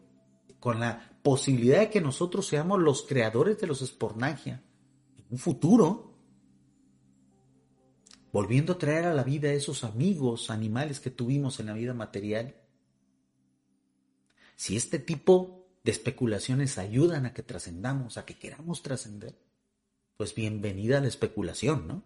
con 0.59 0.79
la 0.79 1.17
posibilidad 1.23 1.79
de 1.79 1.89
que 1.89 2.01
nosotros 2.01 2.47
seamos 2.47 2.79
los 2.79 3.03
creadores 3.03 3.59
de 3.59 3.67
los 3.67 3.79
Spornagia 3.79 4.63
en 5.17 5.25
un 5.31 5.38
futuro, 5.38 6.13
volviendo 8.31 8.73
a 8.73 8.77
traer 8.77 9.05
a 9.05 9.13
la 9.13 9.23
vida 9.23 9.49
a 9.49 9.53
esos 9.53 9.84
amigos 9.84 10.49
animales 10.49 10.99
que 10.99 11.09
tuvimos 11.09 11.59
en 11.59 11.67
la 11.67 11.73
vida 11.73 11.93
material. 11.93 12.55
Si 14.55 14.75
este 14.75 14.99
tipo 14.99 15.66
de 15.88 15.91
especulaciones 15.91 16.77
ayudan 16.77 17.26
a 17.26 17.34
que 17.34 17.43
trascendamos, 17.43 18.18
a 18.18 18.26
que 18.26 18.38
queramos 18.38 18.84
trascender, 18.84 19.39
pues 20.18 20.35
bienvenida 20.35 20.97
a 20.97 20.99
la 20.99 21.07
especulación, 21.07 21.88
¿no? 21.88 22.03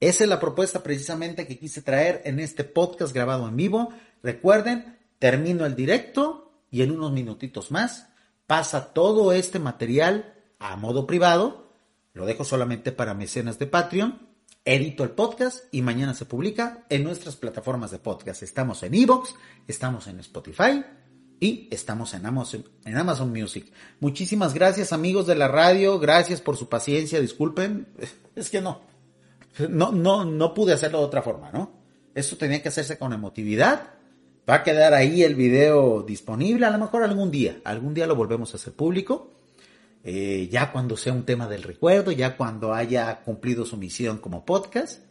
Esa 0.00 0.24
es 0.24 0.28
la 0.28 0.40
propuesta 0.40 0.82
precisamente 0.82 1.46
que 1.46 1.56
quise 1.56 1.82
traer 1.82 2.22
en 2.24 2.40
este 2.40 2.64
podcast 2.64 3.14
grabado 3.14 3.46
en 3.46 3.54
vivo. 3.54 3.92
Recuerden, 4.24 4.98
termino 5.20 5.64
el 5.66 5.76
directo 5.76 6.50
y 6.68 6.82
en 6.82 6.90
unos 6.90 7.12
minutitos 7.12 7.70
más 7.70 8.08
pasa 8.48 8.92
todo 8.92 9.32
este 9.32 9.60
material 9.60 10.34
a 10.58 10.74
modo 10.74 11.06
privado. 11.06 11.70
Lo 12.12 12.26
dejo 12.26 12.42
solamente 12.42 12.90
para 12.90 13.14
mecenas 13.14 13.56
de 13.60 13.68
Patreon. 13.68 14.26
Edito 14.64 15.04
el 15.04 15.10
podcast 15.10 15.72
y 15.72 15.80
mañana 15.80 16.12
se 16.12 16.24
publica 16.24 16.84
en 16.88 17.04
nuestras 17.04 17.36
plataformas 17.36 17.92
de 17.92 18.00
podcast. 18.00 18.42
Estamos 18.42 18.82
en 18.82 18.94
Evox, 18.94 19.32
estamos 19.68 20.08
en 20.08 20.18
Spotify 20.18 20.84
y 21.40 21.68
estamos 21.70 22.14
en 22.14 22.26
Amazon, 22.26 22.64
en 22.84 22.96
Amazon 22.96 23.30
Music. 23.30 23.70
Muchísimas 24.00 24.54
gracias 24.54 24.92
amigos 24.92 25.26
de 25.26 25.34
la 25.34 25.48
radio, 25.48 25.98
gracias 25.98 26.40
por 26.40 26.56
su 26.56 26.68
paciencia, 26.68 27.20
disculpen, 27.20 27.88
es 28.34 28.50
que 28.50 28.60
no, 28.60 28.82
no, 29.68 29.92
no, 29.92 30.24
no 30.24 30.54
pude 30.54 30.72
hacerlo 30.72 30.98
de 31.00 31.04
otra 31.04 31.22
forma, 31.22 31.50
¿no? 31.52 31.72
Esto 32.14 32.36
tenía 32.36 32.62
que 32.62 32.68
hacerse 32.68 32.98
con 32.98 33.12
emotividad 33.12 33.96
Va 34.48 34.56
a 34.56 34.62
quedar 34.62 34.94
ahí 34.94 35.24
el 35.24 35.34
video 35.34 36.02
disponible, 36.02 36.66
a 36.66 36.70
lo 36.70 36.78
mejor 36.78 37.02
algún 37.02 37.32
día, 37.32 37.60
algún 37.64 37.94
día 37.94 38.06
lo 38.06 38.14
volvemos 38.14 38.52
a 38.52 38.58
hacer 38.58 38.74
público, 38.74 39.32
eh, 40.04 40.48
ya 40.52 40.70
cuando 40.70 40.96
sea 40.96 41.12
un 41.12 41.24
tema 41.24 41.48
del 41.48 41.64
recuerdo, 41.64 42.12
ya 42.12 42.36
cuando 42.36 42.72
haya 42.72 43.22
cumplido 43.22 43.64
su 43.64 43.76
misión 43.76 44.18
como 44.18 44.44
podcast. 44.44 45.02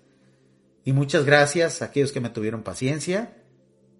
Y 0.85 0.93
muchas 0.93 1.25
gracias 1.25 1.81
a 1.81 1.85
aquellos 1.85 2.13
que 2.13 2.21
me 2.21 2.29
tuvieron 2.29 2.63
paciencia. 2.63 3.33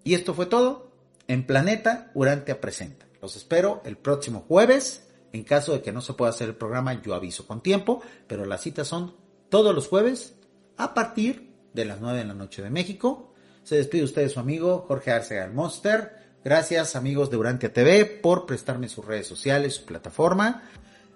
Y 0.04 0.14
esto 0.14 0.32
fue 0.32 0.46
todo 0.46 0.90
en 1.28 1.46
Planeta 1.46 2.10
Urantia 2.14 2.60
Presenta. 2.60 3.06
Los 3.20 3.36
espero 3.36 3.82
el 3.84 3.96
próximo 3.96 4.44
jueves. 4.46 5.02
En 5.32 5.44
caso 5.44 5.72
de 5.72 5.82
que 5.82 5.92
no 5.92 6.00
se 6.00 6.14
pueda 6.14 6.30
hacer 6.30 6.48
el 6.48 6.54
programa, 6.54 7.02
yo 7.02 7.14
aviso 7.14 7.46
con 7.46 7.62
tiempo, 7.62 8.02
pero 8.26 8.44
las 8.46 8.62
citas 8.62 8.88
son 8.88 9.14
todos 9.48 9.74
los 9.74 9.88
jueves 9.88 10.34
a 10.76 10.94
partir 10.94 11.52
de 11.74 11.84
las 11.84 12.00
9 12.00 12.18
de 12.18 12.24
la 12.24 12.34
noche 12.34 12.62
de 12.62 12.70
México. 12.70 13.34
Se 13.62 13.76
despide 13.76 14.04
usted 14.04 14.28
su 14.28 14.40
amigo 14.40 14.84
Jorge 14.86 15.10
Arcega 15.10 15.44
el 15.44 15.52
Monster. 15.52 16.12
Gracias 16.44 16.94
amigos 16.94 17.30
de 17.30 17.36
Urantia 17.36 17.72
TV 17.72 18.04
por 18.04 18.46
prestarme 18.46 18.88
sus 18.88 19.04
redes 19.04 19.26
sociales, 19.26 19.74
su 19.74 19.84
plataforma. 19.84 20.62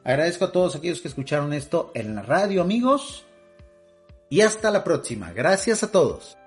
Agradezco 0.02 0.46
a 0.46 0.52
todos 0.52 0.74
aquellos 0.74 1.00
que 1.00 1.08
escucharon 1.08 1.52
esto 1.52 1.92
en 1.94 2.14
la 2.14 2.22
radio 2.22 2.62
amigos. 2.62 3.24
Y 4.28 4.40
hasta 4.42 4.70
la 4.70 4.84
próxima. 4.84 5.32
Gracias 5.32 5.82
a 5.82 5.90
todos. 5.90 6.39